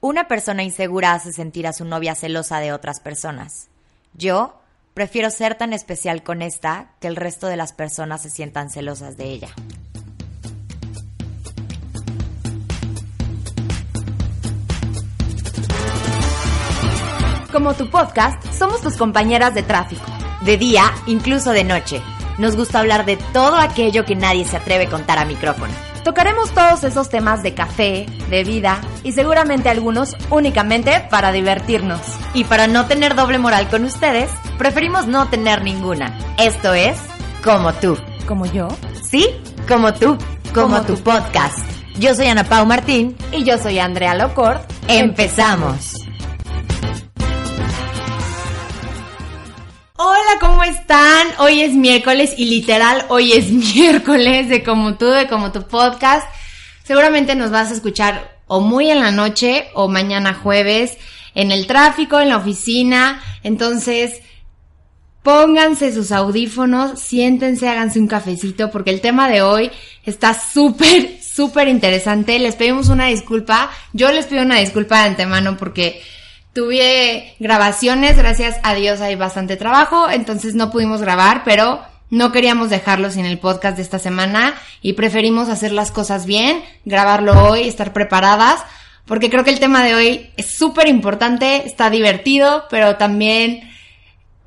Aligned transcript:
Una 0.00 0.28
persona 0.28 0.62
insegura 0.62 1.12
hace 1.12 1.32
sentir 1.32 1.66
a 1.66 1.72
su 1.72 1.84
novia 1.84 2.14
celosa 2.14 2.60
de 2.60 2.72
otras 2.72 3.00
personas. 3.00 3.66
Yo 4.14 4.60
prefiero 4.94 5.28
ser 5.28 5.56
tan 5.56 5.72
especial 5.72 6.22
con 6.22 6.40
esta 6.40 6.92
que 7.00 7.08
el 7.08 7.16
resto 7.16 7.48
de 7.48 7.56
las 7.56 7.72
personas 7.72 8.22
se 8.22 8.30
sientan 8.30 8.70
celosas 8.70 9.16
de 9.16 9.24
ella. 9.24 9.48
Como 17.50 17.74
tu 17.74 17.90
podcast, 17.90 18.40
somos 18.52 18.80
tus 18.80 18.96
compañeras 18.96 19.52
de 19.52 19.64
tráfico. 19.64 20.04
De 20.42 20.56
día, 20.56 20.84
incluso 21.06 21.50
de 21.50 21.64
noche. 21.64 22.00
Nos 22.38 22.54
gusta 22.54 22.78
hablar 22.78 23.04
de 23.04 23.16
todo 23.32 23.56
aquello 23.56 24.04
que 24.04 24.14
nadie 24.14 24.44
se 24.44 24.58
atreve 24.58 24.86
a 24.86 24.90
contar 24.90 25.18
a 25.18 25.24
micrófono. 25.24 25.87
Tocaremos 26.04 26.52
todos 26.52 26.84
esos 26.84 27.08
temas 27.08 27.42
de 27.42 27.54
café, 27.54 28.06
de 28.30 28.44
vida 28.44 28.80
y 29.02 29.12
seguramente 29.12 29.68
algunos 29.68 30.16
únicamente 30.30 31.06
para 31.10 31.32
divertirnos. 31.32 32.00
Y 32.34 32.44
para 32.44 32.66
no 32.66 32.86
tener 32.86 33.14
doble 33.14 33.38
moral 33.38 33.68
con 33.68 33.84
ustedes, 33.84 34.30
preferimos 34.58 35.06
no 35.06 35.28
tener 35.28 35.62
ninguna. 35.62 36.16
Esto 36.38 36.74
es 36.74 36.96
Como 37.42 37.72
tú. 37.74 37.96
¿Como 38.26 38.44
yo? 38.46 38.68
Sí, 39.02 39.26
como 39.66 39.94
tú, 39.94 40.18
como, 40.52 40.82
tu, 40.82 40.96
podcast. 40.96 41.58
Yo 41.98 42.14
soy 42.14 42.26
Ana 42.26 42.44
Pau 42.44 42.66
Martín. 42.66 43.16
Y 43.32 43.44
yo 43.44 43.58
soy 43.58 43.78
Andrea 43.78 44.14
Locort. 44.14 44.70
Empezamos. 44.86 45.97
Hola, 50.00 50.38
¿cómo 50.38 50.62
están? 50.62 51.26
Hoy 51.40 51.60
es 51.60 51.72
miércoles 51.72 52.32
y 52.36 52.44
literal 52.44 53.06
hoy 53.08 53.32
es 53.32 53.50
miércoles 53.74 54.48
de 54.48 54.62
como 54.62 54.94
tú, 54.94 55.06
de 55.06 55.26
como 55.26 55.50
tu 55.50 55.66
podcast. 55.66 56.24
Seguramente 56.84 57.34
nos 57.34 57.50
vas 57.50 57.72
a 57.72 57.74
escuchar 57.74 58.38
o 58.46 58.60
muy 58.60 58.92
en 58.92 59.00
la 59.00 59.10
noche 59.10 59.66
o 59.74 59.88
mañana 59.88 60.34
jueves 60.34 60.96
en 61.34 61.50
el 61.50 61.66
tráfico, 61.66 62.20
en 62.20 62.28
la 62.28 62.36
oficina. 62.36 63.20
Entonces, 63.42 64.20
pónganse 65.24 65.92
sus 65.92 66.12
audífonos, 66.12 67.00
siéntense, 67.00 67.68
háganse 67.68 67.98
un 67.98 68.06
cafecito 68.06 68.70
porque 68.70 68.90
el 68.90 69.00
tema 69.00 69.28
de 69.28 69.42
hoy 69.42 69.72
está 70.04 70.32
súper, 70.32 71.20
súper 71.20 71.66
interesante. 71.66 72.38
Les 72.38 72.54
pedimos 72.54 72.88
una 72.88 73.06
disculpa. 73.06 73.68
Yo 73.94 74.12
les 74.12 74.26
pido 74.26 74.42
una 74.42 74.60
disculpa 74.60 75.00
de 75.00 75.08
antemano 75.08 75.56
porque 75.56 76.00
Tuve 76.58 77.36
grabaciones, 77.38 78.16
gracias 78.16 78.56
a 78.64 78.74
Dios 78.74 79.00
hay 79.00 79.14
bastante 79.14 79.56
trabajo, 79.56 80.10
entonces 80.10 80.56
no 80.56 80.72
pudimos 80.72 81.00
grabar, 81.00 81.42
pero 81.44 81.80
no 82.10 82.32
queríamos 82.32 82.68
dejarlo 82.68 83.12
sin 83.12 83.26
el 83.26 83.38
podcast 83.38 83.76
de 83.76 83.84
esta 83.84 84.00
semana 84.00 84.54
y 84.82 84.94
preferimos 84.94 85.50
hacer 85.50 85.70
las 85.70 85.92
cosas 85.92 86.26
bien, 86.26 86.64
grabarlo 86.84 87.48
hoy, 87.48 87.68
estar 87.68 87.92
preparadas, 87.92 88.64
porque 89.06 89.30
creo 89.30 89.44
que 89.44 89.52
el 89.52 89.60
tema 89.60 89.84
de 89.84 89.94
hoy 89.94 90.30
es 90.36 90.58
súper 90.58 90.88
importante, 90.88 91.64
está 91.64 91.90
divertido, 91.90 92.64
pero 92.70 92.96
también 92.96 93.70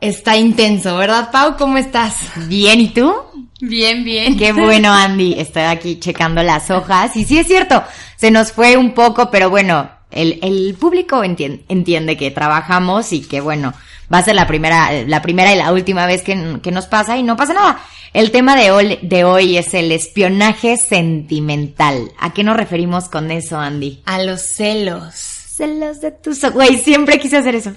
está 0.01 0.35
intenso, 0.35 0.97
¿verdad, 0.97 1.31
Pau? 1.31 1.55
¿Cómo 1.55 1.77
estás? 1.77 2.15
Bien, 2.49 2.81
¿y 2.81 2.89
tú? 2.89 3.15
Bien, 3.61 4.03
bien. 4.03 4.37
Qué 4.37 4.51
bueno, 4.51 4.91
Andy. 4.91 5.35
Estoy 5.37 5.63
aquí 5.63 5.99
checando 5.99 6.41
las 6.41 6.71
hojas. 6.71 7.15
Y 7.15 7.25
sí 7.25 7.37
es 7.37 7.45
cierto, 7.45 7.83
se 8.15 8.31
nos 8.31 8.51
fue 8.51 8.75
un 8.75 8.95
poco, 8.95 9.29
pero 9.29 9.51
bueno, 9.51 9.87
el, 10.11 10.39
el 10.41 10.75
público 10.79 11.23
entiende, 11.23 11.63
entiende, 11.69 12.17
que 12.17 12.31
trabajamos 12.31 13.13
y 13.13 13.21
que, 13.21 13.41
bueno, 13.41 13.73
va 14.13 14.19
a 14.19 14.23
ser 14.23 14.35
la 14.35 14.47
primera, 14.47 14.91
la 15.07 15.21
primera 15.21 15.53
y 15.53 15.57
la 15.57 15.71
última 15.71 16.05
vez 16.05 16.21
que, 16.21 16.59
que 16.61 16.71
nos 16.71 16.87
pasa 16.87 17.17
y 17.17 17.23
no 17.23 17.35
pasa 17.35 17.53
nada. 17.53 17.79
El 18.13 18.31
tema 18.31 18.57
de 18.57 18.71
hoy, 18.71 18.99
de 19.01 19.23
hoy 19.23 19.57
es 19.57 19.73
el 19.73 19.91
espionaje 19.91 20.75
sentimental. 20.75 22.11
¿A 22.19 22.33
qué 22.33 22.43
nos 22.43 22.57
referimos 22.57 23.07
con 23.07 23.31
eso, 23.31 23.57
Andy? 23.57 24.01
A 24.05 24.21
los 24.21 24.41
celos. 24.41 25.15
Celos 25.15 26.01
de 26.01 26.11
tus... 26.11 26.41
Güey, 26.51 26.77
siempre 26.77 27.19
quise 27.19 27.37
hacer 27.37 27.55
eso. 27.55 27.71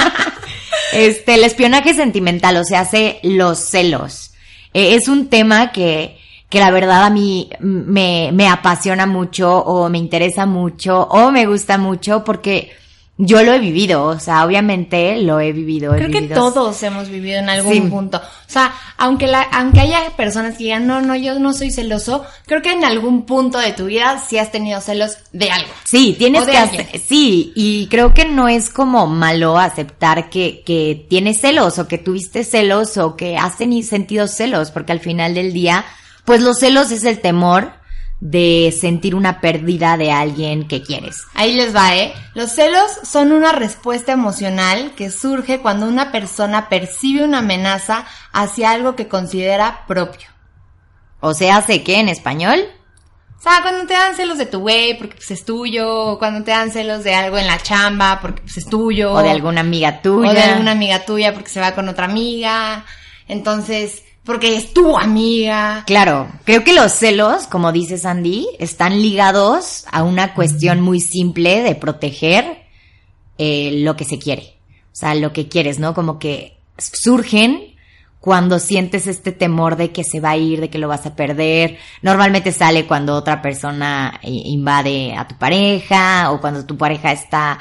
este, 0.92 1.34
el 1.34 1.44
espionaje 1.44 1.94
sentimental, 1.94 2.56
o 2.56 2.64
sea, 2.64 2.80
hace 2.80 3.20
los 3.22 3.58
celos. 3.58 4.32
Eh, 4.74 4.96
es 4.96 5.06
un 5.06 5.28
tema 5.28 5.70
que 5.70 6.18
que 6.48 6.60
la 6.60 6.70
verdad 6.70 7.04
a 7.04 7.10
mí 7.10 7.50
me, 7.60 8.30
me 8.32 8.48
apasiona 8.48 9.06
mucho 9.06 9.58
o 9.58 9.88
me 9.88 9.98
interesa 9.98 10.46
mucho 10.46 11.02
o 11.02 11.30
me 11.30 11.46
gusta 11.46 11.78
mucho 11.78 12.24
porque 12.24 12.70
yo 13.18 13.42
lo 13.42 13.54
he 13.54 13.58
vivido, 13.58 14.04
o 14.04 14.20
sea, 14.20 14.44
obviamente 14.44 15.16
lo 15.22 15.40
he 15.40 15.50
vivido. 15.52 15.94
Creo 15.94 16.10
que 16.10 16.22
todos 16.22 16.82
hemos 16.82 17.08
vivido 17.08 17.38
en 17.38 17.48
algún 17.48 17.88
punto. 17.88 18.18
O 18.18 18.50
sea, 18.50 18.74
aunque 18.98 19.26
la, 19.26 19.40
aunque 19.40 19.80
haya 19.80 20.10
personas 20.16 20.58
que 20.58 20.64
digan, 20.64 20.86
no, 20.86 21.00
no, 21.00 21.16
yo 21.16 21.38
no 21.38 21.54
soy 21.54 21.70
celoso, 21.70 22.26
creo 22.44 22.60
que 22.60 22.72
en 22.72 22.84
algún 22.84 23.24
punto 23.24 23.58
de 23.58 23.72
tu 23.72 23.86
vida 23.86 24.22
sí 24.28 24.36
has 24.36 24.52
tenido 24.52 24.82
celos 24.82 25.16
de 25.32 25.50
algo. 25.50 25.70
Sí, 25.84 26.14
tienes 26.18 26.44
que 26.44 26.58
hacer, 26.58 26.86
sí, 26.98 27.52
y 27.56 27.86
creo 27.86 28.12
que 28.12 28.26
no 28.26 28.48
es 28.48 28.68
como 28.68 29.06
malo 29.06 29.56
aceptar 29.56 30.28
que, 30.28 30.62
que 30.66 31.06
tienes 31.08 31.40
celos 31.40 31.78
o 31.78 31.88
que 31.88 31.96
tuviste 31.96 32.44
celos 32.44 32.98
o 32.98 33.16
que 33.16 33.38
has 33.38 33.56
tenido 33.56 33.88
sentido 33.88 34.28
celos, 34.28 34.70
porque 34.70 34.92
al 34.92 35.00
final 35.00 35.32
del 35.32 35.54
día, 35.54 35.86
pues 36.26 36.42
los 36.42 36.58
celos 36.58 36.90
es 36.90 37.04
el 37.04 37.20
temor 37.20 37.72
de 38.20 38.74
sentir 38.78 39.14
una 39.14 39.40
pérdida 39.40 39.96
de 39.96 40.10
alguien 40.10 40.66
que 40.66 40.82
quieres. 40.82 41.22
Ahí 41.34 41.54
les 41.54 41.74
va, 41.74 41.96
¿eh? 41.96 42.14
Los 42.34 42.52
celos 42.52 42.90
son 43.02 43.32
una 43.32 43.52
respuesta 43.52 44.12
emocional 44.12 44.92
que 44.96 45.10
surge 45.10 45.60
cuando 45.60 45.86
una 45.86 46.12
persona 46.12 46.68
percibe 46.68 47.24
una 47.24 47.38
amenaza 47.38 48.06
hacia 48.32 48.70
algo 48.70 48.96
que 48.96 49.08
considera 49.08 49.84
propio. 49.86 50.28
O 51.20 51.34
sea, 51.34 51.60
¿sé 51.62 51.82
qué 51.82 52.00
en 52.00 52.08
español? 52.08 52.60
O 53.38 53.42
sea, 53.42 53.60
cuando 53.60 53.86
te 53.86 53.92
dan 53.92 54.16
celos 54.16 54.38
de 54.38 54.46
tu 54.46 54.60
güey 54.60 54.96
porque 54.96 55.16
pues 55.16 55.30
es 55.30 55.44
tuyo, 55.44 55.88
o 56.06 56.18
cuando 56.18 56.42
te 56.42 56.52
dan 56.52 56.70
celos 56.70 57.04
de 57.04 57.14
algo 57.14 57.36
en 57.36 57.46
la 57.46 57.58
chamba 57.58 58.18
porque 58.20 58.40
pues 58.42 58.56
es 58.56 58.66
tuyo. 58.66 59.12
O 59.12 59.22
de 59.22 59.30
alguna 59.30 59.60
amiga 59.60 60.00
tuya. 60.00 60.30
O 60.30 60.32
de 60.32 60.42
alguna 60.42 60.72
amiga 60.72 61.04
tuya 61.04 61.34
porque 61.34 61.50
se 61.50 61.60
va 61.60 61.72
con 61.72 61.88
otra 61.88 62.06
amiga. 62.06 62.86
Entonces, 63.28 64.04
porque 64.26 64.56
es 64.56 64.74
tu 64.74 64.98
amiga. 64.98 65.84
Claro, 65.86 66.28
creo 66.44 66.64
que 66.64 66.74
los 66.74 66.92
celos, 66.92 67.46
como 67.46 67.72
dice 67.72 67.96
Sandy, 67.96 68.48
están 68.58 69.00
ligados 69.00 69.84
a 69.90 70.02
una 70.02 70.34
cuestión 70.34 70.80
muy 70.80 71.00
simple 71.00 71.62
de 71.62 71.76
proteger 71.76 72.66
eh, 73.38 73.80
lo 73.84 73.96
que 73.96 74.04
se 74.04 74.18
quiere. 74.18 74.56
O 74.86 74.98
sea, 74.98 75.14
lo 75.14 75.32
que 75.32 75.48
quieres, 75.48 75.78
¿no? 75.78 75.94
Como 75.94 76.18
que 76.18 76.58
surgen 76.76 77.76
cuando 78.18 78.58
sientes 78.58 79.06
este 79.06 79.30
temor 79.30 79.76
de 79.76 79.92
que 79.92 80.02
se 80.02 80.18
va 80.18 80.30
a 80.30 80.36
ir, 80.36 80.60
de 80.60 80.70
que 80.70 80.78
lo 80.78 80.88
vas 80.88 81.06
a 81.06 81.14
perder. 81.14 81.78
Normalmente 82.02 82.50
sale 82.50 82.84
cuando 82.84 83.14
otra 83.14 83.40
persona 83.40 84.18
invade 84.22 85.14
a 85.14 85.28
tu 85.28 85.36
pareja 85.36 86.32
o 86.32 86.40
cuando 86.40 86.66
tu 86.66 86.76
pareja 86.76 87.12
está 87.12 87.60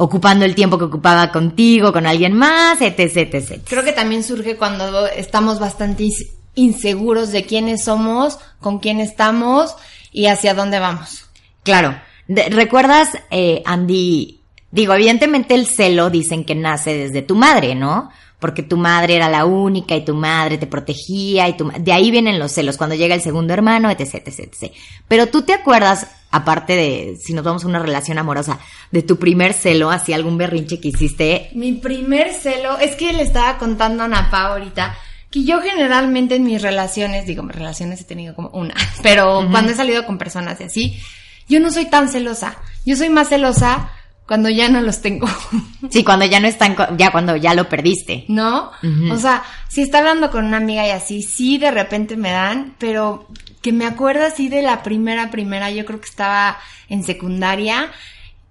ocupando 0.00 0.46
el 0.46 0.54
tiempo 0.54 0.78
que 0.78 0.84
ocupaba 0.84 1.30
contigo, 1.30 1.92
con 1.92 2.06
alguien 2.06 2.32
más, 2.32 2.80
etc, 2.80 3.34
etc. 3.34 3.60
Creo 3.68 3.84
que 3.84 3.92
también 3.92 4.24
surge 4.24 4.56
cuando 4.56 5.06
estamos 5.08 5.60
bastante 5.60 6.08
inseguros 6.54 7.32
de 7.32 7.44
quiénes 7.44 7.84
somos, 7.84 8.38
con 8.60 8.78
quién 8.78 8.98
estamos 8.98 9.76
y 10.10 10.26
hacia 10.26 10.54
dónde 10.54 10.78
vamos. 10.78 11.26
Claro. 11.64 12.00
¿Recuerdas, 12.28 13.10
eh, 13.30 13.62
Andy? 13.66 14.40
Digo, 14.70 14.94
evidentemente 14.94 15.54
el 15.54 15.66
celo 15.66 16.08
dicen 16.08 16.46
que 16.46 16.54
nace 16.54 16.96
desde 16.96 17.20
tu 17.20 17.36
madre, 17.36 17.74
¿no? 17.74 18.10
Porque 18.40 18.62
tu 18.62 18.76
madre 18.76 19.16
era 19.16 19.28
la 19.28 19.44
única 19.44 19.94
y 19.94 20.04
tu 20.04 20.14
madre 20.14 20.58
te 20.58 20.66
protegía 20.66 21.48
y 21.48 21.56
tu, 21.56 21.70
de 21.78 21.92
ahí 21.92 22.10
vienen 22.10 22.38
los 22.38 22.52
celos, 22.52 22.76
cuando 22.76 22.96
llega 22.96 23.14
el 23.14 23.20
segundo 23.20 23.52
hermano, 23.52 23.90
etc, 23.90 24.14
etc, 24.26 24.38
etc. 24.40 24.72
Pero 25.06 25.28
tú 25.28 25.42
te 25.42 25.52
acuerdas 25.52 26.06
aparte 26.30 26.74
de, 26.74 27.18
si 27.20 27.34
nos 27.34 27.44
vamos 27.44 27.64
a 27.64 27.68
una 27.68 27.78
relación 27.78 28.18
amorosa, 28.18 28.58
de 28.90 29.02
tu 29.02 29.18
primer 29.18 29.52
celo 29.52 29.90
hacia 29.90 30.16
algún 30.16 30.38
berrinche 30.38 30.80
que 30.80 30.88
hiciste? 30.88 31.50
Mi 31.54 31.72
primer 31.72 32.32
celo, 32.32 32.78
es 32.78 32.96
que 32.96 33.12
le 33.12 33.22
estaba 33.22 33.58
contando 33.58 34.02
a 34.02 34.06
Ana 34.06 34.30
ahorita, 34.30 34.96
que 35.30 35.44
yo 35.44 35.60
generalmente 35.60 36.36
en 36.36 36.44
mis 36.44 36.62
relaciones, 36.62 37.26
digo, 37.26 37.42
mis 37.42 37.56
relaciones 37.56 38.00
he 38.00 38.04
tenido 38.04 38.34
como 38.34 38.48
una, 38.50 38.74
pero 39.02 39.46
cuando 39.50 39.72
he 39.72 39.74
salido 39.74 40.06
con 40.06 40.18
personas 40.18 40.60
y 40.60 40.64
así, 40.64 41.00
yo 41.48 41.58
no 41.58 41.72
soy 41.72 41.86
tan 41.86 42.08
celosa. 42.08 42.56
Yo 42.86 42.96
soy 42.96 43.10
más 43.10 43.28
celosa 43.28 43.90
cuando 44.30 44.48
ya 44.48 44.68
no 44.68 44.80
los 44.80 45.02
tengo. 45.02 45.26
Sí, 45.90 46.04
cuando 46.04 46.24
ya 46.24 46.38
no 46.38 46.46
están, 46.46 46.76
ya 46.96 47.10
cuando 47.10 47.34
ya 47.34 47.52
lo 47.52 47.68
perdiste. 47.68 48.26
¿No? 48.28 48.70
O 49.10 49.16
sea, 49.16 49.42
si 49.66 49.82
está 49.82 49.98
hablando 49.98 50.30
con 50.30 50.44
una 50.44 50.58
amiga 50.58 50.86
y 50.86 50.90
así, 50.90 51.22
sí 51.22 51.58
de 51.58 51.72
repente 51.72 52.16
me 52.16 52.30
dan, 52.30 52.76
pero 52.78 53.26
que 53.60 53.72
me 53.72 53.86
acuerdo 53.86 54.24
así 54.24 54.48
de 54.48 54.62
la 54.62 54.84
primera, 54.84 55.32
primera, 55.32 55.72
yo 55.72 55.84
creo 55.84 56.00
que 56.00 56.08
estaba 56.08 56.58
en 56.88 57.02
secundaria, 57.02 57.90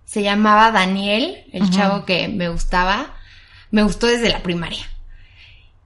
se 0.03 0.21
llamaba 0.21 0.71
Daniel, 0.71 1.45
el 1.53 1.69
chavo 1.69 2.03
que 2.03 2.27
me 2.27 2.50
gustaba, 2.50 3.13
me 3.71 3.83
gustó 3.83 4.07
desde 4.07 4.27
la 4.27 4.44
primaria. 4.44 4.86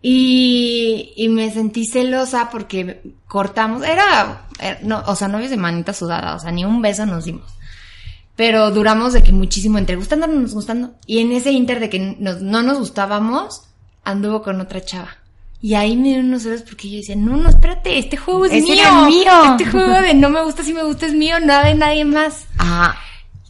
Y, 0.02 1.14
y 1.16 1.30
me 1.30 1.52
sentí 1.52 1.86
celosa 1.86 2.50
porque 2.50 3.14
cortamos, 3.28 3.84
era, 3.84 4.48
no, 4.82 5.04
o 5.06 5.16
sea, 5.16 5.28
novios 5.28 5.52
de 5.52 5.58
manita 5.58 5.94
sudada, 5.94 6.36
o 6.36 6.40
sea, 6.40 6.52
ni 6.52 6.66
un 6.66 6.82
beso 6.82 7.06
nos 7.06 7.26
dimos. 7.26 7.54
Pero 8.36 8.72
duramos 8.72 9.14
de 9.14 9.22
que 9.22 9.32
muchísimo 9.32 9.78
entre 9.78 9.96
gustándonos, 9.96 10.54
gustando. 10.54 10.96
Y 11.06 11.20
en 11.20 11.32
ese 11.32 11.52
inter 11.52 11.80
de 11.80 11.90
que 11.90 12.00
no 12.20 12.64
nos 12.64 12.80
gustábamos, 12.80 13.64
anduvo 14.04 14.42
con 14.42 14.60
otra 14.60 14.84
chava. 14.84 15.18
Y 15.62 15.76
ahí 15.76 15.96
me 15.96 16.10
dieron 16.10 16.26
unos 16.26 16.44
celos 16.44 16.64
porque 16.64 16.90
yo 16.90 16.98
decía, 16.98 17.16
no, 17.16 17.38
no, 17.38 17.48
espérate, 17.48 17.98
este 17.98 18.18
juego 18.18 18.46
es, 18.46 18.52
mío. 18.52 19.06
mío. 19.06 19.52
Este 19.52 19.66
juego 19.66 19.94
de 20.02 20.14
no 20.14 20.30
me 20.30 20.44
gusta, 20.44 20.62
si 20.62 20.74
me 20.74 20.84
gusta 20.84 21.06
es 21.06 21.14
mío, 21.14 21.40
nada 21.40 21.68
de 21.68 21.76
nadie 21.76 22.04
más. 22.04 22.48
Ajá. 22.58 22.98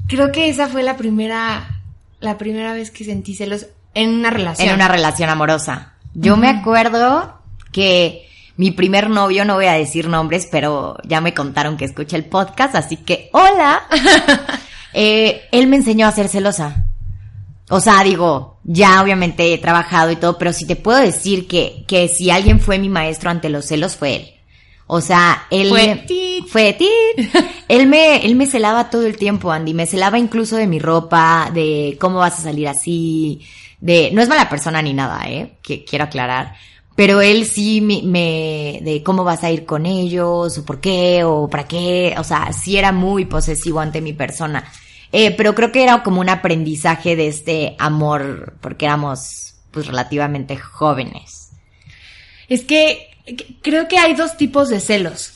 creo 0.07 0.31
que 0.31 0.47
esa 0.47 0.67
fue 0.67 0.83
la 0.83 0.95
primera, 0.95 1.81
la 2.19 2.37
primera 2.37 2.73
vez 2.73 2.91
que 2.91 3.03
sentí 3.03 3.33
celos 3.33 3.65
en 3.95 4.11
una 4.11 4.29
relación. 4.29 4.69
En 4.69 4.75
una 4.75 4.87
relación 4.87 5.31
amorosa. 5.31 5.93
Yo 6.13 6.37
me 6.37 6.49
acuerdo 6.49 7.41
que 7.71 8.29
mi 8.57 8.69
primer 8.69 9.09
novio, 9.09 9.43
no 9.43 9.55
voy 9.55 9.65
a 9.65 9.73
decir 9.73 10.07
nombres, 10.07 10.47
pero 10.51 10.97
ya 11.05 11.19
me 11.19 11.33
contaron 11.33 11.77
que 11.77 11.85
escucha 11.85 12.15
el 12.15 12.25
podcast, 12.25 12.75
así 12.75 12.97
que 12.97 13.29
hola. 13.33 13.81
Eh, 14.93 15.41
él 15.51 15.67
me 15.67 15.77
enseñó 15.77 16.07
a 16.07 16.11
ser 16.11 16.27
celosa. 16.27 16.85
O 17.69 17.79
sea, 17.79 18.03
digo, 18.03 18.59
ya 18.63 19.01
obviamente 19.01 19.53
he 19.53 19.57
trabajado 19.57 20.11
y 20.11 20.15
todo, 20.17 20.37
pero 20.37 20.53
si 20.53 20.65
te 20.65 20.75
puedo 20.75 20.99
decir 20.99 21.47
que, 21.47 21.85
que 21.87 22.07
si 22.07 22.29
alguien 22.29 22.59
fue 22.59 22.77
mi 22.77 22.89
maestro 22.89 23.29
ante 23.29 23.49
los 23.49 23.65
celos 23.65 23.95
fue 23.95 24.15
él. 24.17 24.29
O 24.85 24.99
sea, 25.01 25.47
él 25.49 25.69
Fue 25.69 26.03
tit. 26.07 26.45
fue 26.47 26.73
tit. 26.73 26.89
él 27.69 27.87
me 27.87 28.25
él 28.25 28.35
me 28.35 28.45
celaba 28.45 28.89
todo 28.89 29.05
el 29.07 29.17
tiempo, 29.17 29.51
Andy, 29.51 29.73
me 29.73 29.85
celaba 29.85 30.19
incluso 30.19 30.57
de 30.57 30.67
mi 30.67 30.77
ropa, 30.77 31.49
de 31.53 31.97
cómo 31.99 32.17
vas 32.19 32.37
a 32.39 32.43
salir 32.43 32.67
así, 32.67 33.41
de 33.79 34.11
no 34.13 34.21
es 34.21 34.27
mala 34.27 34.49
persona 34.49 34.81
ni 34.81 34.93
nada, 34.93 35.21
eh, 35.27 35.53
que 35.63 35.85
quiero 35.85 36.03
aclarar, 36.05 36.55
pero 36.95 37.21
él 37.21 37.45
sí 37.45 37.81
me, 37.81 38.79
de 38.83 39.01
cómo 39.03 39.23
vas 39.23 39.43
a 39.43 39.51
ir 39.51 39.65
con 39.65 39.85
ellos 39.85 40.57
o 40.57 40.65
por 40.65 40.79
qué 40.79 41.23
o 41.23 41.47
para 41.49 41.67
qué, 41.67 42.15
o 42.17 42.23
sea, 42.23 42.51
sí 42.53 42.77
era 42.77 42.91
muy 42.91 43.25
posesivo 43.25 43.79
ante 43.79 44.01
mi 44.01 44.13
persona. 44.13 44.63
Eh, 45.11 45.31
pero 45.31 45.53
creo 45.55 45.71
que 45.71 45.83
era 45.83 46.01
como 46.03 46.21
un 46.21 46.29
aprendizaje 46.29 47.15
de 47.15 47.27
este 47.27 47.75
amor 47.77 48.55
porque 48.61 48.85
éramos 48.85 49.55
pues 49.71 49.87
relativamente 49.87 50.57
jóvenes. 50.57 51.51
Es 52.49 52.61
que 52.61 53.09
creo 53.61 53.87
que 53.87 53.97
hay 53.97 54.13
dos 54.15 54.37
tipos 54.37 54.69
de 54.69 54.79
celos. 54.79 55.31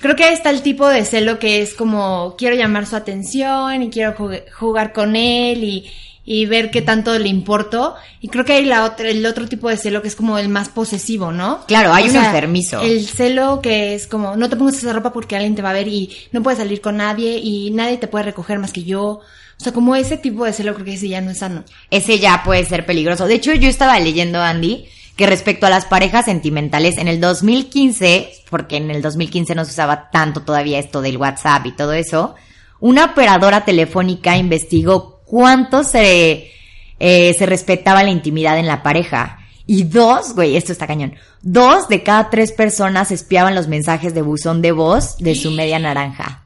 Creo 0.00 0.14
que 0.14 0.32
está 0.32 0.50
el 0.50 0.62
tipo 0.62 0.86
de 0.86 1.04
celo 1.04 1.38
que 1.38 1.60
es 1.60 1.74
como 1.74 2.36
quiero 2.38 2.54
llamar 2.54 2.86
su 2.86 2.96
atención 2.96 3.82
y 3.82 3.90
quiero 3.90 4.14
jug- 4.16 4.44
jugar 4.52 4.92
con 4.92 5.16
él 5.16 5.64
y, 5.64 5.90
y 6.30 6.44
ver 6.44 6.70
qué 6.70 6.82
tanto 6.82 7.18
le 7.18 7.30
importo. 7.30 7.94
Y 8.20 8.28
creo 8.28 8.44
que 8.44 8.52
hay 8.52 8.66
la 8.66 8.84
otra, 8.84 9.08
el 9.08 9.24
otro 9.24 9.48
tipo 9.48 9.70
de 9.70 9.78
celo 9.78 10.02
que 10.02 10.08
es 10.08 10.14
como 10.14 10.36
el 10.36 10.50
más 10.50 10.68
posesivo, 10.68 11.32
¿no? 11.32 11.64
Claro, 11.66 11.94
hay 11.94 12.04
O 12.04 12.06
un 12.08 12.12
sea, 12.12 12.26
enfermizo. 12.26 12.82
El 12.82 13.06
celo 13.06 13.62
que 13.62 13.94
es 13.94 14.06
como 14.06 14.36
no 14.36 14.50
te 14.50 14.56
pongas 14.56 14.76
esa 14.76 14.92
ropa 14.92 15.10
porque 15.10 15.36
alguien 15.36 15.54
te 15.54 15.62
va 15.62 15.70
a 15.70 15.72
ver 15.72 15.88
y 15.88 16.14
no 16.32 16.42
puedes 16.42 16.58
salir 16.58 16.82
con 16.82 16.98
nadie 16.98 17.38
y 17.42 17.70
nadie 17.70 17.96
te 17.96 18.08
puede 18.08 18.26
recoger 18.26 18.58
más 18.58 18.74
que 18.74 18.84
yo. 18.84 19.04
O 19.04 19.22
sea, 19.56 19.72
como 19.72 19.96
ese 19.96 20.18
tipo 20.18 20.44
de 20.44 20.52
celo 20.52 20.74
creo 20.74 20.84
que 20.84 20.94
ese 20.94 21.08
ya 21.08 21.22
no 21.22 21.30
es 21.30 21.38
sano. 21.38 21.64
ese 21.90 22.18
ya 22.18 22.42
puede 22.44 22.62
ser 22.66 22.84
peligroso. 22.84 23.26
De 23.26 23.36
hecho, 23.36 23.54
yo 23.54 23.70
estaba 23.70 23.98
leyendo, 23.98 24.42
Andy, 24.42 24.84
que 25.16 25.26
respecto 25.26 25.64
a 25.64 25.70
las 25.70 25.86
parejas 25.86 26.26
sentimentales, 26.26 26.98
en 26.98 27.08
el 27.08 27.22
2015, 27.22 28.32
porque 28.50 28.76
en 28.76 28.90
el 28.90 29.00
2015 29.00 29.54
no 29.54 29.64
se 29.64 29.70
usaba 29.70 30.10
tanto 30.10 30.42
todavía 30.42 30.78
esto 30.78 31.00
del 31.00 31.16
WhatsApp 31.16 31.64
y 31.64 31.72
todo 31.72 31.94
eso, 31.94 32.34
una 32.80 33.06
operadora 33.06 33.64
telefónica 33.64 34.36
investigó 34.36 35.17
cuánto 35.28 35.84
se, 35.84 36.50
eh, 36.98 37.34
se 37.38 37.46
respetaba 37.46 38.02
la 38.02 38.10
intimidad 38.10 38.58
en 38.58 38.66
la 38.66 38.82
pareja. 38.82 39.38
Y 39.66 39.84
dos, 39.84 40.34
güey, 40.34 40.56
esto 40.56 40.72
está 40.72 40.86
cañón. 40.86 41.14
Dos 41.42 41.88
de 41.88 42.02
cada 42.02 42.30
tres 42.30 42.52
personas 42.52 43.10
espiaban 43.10 43.54
los 43.54 43.68
mensajes 43.68 44.14
de 44.14 44.22
buzón 44.22 44.62
de 44.62 44.72
voz 44.72 45.18
de 45.18 45.34
su 45.34 45.50
media 45.50 45.78
naranja. 45.80 46.42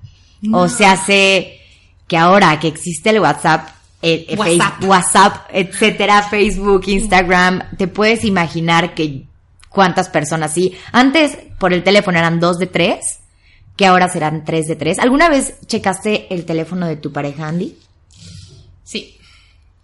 O 0.53 0.69
sea, 0.69 0.97
sé 0.97 1.61
que 2.09 2.17
ahora 2.17 2.59
que 2.59 2.67
existe 2.67 3.11
el 3.11 3.21
WhatsApp, 3.21 3.69
eh, 4.03 4.27
eh, 4.29 4.37
WhatsApp. 4.37 4.75
Face- 4.81 4.87
WhatsApp, 4.89 5.37
etcétera, 5.53 6.23
Facebook, 6.25 6.83
Instagram, 6.89 7.63
te 7.79 7.87
puedes 7.87 8.25
imaginar 8.25 8.95
que 8.95 9.23
cuántas 9.69 10.09
personas 10.09 10.53
sí. 10.53 10.77
Antes 10.91 11.39
por 11.61 11.73
el 11.73 11.85
teléfono 11.85 12.19
eran 12.19 12.41
dos 12.41 12.59
de 12.59 12.67
tres, 12.67 13.21
que 13.77 13.87
ahora 13.87 14.09
serán 14.09 14.45
tres 14.45 14.67
de 14.67 14.75
tres. 14.75 14.99
¿Alguna 14.99 15.29
vez 15.29 15.55
checaste 15.67 16.27
el 16.35 16.45
teléfono 16.45 16.89
de 16.89 16.97
tu 16.97 17.13
pareja, 17.13 17.47
Andy? 17.47 17.77
Sí. 18.93 19.17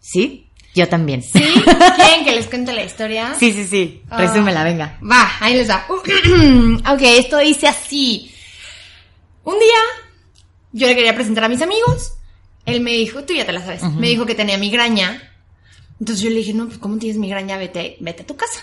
Sí, 0.01 0.47
yo 0.75 0.87
también. 0.87 1.23
¿Sí? 1.23 1.41
¿Quieren 1.97 2.25
que 2.25 2.35
les 2.35 2.47
cuente 2.47 2.75
la 2.75 2.85
historia? 2.85 3.35
sí, 3.39 3.53
sí, 3.53 3.65
sí. 3.67 4.03
Ah. 4.11 4.19
Resúmela, 4.19 4.65
venga. 4.65 4.99
Va, 5.03 5.33
ahí 5.41 5.55
les 5.55 5.71
va. 5.71 5.87
ok, 5.89 7.01
esto 7.01 7.39
dice 7.39 7.69
así. 7.69 8.31
Un 9.45 9.59
día 9.59 9.79
yo 10.73 10.87
le 10.87 10.95
quería 10.95 11.15
presentar 11.15 11.45
a 11.45 11.49
mis 11.49 11.63
amigos. 11.63 12.13
Él 12.67 12.83
me 12.83 12.93
dijo, 12.93 13.25
tú 13.25 13.33
ya 13.33 13.47
te 13.47 13.53
la 13.53 13.65
sabes, 13.65 13.83
me 13.95 14.09
dijo 14.09 14.27
que 14.27 14.35
tenía 14.35 14.59
migraña. 14.59 15.23
Entonces 15.99 16.23
yo 16.23 16.29
le 16.29 16.37
dije, 16.37 16.53
no, 16.53 16.67
pues 16.67 16.77
¿cómo 16.77 16.99
tienes 16.99 17.17
migraña? 17.17 17.57
Vete, 17.57 17.97
vete 18.01 18.25
a 18.25 18.27
tu 18.27 18.37
casa. 18.37 18.61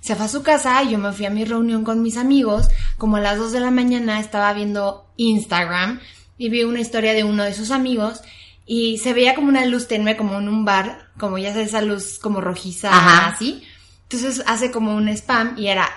Se 0.00 0.16
fue 0.16 0.24
a 0.24 0.28
su 0.28 0.42
casa 0.42 0.82
y 0.82 0.92
yo 0.92 0.98
me 0.98 1.12
fui 1.12 1.26
a 1.26 1.30
mi 1.30 1.44
reunión 1.44 1.84
con 1.84 2.02
mis 2.02 2.16
amigos. 2.16 2.68
Como 2.96 3.16
a 3.16 3.20
las 3.20 3.36
2 3.36 3.52
de 3.52 3.60
la 3.60 3.70
mañana 3.70 4.18
estaba 4.18 4.50
viendo 4.54 5.06
Instagram 5.18 6.00
y 6.38 6.48
vi 6.48 6.64
una 6.64 6.80
historia 6.80 7.12
de 7.12 7.22
uno 7.22 7.44
de 7.44 7.52
sus 7.52 7.70
amigos 7.70 8.22
y 8.66 8.98
se 8.98 9.12
veía 9.12 9.34
como 9.34 9.48
una 9.48 9.66
luz 9.66 9.88
tenue, 9.88 10.16
como 10.16 10.38
en 10.38 10.48
un 10.48 10.64
bar, 10.64 11.08
como 11.18 11.38
ya 11.38 11.52
sabes, 11.52 11.68
esa 11.68 11.82
luz 11.82 12.18
como 12.18 12.40
rojiza, 12.40 12.90
Ajá. 12.90 13.28
así. 13.28 13.62
Entonces 14.04 14.42
hace 14.46 14.70
como 14.70 14.94
un 14.94 15.08
spam 15.08 15.54
y 15.58 15.68
era 15.68 15.88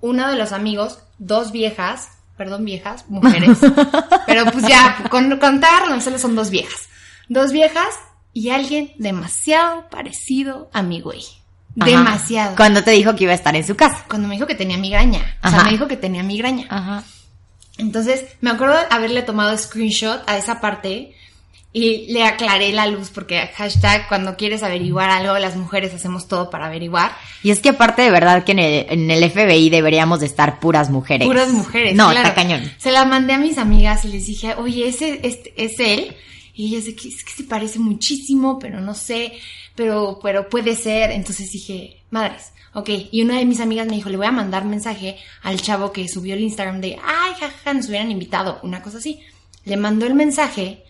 uno 0.00 0.28
de 0.28 0.36
los 0.36 0.52
amigos, 0.52 1.00
dos 1.18 1.52
viejas, 1.52 2.10
perdón, 2.36 2.64
viejas, 2.64 3.04
mujeres, 3.08 3.58
pero 4.26 4.44
pues 4.50 4.66
ya, 4.66 5.04
con 5.08 5.38
contar, 5.38 6.00
solo 6.02 6.18
son 6.18 6.34
dos 6.34 6.50
viejas. 6.50 6.88
Dos 7.28 7.52
viejas 7.52 7.94
y 8.32 8.50
alguien 8.50 8.92
demasiado 8.98 9.88
parecido 9.88 10.70
a 10.72 10.82
mi 10.82 11.00
güey. 11.00 11.22
Ajá. 11.78 11.90
Demasiado. 11.90 12.56
Cuando 12.56 12.82
te 12.82 12.92
dijo 12.92 13.14
que 13.14 13.24
iba 13.24 13.32
a 13.32 13.36
estar 13.36 13.54
en 13.54 13.66
su 13.66 13.76
casa. 13.76 14.04
Cuando 14.08 14.28
me 14.28 14.34
dijo 14.34 14.46
que 14.46 14.54
tenía 14.54 14.78
migraña. 14.78 15.38
O 15.42 15.48
sea, 15.48 15.64
me 15.64 15.70
dijo 15.70 15.86
que 15.86 15.96
tenía 15.96 16.22
migraña. 16.22 16.66
Ajá. 16.70 17.04
Entonces, 17.78 18.24
me 18.40 18.50
acuerdo 18.50 18.74
de 18.74 18.86
haberle 18.90 19.22
tomado 19.22 19.56
screenshot 19.58 20.22
a 20.26 20.38
esa 20.38 20.60
parte 20.60 21.14
y 21.78 22.06
le 22.10 22.24
aclaré 22.24 22.72
la 22.72 22.86
luz 22.86 23.10
porque 23.10 23.50
hashtag 23.54 24.08
cuando 24.08 24.34
quieres 24.38 24.62
averiguar 24.62 25.10
algo, 25.10 25.38
las 25.38 25.56
mujeres 25.56 25.92
hacemos 25.92 26.26
todo 26.26 26.48
para 26.48 26.68
averiguar. 26.68 27.14
Y 27.42 27.50
es 27.50 27.60
que 27.60 27.68
aparte 27.68 28.00
de 28.00 28.10
verdad 28.10 28.44
que 28.44 28.52
en 28.52 28.60
el, 28.60 28.86
en 28.88 29.10
el 29.10 29.30
FBI 29.30 29.68
deberíamos 29.68 30.20
de 30.20 30.26
estar 30.26 30.58
puras 30.58 30.88
mujeres. 30.88 31.28
Puras 31.28 31.52
mujeres. 31.52 31.94
No, 31.94 32.10
claro. 32.10 32.28
está 32.28 32.34
cañón. 32.34 32.72
Se 32.78 32.90
la 32.92 33.04
mandé 33.04 33.34
a 33.34 33.38
mis 33.38 33.58
amigas 33.58 34.06
y 34.06 34.08
les 34.08 34.24
dije, 34.24 34.54
oye, 34.54 34.88
ese 34.88 35.20
este, 35.22 35.52
es 35.62 35.78
él. 35.78 36.16
Y 36.54 36.68
ellas, 36.68 36.86
de 36.86 36.96
que, 36.96 37.08
es 37.08 37.22
que 37.22 37.32
se 37.32 37.44
parece 37.44 37.78
muchísimo, 37.78 38.58
pero 38.58 38.80
no 38.80 38.94
sé, 38.94 39.34
pero, 39.74 40.18
pero 40.22 40.48
puede 40.48 40.76
ser. 40.76 41.10
Entonces 41.10 41.52
dije, 41.52 42.00
madres, 42.08 42.52
ok. 42.72 42.88
Y 43.10 43.20
una 43.20 43.36
de 43.36 43.44
mis 43.44 43.60
amigas 43.60 43.86
me 43.86 43.96
dijo, 43.96 44.08
le 44.08 44.16
voy 44.16 44.28
a 44.28 44.32
mandar 44.32 44.64
mensaje 44.64 45.18
al 45.42 45.60
chavo 45.60 45.92
que 45.92 46.08
subió 46.08 46.32
el 46.32 46.40
Instagram 46.40 46.80
de, 46.80 46.98
ay, 47.04 47.32
jaja, 47.38 47.74
nos 47.74 47.86
hubieran 47.88 48.10
invitado, 48.10 48.60
una 48.62 48.80
cosa 48.80 48.96
así. 48.96 49.20
Le 49.66 49.76
mandó 49.76 50.06
el 50.06 50.14
mensaje, 50.14 50.85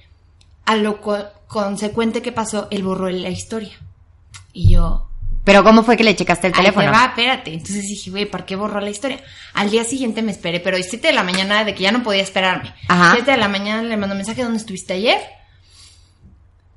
a 0.67 0.77
lo 0.77 1.01
co- 1.01 1.25
consecuente 1.47 2.23
que 2.23 2.33
pasó, 2.33 2.69
él 2.71 2.83
borró 2.83 3.09
la 3.09 3.29
historia. 3.31 3.73
Y 4.53 4.73
yo, 4.75 5.09
Pero 5.45 5.63
¿cómo 5.63 5.83
fue 5.85 5.97
que 5.97 6.03
le 6.05 6.17
checaste 6.17 6.49
el 6.49 6.53
teléfono? 6.53 6.87
te 6.87 6.93
va, 6.99 7.05
espérate. 7.07 7.53
Entonces 7.53 7.83
dije, 7.83 8.11
güey, 8.11 8.27
¿por 8.27 8.45
qué 8.45 8.57
borró 8.57 8.81
la 8.81 8.91
historia? 8.91 9.21
Al 9.55 9.71
día 9.71 9.85
siguiente 9.85 10.21
me 10.23 10.33
esperé, 10.33 10.59
pero 10.61 10.77
7 10.77 11.07
de 11.07 11.13
la 11.15 11.23
mañana 11.23 11.65
de 11.65 11.75
que 11.75 11.85
ya 11.85 11.93
no 11.93 12.03
podía 12.03 12.23
esperarme. 12.23 12.75
Ajá. 12.89 13.13
7 13.15 13.31
de 13.31 13.37
la 13.37 13.49
mañana 13.49 13.83
le 13.83 13.97
mandó 13.97 14.15
mensaje, 14.17 14.43
¿dónde 14.43 14.59
estuviste 14.59 14.95
ayer? 14.95 15.21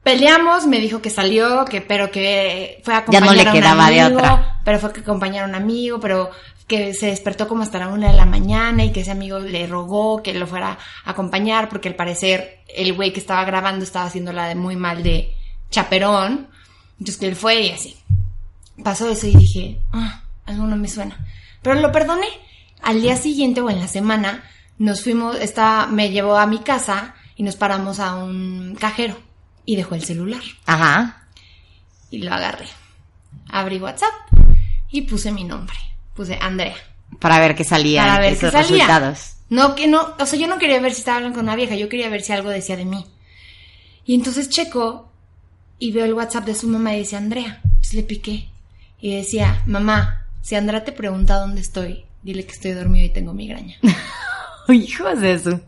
Peleamos, 0.03 0.65
me 0.65 0.79
dijo 0.79 1.01
que 1.01 1.09
salió, 1.09 1.65
que 1.65 1.81
pero 1.81 2.09
que 2.09 2.81
fue 2.83 2.93
a 2.95 3.05
Ya 3.09 3.19
no 3.19 3.27
acompañar 3.31 3.35
le 3.35 3.49
a 3.49 3.53
un 3.53 3.59
quedaba 3.59 3.89
de 3.89 4.05
otra. 4.05 4.61
pero 4.63 4.79
fue 4.79 4.93
que 4.93 5.01
acompañar 5.01 5.43
a 5.43 5.47
un 5.47 5.55
amigo, 5.55 5.99
pero 5.99 6.31
que 6.69 6.93
se 6.93 7.07
despertó 7.07 7.49
como 7.49 7.63
hasta 7.63 7.79
la 7.79 7.89
una 7.89 8.11
de 8.11 8.15
la 8.15 8.25
mañana 8.25 8.85
y 8.85 8.93
que 8.93 9.01
ese 9.01 9.11
amigo 9.11 9.39
le 9.39 9.67
rogó 9.67 10.23
que 10.23 10.33
lo 10.33 10.47
fuera 10.47 10.77
a 11.03 11.11
acompañar 11.11 11.67
porque 11.67 11.89
al 11.89 11.95
parecer 11.95 12.59
el 12.73 12.93
güey 12.93 13.11
que 13.11 13.19
estaba 13.19 13.43
grabando 13.43 13.83
estaba 13.83 14.05
haciéndola 14.05 14.47
de 14.47 14.55
muy 14.55 14.77
mal 14.77 15.03
de 15.03 15.33
chaperón. 15.69 16.47
Entonces 16.93 17.17
que 17.17 17.27
él 17.27 17.35
fue 17.35 17.61
y 17.61 17.71
así 17.71 17.97
pasó 18.83 19.09
eso 19.09 19.27
y 19.27 19.35
dije, 19.35 19.81
ah, 19.91 20.23
algo 20.45 20.65
no 20.65 20.75
me 20.75 20.87
suena. 20.87 21.17
Pero 21.61 21.75
lo 21.75 21.91
perdoné. 21.91 22.27
Al 22.81 23.01
día 23.01 23.17
siguiente 23.17 23.61
o 23.61 23.69
en 23.69 23.79
la 23.79 23.87
semana 23.87 24.43
nos 24.77 25.03
fuimos, 25.03 25.37
estaba, 25.39 25.87
me 25.87 26.11
llevó 26.11 26.37
a 26.37 26.45
mi 26.45 26.59
casa 26.59 27.15
y 27.35 27.43
nos 27.43 27.55
paramos 27.55 27.99
a 27.99 28.15
un 28.15 28.77
cajero 28.79 29.17
y 29.65 29.75
dejó 29.75 29.95
el 29.95 30.03
celular 30.03 30.41
Ajá. 30.65 31.27
y 32.09 32.19
lo 32.19 32.33
agarré. 32.33 32.67
Abrí 33.49 33.79
WhatsApp 33.79 34.13
y 34.89 35.01
puse 35.01 35.31
mi 35.31 35.43
nombre. 35.43 35.75
Puse 36.15 36.37
Andrea. 36.41 36.75
Para 37.19 37.39
ver 37.39 37.55
qué 37.55 37.63
salían 37.63 38.07
Para 38.07 38.19
ver 38.19 38.33
esos 38.33 38.51
qué 38.51 38.63
salía. 38.63 38.85
resultados. 38.85 39.33
No, 39.49 39.73
que 39.75 39.87
no, 39.87 40.15
o 40.19 40.25
sea, 40.25 40.37
yo 40.37 40.47
no 40.47 40.57
quería 40.59 40.79
ver 40.79 40.93
si 40.93 40.99
estaba 40.99 41.17
hablando 41.17 41.37
con 41.37 41.45
una 41.45 41.55
vieja, 41.55 41.75
yo 41.75 41.89
quería 41.89 42.09
ver 42.09 42.21
si 42.21 42.33
algo 42.33 42.49
decía 42.49 42.77
de 42.77 42.85
mí. 42.85 43.05
Y 44.05 44.13
entonces 44.15 44.49
checo 44.49 45.11
y 45.79 45.91
veo 45.91 46.05
el 46.05 46.13
WhatsApp 46.13 46.45
de 46.45 46.55
su 46.55 46.67
mamá 46.67 46.93
y 46.95 46.99
decía 46.99 47.17
Andrea. 47.17 47.59
Entonces 47.63 47.93
le 47.93 48.03
piqué 48.03 48.49
y 49.01 49.15
decía, 49.15 49.63
mamá, 49.65 50.27
si 50.41 50.55
Andrea 50.55 50.83
te 50.83 50.91
pregunta 50.91 51.35
dónde 51.39 51.61
estoy, 51.61 52.05
dile 52.21 52.45
que 52.45 52.51
estoy 52.53 52.71
dormido 52.73 53.05
y 53.05 53.09
tengo 53.09 53.33
migraña. 53.33 53.77
Hijos 54.69 55.19
de 55.19 55.33
eso. 55.33 55.61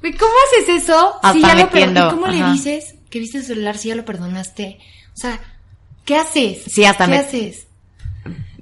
Güey, 0.00 0.12
¿cómo 0.14 0.32
haces 0.48 0.82
eso? 0.82 1.14
Hasta 1.22 1.32
Si 1.34 1.40
ya 1.40 1.54
lo 1.54 1.64
metiendo, 1.66 2.08
per- 2.08 2.18
¿Cómo 2.18 2.26
le 2.28 2.52
dices 2.52 2.94
que 3.10 3.18
viste 3.20 3.38
el 3.38 3.44
celular 3.44 3.76
si 3.78 3.88
ya 3.88 3.94
lo 3.94 4.04
perdonaste? 4.04 4.78
O 5.14 5.16
sea, 5.16 5.40
¿qué 6.04 6.16
haces? 6.16 6.62
Sí, 6.66 6.84
hasta 6.84 7.06
¿Qué 7.06 7.16
haces? 7.16 7.67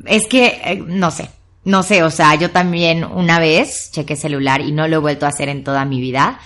Es 0.07 0.27
que, 0.27 0.61
eh, 0.65 0.83
no 0.87 1.11
sé. 1.11 1.31
No 1.65 1.83
sé, 1.83 2.05
o 2.05 2.11
sea, 2.11 2.37
yo 2.37 2.53
también 2.53 3.05
una 3.05 3.41
vez 3.41 3.91
chequé 3.91 4.15
celular 4.15 4.61
y 4.61 4.71
no 4.71 4.87
lo 4.87 4.97
he 4.97 5.01
vuelto 5.01 5.27
a 5.27 5.31
hacer 5.31 5.49
en 5.49 5.65
toda 5.65 5.85
mi 5.85 6.01
vida 6.01 6.39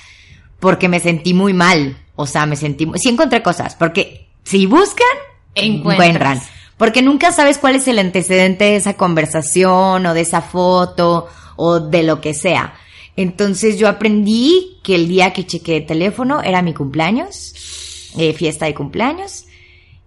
porque 0.60 0.88
me 0.88 1.00
sentí 1.00 1.34
muy 1.34 1.52
mal. 1.52 1.98
O 2.16 2.26
sea, 2.26 2.46
me 2.46 2.56
sentí... 2.56 2.86
Sí 2.96 3.08
encontré 3.10 3.42
cosas, 3.42 3.74
porque 3.74 4.28
si 4.44 4.66
buscan, 4.66 5.06
encuentran. 5.54 6.40
Porque 6.76 7.02
nunca 7.02 7.32
sabes 7.32 7.58
cuál 7.58 7.76
es 7.76 7.88
el 7.88 7.98
antecedente 7.98 8.64
de 8.64 8.76
esa 8.76 8.94
conversación 8.94 10.06
o 10.06 10.14
de 10.14 10.22
esa 10.22 10.40
foto 10.40 11.28
o 11.56 11.80
de 11.80 12.02
lo 12.02 12.20
que 12.22 12.32
sea. 12.32 12.74
Entonces 13.16 13.78
yo 13.78 13.88
aprendí 13.88 14.78
que 14.82 14.94
el 14.94 15.08
día 15.08 15.32
que 15.32 15.44
chequeé 15.44 15.78
el 15.78 15.86
teléfono 15.86 16.42
era 16.42 16.62
mi 16.62 16.72
cumpleaños, 16.72 18.12
eh, 18.16 18.32
fiesta 18.32 18.66
de 18.66 18.74
cumpleaños, 18.74 19.44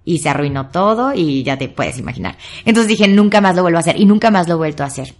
y 0.06 0.20
se 0.20 0.30
arruinó 0.30 0.68
todo 0.70 1.14
y 1.14 1.44
ya 1.44 1.58
te 1.58 1.70
puedes 1.70 1.98
imaginar. 1.98 2.38
Entonces 2.66 2.88
dije, 2.90 3.08
nunca 3.08 3.42
más 3.42 3.56
lo 3.56 3.62
vuelvo 3.62 3.78
a 3.78 3.82
hacer 3.82 4.00
y 4.00 4.06
nunca 4.06 4.32
más 4.32 4.48
lo 4.48 4.56
he 4.56 4.58
vuelto 4.58 4.84
a 4.84 4.88
hacer. 4.88 5.14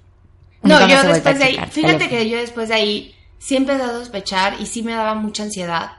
No, 0.62 0.80
Nunca 0.80 0.88
yo 1.04 1.14
después 1.14 1.38
de 1.40 1.44
ahí, 1.44 1.54
fíjate 1.72 1.94
teléfono. 1.98 2.10
que 2.10 2.30
yo 2.30 2.38
después 2.38 2.70
de 2.70 2.76
ahí 2.76 3.16
sí 3.40 3.56
empecé 3.56 3.82
a 3.84 3.88
sospechar 3.88 4.56
y 4.62 4.66
sí 4.66 4.84
me 4.84 4.94
daba 4.94 5.14
mucha 5.16 5.44
ansiedad. 5.44 5.92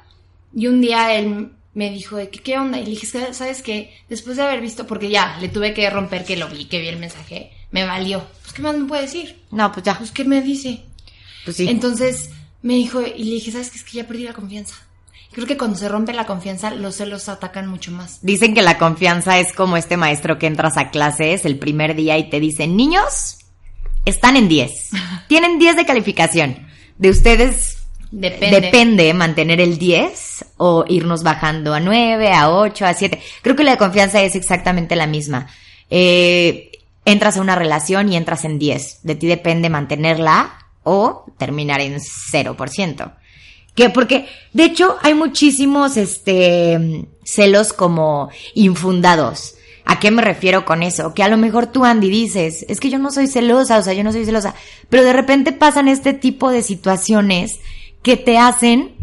Y 0.55 0.67
un 0.69 0.81
día 0.81 1.15
él 1.15 1.51
me 1.75 1.91
dijo 1.91 2.17
de 2.17 2.31
que, 2.31 2.39
¿qué 2.41 2.57
onda? 2.57 2.79
Y 2.79 2.85
le 2.85 2.91
dije, 2.91 3.07
"Es 3.07 3.13
que, 3.13 3.35
¿sabes 3.35 3.63
qué? 3.63 3.93
Después 4.09 4.37
de 4.37 4.45
haber 4.45 4.61
visto, 4.61 4.87
porque 4.87 5.11
ya, 5.11 5.37
le 5.41 5.49
tuve 5.49 5.75
que 5.75 5.91
romper 5.91 6.25
que 6.25 6.37
lo 6.37 6.49
vi, 6.49 6.67
que 6.67 6.81
vi 6.81 6.89
el 6.89 6.99
mensaje, 6.99 7.51
me 7.73 7.85
valió. 7.85 8.23
Pues, 8.43 8.53
¿qué 8.55 8.63
más 8.63 8.77
me 8.77 8.87
puede 8.87 9.03
decir? 9.03 9.43
No, 9.51 9.71
pues 9.73 9.85
ya. 9.85 9.99
Pues, 9.99 10.13
¿qué 10.13 10.25
me 10.25 10.41
dice? 10.41 10.83
Pues 11.45 11.57
sí. 11.57 11.67
Entonces 11.69 12.31
me 12.63 12.75
dijo, 12.75 13.03
y 13.03 13.25
le 13.25 13.35
dije, 13.35 13.51
¿sabes 13.51 13.71
qué? 13.71 13.77
Es 13.79 13.85
que 13.85 13.97
ya 13.99 14.07
perdí 14.07 14.23
la 14.23 14.33
confianza. 14.33 14.77
Creo 15.35 15.49
que 15.49 15.57
cuando 15.57 15.77
se 15.77 15.89
rompe 15.89 16.13
la 16.13 16.27
confianza, 16.27 16.71
los 16.71 16.95
celos 16.95 17.29
atacan 17.29 17.67
mucho 17.67 17.91
más. 17.91 18.21
Dicen 18.23 18.55
que 18.55 18.63
la 18.63 18.79
confianza 18.79 19.41
es 19.41 19.53
como 19.53 19.77
este 19.77 19.97
maestro 19.97 20.39
que 20.39 20.47
entras 20.47 20.77
a 20.77 20.91
clases 20.91 21.45
el 21.45 21.59
primer 21.59 21.97
día 21.97 22.17
y 22.19 22.31
te 22.31 22.39
dicen, 22.39 22.77
niños, 22.77 23.39
están 24.05 24.37
en 24.37 24.47
10. 24.47 24.91
Tienen 25.29 25.59
10 25.59 25.77
de 25.77 25.87
calificación. 25.87 26.69
De 26.99 27.11
ustedes 27.11 27.79
Depende. 28.13 28.61
depende 28.61 29.13
mantener 29.13 29.61
el 29.61 29.77
10 29.77 30.45
o 30.59 30.85
irnos 30.87 31.25
bajando 31.25 31.75
a 31.75 31.81
9, 31.81 32.33
a 32.33 32.51
8, 32.51 32.87
a 32.87 32.95
7. 32.95 33.21
Creo 33.43 33.57
que 33.57 33.65
la 33.65 33.77
confianza 33.77 34.23
es 34.23 34.37
exactamente 34.37 34.95
la 34.95 35.09
misma. 35.09 35.49
Eh, 35.91 36.71
entras 37.05 37.37
a 37.37 37.41
una 37.41 37.57
relación 37.57 38.13
y 38.13 38.17
entras 38.17 38.45
en 38.45 38.61
10. 38.61 39.01
De 39.03 39.17
ti 39.17 39.27
depende 39.27 39.69
mantenerla 39.69 40.59
o 40.85 41.25
terminar 41.39 41.81
en 41.81 41.97
0%. 41.97 43.15
Que 43.75 43.91
porque, 43.91 44.29
de 44.53 44.65
hecho, 44.65 44.97
hay 45.03 45.15
muchísimos, 45.15 45.97
este, 45.97 47.07
celos 47.25 47.73
como 47.73 48.31
infundados. 48.55 49.57
¿A 49.87 49.99
qué 49.99 50.11
me 50.11 50.23
refiero 50.23 50.65
con 50.65 50.83
eso? 50.83 51.13
Que 51.13 51.23
a 51.23 51.29
lo 51.29 51.37
mejor 51.37 51.67
tú, 51.67 51.85
Andy, 51.85 52.09
dices, 52.09 52.65
es 52.69 52.81
que 52.81 52.89
yo 52.89 52.99
no 52.99 53.11
soy 53.11 53.27
celosa, 53.27 53.79
o 53.79 53.83
sea, 53.83 53.93
yo 53.93 54.05
no 54.05 54.13
soy 54.13 54.25
celosa. 54.25 54.55
Pero 54.89 55.05
de 55.05 55.13
repente 55.13 55.53
pasan 55.53 55.89
este 55.89 56.15
tipo 56.15 56.51
de 56.51 56.63
situaciones 56.63 57.59
que 58.03 58.17
te 58.17 58.39
hacen 58.39 58.95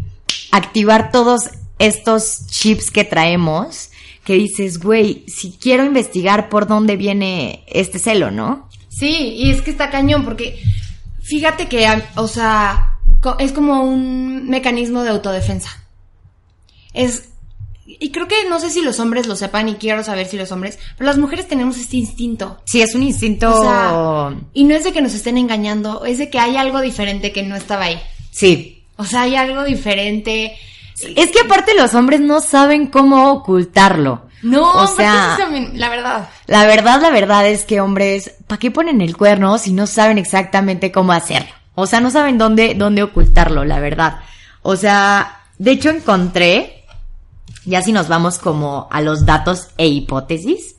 activar 0.50 1.12
todos 1.12 1.50
estos 1.78 2.46
chips 2.48 2.90
que 2.90 3.04
traemos, 3.04 3.90
que 4.24 4.34
dices, 4.34 4.78
güey, 4.78 5.24
si 5.28 5.52
quiero 5.52 5.84
investigar 5.84 6.48
por 6.48 6.66
dónde 6.66 6.96
viene 6.96 7.64
este 7.68 7.98
celo, 7.98 8.30
¿no? 8.30 8.68
Sí, 8.88 9.34
y 9.36 9.50
es 9.50 9.62
que 9.62 9.70
está 9.70 9.90
cañón, 9.90 10.24
porque 10.24 10.62
fíjate 11.22 11.68
que, 11.68 11.86
o 12.16 12.28
sea, 12.28 12.91
es 13.38 13.52
como 13.52 13.82
un 13.82 14.48
mecanismo 14.48 15.02
de 15.02 15.10
autodefensa. 15.10 15.70
Es, 16.92 17.30
y 17.86 18.10
creo 18.10 18.28
que 18.28 18.48
no 18.48 18.60
sé 18.60 18.70
si 18.70 18.82
los 18.82 19.00
hombres 19.00 19.26
lo 19.26 19.36
sepan 19.36 19.68
y 19.68 19.74
quiero 19.74 20.02
saber 20.02 20.26
si 20.26 20.36
los 20.36 20.52
hombres, 20.52 20.78
pero 20.96 21.08
las 21.08 21.18
mujeres 21.18 21.48
tenemos 21.48 21.76
este 21.78 21.96
instinto. 21.96 22.60
Sí, 22.64 22.82
es 22.82 22.94
un 22.94 23.02
instinto... 23.02 23.52
O 23.52 23.62
sea, 23.62 24.34
y 24.52 24.64
no 24.64 24.74
es 24.74 24.84
de 24.84 24.92
que 24.92 25.02
nos 25.02 25.14
estén 25.14 25.38
engañando, 25.38 26.04
es 26.04 26.18
de 26.18 26.30
que 26.30 26.38
hay 26.38 26.56
algo 26.56 26.80
diferente 26.80 27.32
que 27.32 27.42
no 27.42 27.56
estaba 27.56 27.84
ahí. 27.84 28.00
sí, 28.30 28.84
O 28.96 29.04
sea, 29.04 29.22
hay 29.22 29.36
algo 29.36 29.64
diferente. 29.64 30.56
Es 31.16 31.30
que 31.30 31.40
aparte 31.40 31.74
los 31.74 31.94
hombres 31.94 32.20
no 32.20 32.40
saben 32.40 32.86
cómo 32.86 33.32
ocultarlo. 33.32 34.26
No, 34.42 34.72
o 34.72 34.86
sea, 34.88 35.38
es 35.38 35.74
la 35.74 35.88
verdad. 35.88 36.28
la 36.46 36.66
verdad, 36.66 37.00
la 37.00 37.10
verdad 37.10 37.46
es 37.46 37.64
que 37.64 37.80
hombres, 37.80 38.34
¿para 38.48 38.58
qué 38.58 38.72
ponen 38.72 39.00
el 39.00 39.16
cuerno 39.16 39.56
si 39.58 39.72
no 39.72 39.86
saben 39.86 40.18
exactamente 40.18 40.90
cómo 40.90 41.12
hacerlo? 41.12 41.52
O 41.74 41.86
sea, 41.86 42.00
no 42.00 42.10
saben 42.10 42.38
dónde, 42.38 42.74
dónde 42.74 43.02
ocultarlo, 43.02 43.64
la 43.64 43.80
verdad. 43.80 44.20
O 44.62 44.76
sea, 44.76 45.40
de 45.58 45.72
hecho 45.72 45.90
encontré, 45.90 46.84
ya 47.64 47.82
si 47.82 47.92
nos 47.92 48.08
vamos 48.08 48.38
como 48.38 48.88
a 48.90 49.00
los 49.00 49.24
datos 49.24 49.68
e 49.78 49.86
hipótesis, 49.86 50.76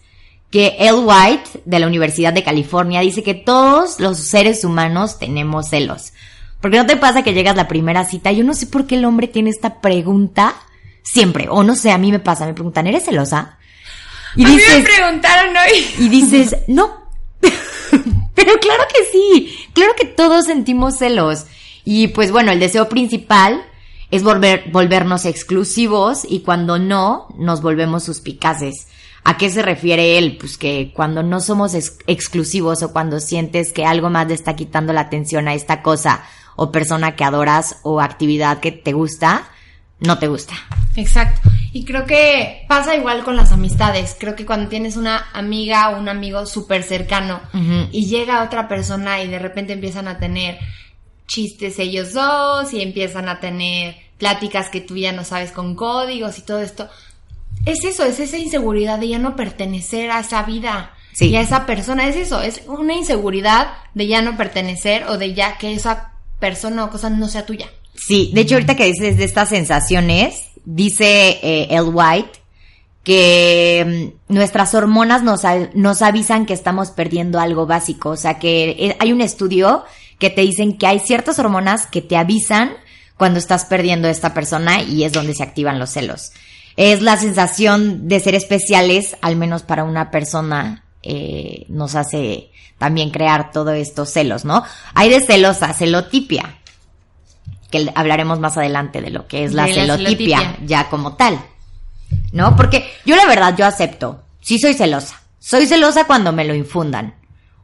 que 0.52 0.76
El 0.80 0.96
White 1.06 1.62
de 1.66 1.80
la 1.80 1.88
Universidad 1.88 2.32
de 2.32 2.44
California 2.44 3.02
dice 3.02 3.24
que 3.24 3.34
todos 3.34 4.00
los 4.00 4.20
seres 4.20 4.64
humanos 4.64 5.18
tenemos 5.18 5.70
celos. 5.70 6.14
Porque 6.62 6.78
no 6.78 6.86
te 6.86 6.96
pasa 6.96 7.24
que 7.24 7.34
llegas 7.34 7.56
la 7.56 7.68
primera 7.68 8.06
cita, 8.06 8.32
yo 8.32 8.44
no 8.44 8.54
sé 8.54 8.68
por 8.68 8.86
qué 8.86 8.96
el 8.96 9.06
hombre 9.06 9.28
tiene 9.28 9.50
esta 9.50 9.82
pregunta 9.82 10.56
siempre, 11.02 11.48
o 11.50 11.64
no 11.64 11.76
sé, 11.76 11.92
a 11.92 11.98
mí 11.98 12.12
me 12.12 12.20
pasa, 12.20 12.46
me 12.46 12.54
preguntan, 12.54 12.88
¿eres 12.88 13.06
celosa? 13.06 13.58
Y 14.36 14.46
a 14.46 14.48
mí 14.48 14.56
me 14.56 14.82
preguntaron 14.82 15.56
hoy. 15.58 15.86
y 16.00 16.10
dices, 16.10 16.56
no. 16.68 17.03
Pero 18.36 18.54
claro 18.60 18.84
que 18.94 19.04
sí, 19.12 19.56
claro 19.74 19.94
que 20.00 20.06
todos 20.08 20.46
sentimos 20.46 20.98
celos. 20.98 21.46
Y 21.86 22.08
pues 22.10 22.32
bueno, 22.32 22.52
el 22.52 22.60
deseo 22.60 22.90
principal 22.90 23.64
es 24.12 24.24
volver, 24.24 24.66
volvernos 24.72 25.26
exclusivos 25.26 26.26
y 26.28 26.42
cuando 26.42 26.80
no, 26.80 27.28
nos 27.38 27.62
volvemos 27.62 28.04
suspicaces. 28.04 28.88
¿A 29.26 29.38
qué 29.38 29.50
se 29.50 29.62
refiere 29.62 30.18
él? 30.18 30.38
Pues 30.40 30.58
que 30.58 30.92
cuando 30.94 31.24
no 31.24 31.40
somos 31.40 31.74
ex- 31.76 31.98
exclusivos 32.08 32.84
o 32.84 32.92
cuando 32.92 33.20
sientes 33.20 33.72
que 33.72 33.86
algo 33.86 34.10
más 34.10 34.28
le 34.28 34.34
está 34.34 34.56
quitando 34.56 34.92
la 34.94 35.02
atención 35.02 35.48
a 35.48 35.54
esta 35.54 35.82
cosa 35.82 36.24
o 36.56 36.72
persona 36.72 37.16
que 37.16 37.24
adoras 37.24 37.78
o 37.84 38.02
actividad 38.02 38.60
que 38.60 38.72
te 38.72 38.92
gusta, 38.92 39.48
no 40.00 40.20
te 40.20 40.28
gusta. 40.28 40.54
Exacto. 40.96 41.50
Y 41.72 41.86
creo 41.86 42.06
que 42.06 42.66
pasa 42.68 42.96
igual 42.96 43.24
con 43.24 43.36
las 43.38 43.52
amistades. 43.54 44.16
Creo 44.20 44.36
que 44.36 44.46
cuando 44.46 44.68
tienes 44.70 44.98
una 44.98 45.26
amiga 45.34 45.90
o 45.90 46.00
un 46.00 46.10
amigo 46.10 46.46
súper 46.46 46.84
cercano 46.84 47.40
Ujú. 47.54 47.83
Y 47.94 48.08
llega 48.08 48.44
otra 48.44 48.68
persona 48.68 49.24
y 49.24 49.28
de 49.30 49.40
repente 49.40 49.72
empiezan 49.74 50.08
a 50.10 50.20
tener 50.20 50.58
chistes 51.28 51.80
ellos 51.80 52.14
dos 52.14 52.74
y 52.74 52.82
empiezan 52.82 53.30
a 53.30 53.40
tener 53.40 53.96
pláticas 54.18 54.70
que 54.70 54.82
tú 54.82 54.98
ya 54.98 55.12
no 55.12 55.24
sabes 55.24 55.52
con 55.52 55.76
códigos 55.76 56.38
y 56.38 56.42
todo 56.42 56.60
esto. 56.60 56.90
Es 57.66 57.86
eso, 57.86 58.04
es 58.04 58.20
esa 58.20 58.38
inseguridad 58.38 59.00
de 59.00 59.08
ya 59.08 59.20
no 59.20 59.36
pertenecer 59.36 60.12
a 60.12 60.20
esa 60.20 60.44
vida 60.44 60.94
Sí. 61.14 61.28
y 61.28 61.36
a 61.36 61.42
esa 61.42 61.66
persona. 61.68 62.08
Es 62.08 62.16
eso, 62.16 62.42
es 62.42 62.64
una 62.66 62.96
inseguridad 62.96 63.74
de 63.94 64.08
ya 64.08 64.22
no 64.24 64.36
pertenecer 64.36 65.04
o 65.06 65.18
de 65.20 65.34
ya 65.36 65.58
que 65.60 65.74
esa 65.74 66.14
persona 66.40 66.86
o 66.86 66.90
cosa 66.90 67.10
no 67.12 67.28
sea 67.30 67.46
tuya. 67.46 67.68
Sí, 67.96 68.32
de 68.34 68.42
hecho 68.42 68.56
ahorita 68.56 68.76
que 68.76 68.86
dices 68.86 69.18
de 69.18 69.24
estas 69.24 69.50
sensaciones, 69.50 70.50
dice 70.66 71.40
eh, 71.44 71.68
El 71.70 71.92
White 71.94 72.32
que 73.04 74.12
mm, 74.30 74.34
nuestras 74.34 74.74
hormonas 74.74 75.24
nos, 75.24 75.42
nos 75.74 76.02
avisan 76.02 76.46
que 76.46 76.54
estamos 76.54 76.92
perdiendo 76.92 77.40
algo 77.40 77.66
básico. 77.66 78.10
O 78.10 78.18
sea 78.18 78.40
que 78.40 78.70
eh, 78.72 78.98
hay 79.00 79.12
un 79.12 79.22
estudio 79.22 79.84
que 80.20 80.30
te 80.30 80.42
dicen 80.42 80.78
que 80.78 80.88
hay 80.88 81.00
ciertas 81.00 81.40
hormonas 81.40 81.88
que 81.88 82.02
te 82.02 82.16
avisan 82.16 82.72
cuando 83.18 83.40
estás 83.40 83.66
perdiendo 83.66 84.08
a 84.08 84.12
esta 84.12 84.34
persona 84.34 84.82
y 84.82 85.04
es 85.04 85.14
donde 85.14 85.34
se 85.34 85.44
activan 85.44 85.80
los 85.80 85.92
celos. 85.92 86.32
Es 86.76 87.02
la 87.02 87.18
sensación 87.18 88.08
de 88.08 88.20
ser 88.20 88.34
especiales, 88.34 89.16
al 89.22 89.36
menos 89.36 89.62
para 89.62 89.84
una 89.84 90.10
persona, 90.10 90.86
eh, 91.04 91.66
nos 91.68 91.96
hace 91.96 92.50
también 92.78 93.12
crear 93.12 93.52
todos 93.52 93.76
estos 93.76 94.10
celos, 94.10 94.46
¿no? 94.46 94.64
Hay 94.96 95.10
de 95.10 95.22
celos 95.22 95.62
a 95.62 95.74
celotipia 95.74 96.58
que 97.70 97.92
hablaremos 97.96 98.40
más 98.40 98.58
adelante 98.58 99.02
de 99.02 99.10
lo 99.10 99.28
que 99.28 99.44
es 99.44 99.54
la 99.54 99.68
celotipia. 99.68 100.58
ya 100.66 100.90
como 100.90 101.14
tal. 101.14 101.40
¿No? 102.32 102.56
Porque 102.56 102.92
yo 103.06 103.16
la 103.16 103.26
verdad, 103.26 103.56
yo 103.58 103.66
acepto. 103.66 104.24
Sí 104.42 104.60
soy 104.60 104.74
celosa. 104.74 105.22
Soy 105.40 105.66
celosa 105.68 106.06
cuando 106.06 106.32
me 106.32 106.46
lo 106.46 106.56
infundan. 106.56 107.16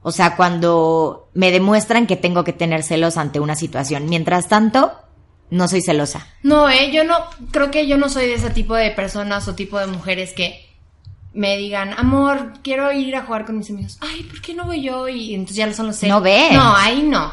O 0.02 0.12
sea, 0.12 0.36
cuando 0.36 1.30
me 1.34 1.52
demuestran 1.52 2.08
que 2.08 2.16
tengo 2.16 2.44
que 2.44 2.54
tener 2.54 2.84
celos 2.84 3.18
ante 3.18 3.40
una 3.40 3.56
situación. 3.56 4.08
Mientras 4.08 4.48
tanto, 4.48 4.94
no 5.50 5.68
soy 5.68 5.82
celosa. 5.82 6.28
No, 6.44 6.70
eh, 6.70 6.92
yo 6.92 7.04
no, 7.04 7.16
creo 7.52 7.72
que 7.72 7.88
yo 7.88 7.98
no 7.98 8.10
soy 8.10 8.28
de 8.28 8.36
ese 8.36 8.50
tipo 8.50 8.76
de 8.76 8.92
personas 8.92 9.48
o 9.48 9.56
tipo 9.56 9.80
de 9.80 9.88
mujeres 9.88 10.34
que 10.34 10.70
me 11.34 11.58
digan, 11.58 11.94
amor, 11.98 12.54
quiero 12.64 12.92
ir 12.92 13.16
a 13.16 13.24
jugar 13.24 13.46
con 13.46 13.58
mis 13.58 13.70
amigos. 13.70 13.98
Ay, 14.02 14.24
¿por 14.24 14.42
qué 14.42 14.54
no 14.54 14.66
voy 14.66 14.82
yo? 14.82 15.08
Y 15.08 15.36
entonces 15.36 15.58
ya 15.58 15.74
son 15.74 15.88
los 15.88 15.98
celos. 15.98 16.18
No 16.18 16.22
ves. 16.22 16.54
No, 16.54 16.76
ahí 16.76 17.04
no. 17.04 17.32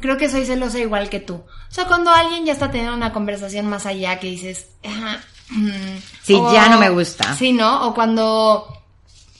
Creo 0.00 0.16
que 0.16 0.28
soy 0.28 0.44
celosa 0.44 0.78
igual 0.78 1.08
que 1.08 1.20
tú. 1.20 1.34
O 1.34 1.74
sea, 1.74 1.86
cuando 1.86 2.10
alguien 2.10 2.44
ya 2.44 2.52
está 2.52 2.70
teniendo 2.70 2.94
una 2.94 3.12
conversación 3.12 3.66
más 3.66 3.86
allá 3.86 4.18
que 4.20 4.28
dices, 4.28 4.70
ajá, 4.84 5.20
mm, 5.50 5.96
Sí, 6.22 6.40
ya 6.52 6.68
no 6.68 6.78
me 6.78 6.90
gusta. 6.90 7.34
Sí, 7.36 7.52
¿no? 7.52 7.86
O 7.86 7.94
cuando 7.94 8.82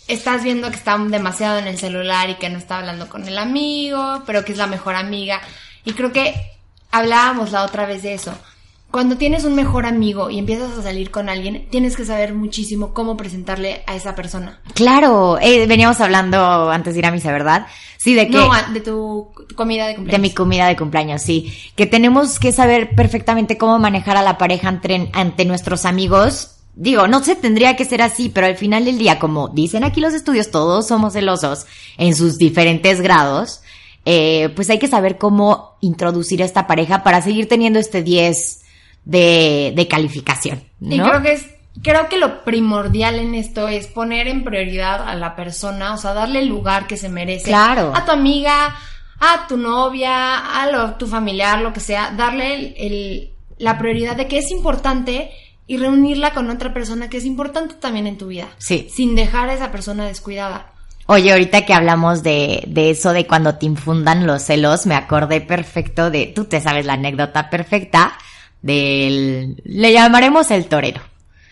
estás 0.06 0.42
viendo 0.42 0.70
que 0.70 0.76
está 0.76 0.98
demasiado 0.98 1.58
en 1.58 1.66
el 1.66 1.78
celular 1.78 2.30
y 2.30 2.34
que 2.34 2.50
no 2.50 2.58
está 2.58 2.78
hablando 2.78 3.08
con 3.08 3.26
el 3.26 3.38
amigo, 3.38 4.22
pero 4.26 4.44
que 4.44 4.52
es 4.52 4.58
la 4.58 4.66
mejor 4.66 4.96
amiga. 4.96 5.40
Y 5.84 5.92
creo 5.92 6.12
que 6.12 6.34
hablábamos 6.90 7.52
la 7.52 7.64
otra 7.64 7.86
vez 7.86 8.02
de 8.02 8.14
eso. 8.14 8.36
Cuando 8.94 9.16
tienes 9.16 9.42
un 9.42 9.56
mejor 9.56 9.86
amigo 9.86 10.30
y 10.30 10.38
empiezas 10.38 10.78
a 10.78 10.82
salir 10.84 11.10
con 11.10 11.28
alguien, 11.28 11.66
tienes 11.68 11.96
que 11.96 12.04
saber 12.04 12.32
muchísimo 12.32 12.94
cómo 12.94 13.16
presentarle 13.16 13.82
a 13.88 13.96
esa 13.96 14.14
persona. 14.14 14.60
Claro, 14.72 15.36
eh, 15.40 15.66
veníamos 15.66 16.00
hablando 16.00 16.70
antes 16.70 16.94
de 16.94 17.00
ir 17.00 17.06
a 17.06 17.10
misa, 17.10 17.32
¿verdad? 17.32 17.66
Sí, 17.96 18.14
de 18.14 18.28
que... 18.28 18.36
No, 18.36 18.52
de 18.72 18.78
tu 18.78 19.32
comida 19.56 19.88
de 19.88 19.96
cumpleaños. 19.96 20.22
De 20.22 20.28
mi 20.28 20.32
comida 20.32 20.68
de 20.68 20.76
cumpleaños, 20.76 21.22
sí. 21.22 21.52
Que 21.74 21.86
tenemos 21.86 22.38
que 22.38 22.52
saber 22.52 22.94
perfectamente 22.94 23.58
cómo 23.58 23.80
manejar 23.80 24.16
a 24.16 24.22
la 24.22 24.38
pareja 24.38 24.68
ante, 24.68 25.10
ante 25.12 25.44
nuestros 25.44 25.86
amigos. 25.86 26.58
Digo, 26.76 27.08
no 27.08 27.20
se 27.24 27.34
tendría 27.34 27.74
que 27.74 27.84
ser 27.84 28.00
así, 28.00 28.28
pero 28.28 28.46
al 28.46 28.56
final 28.56 28.84
del 28.84 28.98
día, 28.98 29.18
como 29.18 29.48
dicen 29.48 29.82
aquí 29.82 30.00
los 30.00 30.14
estudios, 30.14 30.52
todos 30.52 30.86
somos 30.86 31.14
celosos 31.14 31.66
en 31.98 32.14
sus 32.14 32.38
diferentes 32.38 33.00
grados. 33.00 33.60
Eh, 34.04 34.50
pues 34.54 34.70
hay 34.70 34.78
que 34.78 34.86
saber 34.86 35.18
cómo 35.18 35.78
introducir 35.80 36.44
a 36.44 36.46
esta 36.46 36.68
pareja 36.68 37.02
para 37.02 37.22
seguir 37.22 37.48
teniendo 37.48 37.80
este 37.80 38.04
10 38.04 38.60
de, 39.04 39.72
de 39.74 39.88
calificación. 39.88 40.64
¿no? 40.80 40.94
Y 40.94 40.98
creo 40.98 41.22
que 41.22 41.32
es, 41.32 41.46
creo 41.82 42.08
que 42.08 42.18
lo 42.18 42.44
primordial 42.44 43.16
en 43.16 43.34
esto 43.34 43.68
es 43.68 43.86
poner 43.86 44.28
en 44.28 44.44
prioridad 44.44 45.06
a 45.06 45.14
la 45.14 45.36
persona, 45.36 45.94
o 45.94 45.98
sea, 45.98 46.14
darle 46.14 46.40
el 46.40 46.48
lugar 46.48 46.86
que 46.86 46.96
se 46.96 47.08
merece. 47.08 47.46
Claro. 47.46 47.92
A 47.94 48.04
tu 48.04 48.12
amiga, 48.12 48.76
a 49.20 49.46
tu 49.46 49.56
novia, 49.56 50.38
a 50.38 50.70
lo, 50.70 50.94
tu 50.94 51.06
familiar, 51.06 51.60
lo 51.60 51.72
que 51.72 51.80
sea, 51.80 52.12
darle 52.16 52.54
el, 52.54 52.74
el, 52.76 53.30
la 53.58 53.78
prioridad 53.78 54.16
de 54.16 54.26
que 54.26 54.38
es 54.38 54.50
importante 54.50 55.30
y 55.66 55.78
reunirla 55.78 56.32
con 56.32 56.50
otra 56.50 56.74
persona 56.74 57.08
que 57.08 57.16
es 57.16 57.24
importante 57.24 57.74
también 57.76 58.06
en 58.06 58.18
tu 58.18 58.28
vida. 58.28 58.48
Sí. 58.58 58.88
Sin 58.92 59.14
dejar 59.14 59.48
a 59.48 59.54
esa 59.54 59.70
persona 59.72 60.06
descuidada. 60.06 60.70
Oye, 61.06 61.32
ahorita 61.32 61.66
que 61.66 61.74
hablamos 61.74 62.22
de, 62.22 62.64
de 62.66 62.90
eso 62.90 63.12
de 63.12 63.26
cuando 63.26 63.56
te 63.56 63.66
infundan 63.66 64.26
los 64.26 64.42
celos, 64.42 64.86
me 64.86 64.94
acordé 64.94 65.42
perfecto 65.42 66.10
de, 66.10 66.26
tú 66.26 66.46
te 66.46 66.62
sabes 66.62 66.86
la 66.86 66.94
anécdota 66.94 67.50
perfecta 67.50 68.16
del, 68.64 69.60
le 69.62 69.92
llamaremos 69.92 70.50
el 70.50 70.66
torero. 70.66 71.02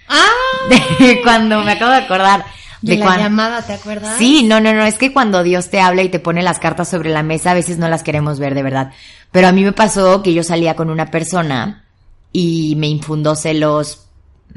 ¡Ah! 0.08 0.24
De 0.98 1.20
cuando 1.22 1.62
me 1.62 1.72
acabo 1.72 1.92
de 1.92 1.98
acordar. 1.98 2.44
De, 2.80 2.96
la 2.96 3.16
llamada, 3.16 3.62
¿te 3.62 3.74
acuerdas? 3.74 4.16
Sí, 4.18 4.42
no, 4.42 4.60
no, 4.60 4.72
no, 4.72 4.84
es 4.84 4.98
que 4.98 5.12
cuando 5.12 5.44
Dios 5.44 5.68
te 5.68 5.80
habla 5.80 6.02
y 6.02 6.08
te 6.08 6.18
pone 6.18 6.42
las 6.42 6.58
cartas 6.58 6.88
sobre 6.88 7.10
la 7.10 7.22
mesa, 7.22 7.52
a 7.52 7.54
veces 7.54 7.78
no 7.78 7.88
las 7.88 8.02
queremos 8.02 8.40
ver 8.40 8.54
de 8.54 8.64
verdad. 8.64 8.92
Pero 9.30 9.46
a 9.46 9.52
mí 9.52 9.62
me 9.62 9.72
pasó 9.72 10.22
que 10.22 10.34
yo 10.34 10.42
salía 10.42 10.74
con 10.74 10.90
una 10.90 11.10
persona 11.10 11.84
y 12.32 12.74
me 12.76 12.88
infundó 12.88 13.36
celos. 13.36 14.06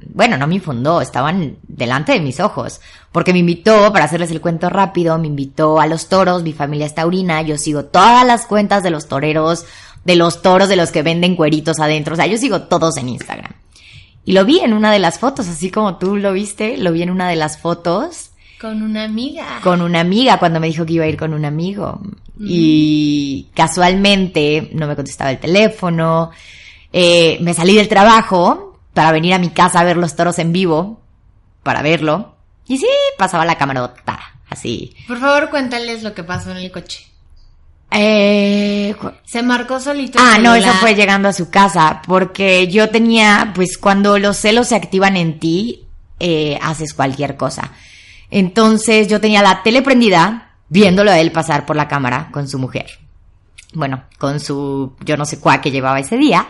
Bueno, 0.07 0.37
no 0.37 0.47
me 0.47 0.55
infundó, 0.55 1.01
estaban 1.01 1.57
delante 1.67 2.13
de 2.13 2.21
mis 2.21 2.39
ojos. 2.39 2.79
Porque 3.11 3.33
me 3.33 3.39
invitó, 3.39 3.91
para 3.93 4.05
hacerles 4.05 4.31
el 4.31 4.41
cuento 4.41 4.69
rápido, 4.69 5.19
me 5.19 5.27
invitó 5.27 5.79
a 5.79 5.87
los 5.87 6.07
toros, 6.07 6.41
mi 6.41 6.53
familia 6.53 6.87
es 6.87 6.95
taurina, 6.95 7.41
yo 7.43 7.57
sigo 7.57 7.85
todas 7.85 8.25
las 8.25 8.47
cuentas 8.47 8.81
de 8.81 8.89
los 8.89 9.07
toreros, 9.07 9.65
de 10.05 10.15
los 10.15 10.41
toros, 10.41 10.69
de 10.69 10.77
los 10.77 10.91
que 10.91 11.01
venden 11.03 11.35
cueritos 11.35 11.79
adentro, 11.79 12.13
o 12.13 12.15
sea, 12.15 12.27
yo 12.27 12.37
sigo 12.37 12.61
todos 12.63 12.95
en 12.97 13.09
Instagram. 13.09 13.51
Y 14.23 14.31
lo 14.31 14.45
vi 14.45 14.59
en 14.59 14.73
una 14.73 14.91
de 14.91 14.99
las 14.99 15.19
fotos, 15.19 15.47
así 15.47 15.69
como 15.69 15.97
tú 15.97 16.15
lo 16.15 16.31
viste, 16.33 16.77
lo 16.77 16.91
vi 16.93 17.03
en 17.03 17.11
una 17.11 17.27
de 17.29 17.35
las 17.35 17.57
fotos 17.59 18.31
Con 18.59 18.81
una 18.81 19.03
amiga. 19.03 19.59
con 19.61 19.81
una 19.81 19.99
amiga 19.99 20.39
cuando 20.39 20.59
me 20.59 20.67
dijo 20.67 20.85
que 20.85 20.93
iba 20.93 21.05
a 21.05 21.07
ir 21.07 21.17
con 21.17 21.33
un 21.33 21.43
amigo. 21.45 22.01
Y 22.39 23.47
casualmente 23.53 24.69
no 24.73 24.87
me 24.87 24.95
contestaba 24.95 25.31
el 25.31 25.39
teléfono. 25.39 26.31
Eh, 26.91 27.37
me 27.41 27.53
salí 27.53 27.75
del 27.75 27.87
trabajo 27.87 28.79
para 28.93 29.11
venir 29.11 29.33
a 29.33 29.39
mi 29.39 29.49
casa 29.49 29.79
a 29.79 29.83
ver 29.83 29.97
los 29.97 30.15
toros 30.15 30.39
en 30.39 30.51
vivo, 30.51 30.99
para 31.63 31.81
verlo. 31.81 32.35
Y 32.67 32.77
sí, 32.77 32.87
pasaba 33.17 33.45
la 33.45 33.57
camarota, 33.57 34.19
así. 34.49 34.95
Por 35.07 35.19
favor, 35.19 35.49
cuéntales 35.49 36.03
lo 36.03 36.13
que 36.13 36.23
pasó 36.23 36.51
en 36.51 36.57
el 36.57 36.71
coche. 36.71 37.05
Eh, 37.91 38.95
Se 39.25 39.41
marcó 39.41 39.79
solito. 39.79 40.19
Ah, 40.21 40.37
no, 40.39 40.55
eso 40.55 40.71
fue 40.81 40.95
llegando 40.95 41.29
a 41.29 41.33
su 41.33 41.49
casa, 41.49 42.01
porque 42.05 42.67
yo 42.67 42.89
tenía, 42.89 43.51
pues 43.55 43.77
cuando 43.77 44.19
los 44.19 44.37
celos 44.37 44.67
se 44.67 44.75
activan 44.75 45.15
en 45.15 45.39
ti, 45.39 45.87
eh, 46.19 46.59
haces 46.61 46.93
cualquier 46.93 47.37
cosa. 47.37 47.71
Entonces 48.31 49.07
yo 49.07 49.21
tenía 49.21 49.41
la 49.41 49.63
tele 49.63 49.81
prendida, 49.81 50.55
viéndolo 50.69 51.11
a 51.11 51.19
él 51.19 51.31
pasar 51.31 51.65
por 51.65 51.75
la 51.75 51.87
cámara 51.87 52.29
con 52.31 52.47
su 52.47 52.59
mujer. 52.59 52.87
Bueno, 53.73 54.03
con 54.17 54.39
su, 54.39 54.93
yo 55.03 55.17
no 55.17 55.25
sé 55.25 55.39
cuál 55.39 55.61
que 55.61 55.71
llevaba 55.71 55.99
ese 55.99 56.17
día. 56.17 56.47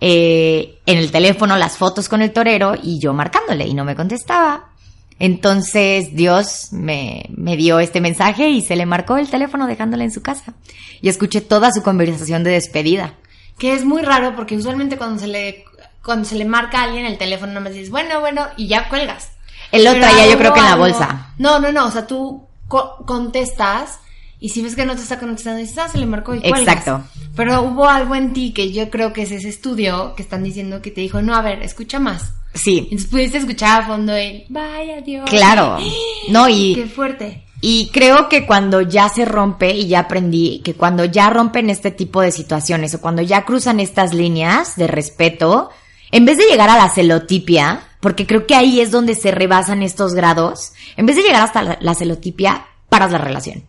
Eh, 0.00 0.80
en 0.86 0.98
el 0.98 1.10
teléfono 1.10 1.56
las 1.56 1.78
fotos 1.78 2.08
con 2.08 2.20
el 2.20 2.32
torero 2.32 2.74
y 2.80 2.98
yo 2.98 3.12
marcándole 3.12 3.66
y 3.66 3.74
no 3.74 3.84
me 3.84 3.94
contestaba. 3.94 4.70
Entonces 5.18 6.14
Dios 6.14 6.68
me, 6.72 7.24
me 7.36 7.56
dio 7.56 7.78
este 7.78 8.00
mensaje 8.00 8.50
y 8.50 8.62
se 8.62 8.76
le 8.76 8.84
marcó 8.86 9.16
el 9.16 9.28
teléfono 9.30 9.66
dejándole 9.66 10.04
en 10.04 10.12
su 10.12 10.22
casa. 10.22 10.54
Y 11.00 11.08
escuché 11.08 11.40
toda 11.40 11.70
su 11.72 11.82
conversación 11.82 12.44
de 12.44 12.50
despedida. 12.52 13.14
Que 13.58 13.74
es 13.74 13.84
muy 13.84 14.02
raro 14.02 14.34
porque 14.34 14.56
usualmente 14.56 14.96
cuando 14.96 15.20
se 15.20 15.28
le 15.28 15.64
cuando 16.04 16.26
se 16.26 16.34
le 16.34 16.44
marca 16.44 16.80
a 16.80 16.84
alguien 16.84 17.06
el 17.06 17.16
teléfono 17.16 17.52
nomás 17.52 17.72
dices, 17.72 17.88
bueno, 17.90 18.20
bueno, 18.20 18.46
y 18.58 18.66
ya 18.66 18.88
cuelgas. 18.90 19.30
Él 19.72 19.84
lo 19.84 19.92
Pero 19.92 20.02
traía 20.06 20.26
yo 20.26 20.32
hubo 20.32 20.38
creo 20.38 20.52
que 20.52 20.58
en 20.60 20.64
la 20.66 20.72
algo- 20.72 20.84
bolsa. 20.84 21.32
No, 21.38 21.58
no, 21.60 21.72
no, 21.72 21.86
o 21.86 21.90
sea, 21.90 22.06
tú 22.06 22.46
co- 22.68 22.96
contestas 23.06 24.00
y 24.38 24.50
si 24.50 24.60
ves 24.62 24.76
que 24.76 24.84
no 24.84 24.94
te 24.94 25.00
está 25.00 25.18
contestando, 25.18 25.60
dices, 25.60 25.78
ah, 25.78 25.88
se 25.88 25.96
le 25.96 26.04
marcó 26.04 26.34
y 26.34 26.40
cuelgas. 26.40 26.60
Exacto. 26.60 27.02
Pero 27.34 27.62
hubo 27.62 27.88
algo 27.88 28.14
en 28.14 28.34
ti 28.34 28.52
que 28.52 28.70
yo 28.72 28.90
creo 28.90 29.14
que 29.14 29.22
es 29.22 29.30
ese 29.30 29.48
estudio 29.48 30.14
que 30.14 30.22
están 30.22 30.42
diciendo 30.44 30.82
que 30.82 30.90
te 30.90 31.00
dijo, 31.00 31.22
no, 31.22 31.34
a 31.34 31.40
ver, 31.40 31.62
escucha 31.62 31.98
más. 31.98 32.34
Sí, 32.54 32.78
Entonces 32.84 33.08
pudiste 33.08 33.38
escuchar 33.38 33.82
a 33.82 33.86
fondo 33.86 34.14
el, 34.14 34.44
vaya 34.48 35.00
Dios. 35.00 35.28
claro. 35.28 35.78
No, 36.30 36.46
Qué 36.46 36.52
y, 36.52 36.74
fuerte. 36.94 37.44
y 37.60 37.90
creo 37.92 38.28
que 38.30 38.46
cuando 38.46 38.80
ya 38.80 39.08
se 39.10 39.24
rompe, 39.24 39.74
y 39.74 39.88
ya 39.88 40.00
aprendí, 40.00 40.60
que 40.64 40.74
cuando 40.74 41.04
ya 41.04 41.28
rompen 41.30 41.68
este 41.68 41.90
tipo 41.90 42.20
de 42.22 42.30
situaciones 42.32 42.94
o 42.94 43.00
cuando 43.00 43.20
ya 43.22 43.44
cruzan 43.44 43.80
estas 43.80 44.14
líneas 44.14 44.76
de 44.76 44.86
respeto, 44.86 45.68
en 46.12 46.24
vez 46.24 46.38
de 46.38 46.44
llegar 46.46 46.70
a 46.70 46.76
la 46.78 46.88
celotipia, 46.88 47.82
porque 48.00 48.26
creo 48.26 48.46
que 48.46 48.54
ahí 48.54 48.80
es 48.80 48.90
donde 48.90 49.14
se 49.16 49.32
rebasan 49.32 49.82
estos 49.82 50.14
grados, 50.14 50.72
en 50.96 51.06
vez 51.06 51.16
de 51.16 51.22
llegar 51.22 51.42
hasta 51.42 51.62
la, 51.62 51.78
la 51.80 51.94
celotipia, 51.94 52.66
paras 52.88 53.10
la 53.12 53.18
relación. 53.18 53.64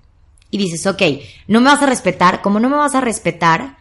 Y 0.51 0.57
dices, 0.57 0.85
ok, 0.87 1.01
no 1.47 1.59
me 1.59 1.71
vas 1.71 1.81
a 1.81 1.87
respetar, 1.87 2.41
como 2.41 2.59
no 2.59 2.69
me 2.69 2.77
vas 2.77 2.95
a 2.95 3.01
respetar, 3.01 3.77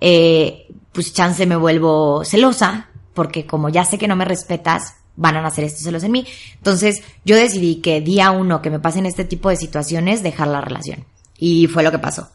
eh, 0.00 0.66
pues 0.92 1.14
chance 1.14 1.46
me 1.46 1.56
vuelvo 1.56 2.24
celosa, 2.24 2.88
porque 3.18 3.46
como 3.46 3.68
ya 3.68 3.84
sé 3.84 3.98
que 3.98 4.06
no 4.06 4.14
me 4.14 4.24
respetas, 4.24 4.94
van 5.16 5.36
a 5.36 5.44
hacer 5.44 5.64
estos 5.64 5.82
celos 5.82 6.04
en 6.04 6.12
mí. 6.12 6.24
Entonces, 6.54 7.02
yo 7.24 7.34
decidí 7.34 7.80
que 7.82 8.00
día 8.00 8.30
uno 8.30 8.62
que 8.62 8.70
me 8.70 8.78
pasen 8.78 9.06
este 9.06 9.24
tipo 9.24 9.48
de 9.50 9.56
situaciones, 9.56 10.22
dejar 10.22 10.46
la 10.46 10.60
relación. 10.60 11.04
Y 11.36 11.66
fue 11.66 11.82
lo 11.82 11.90
que 11.90 11.98
pasó. 11.98 12.30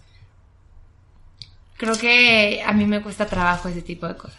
Creo 1.77 1.95
que 1.97 2.61
a 2.65 2.73
mí 2.73 2.83
me 2.85 3.01
cuesta 3.01 3.25
trabajo 3.25 3.69
ese 3.69 3.81
tipo 3.81 4.05
de 4.07 4.17
cosas. 4.17 4.37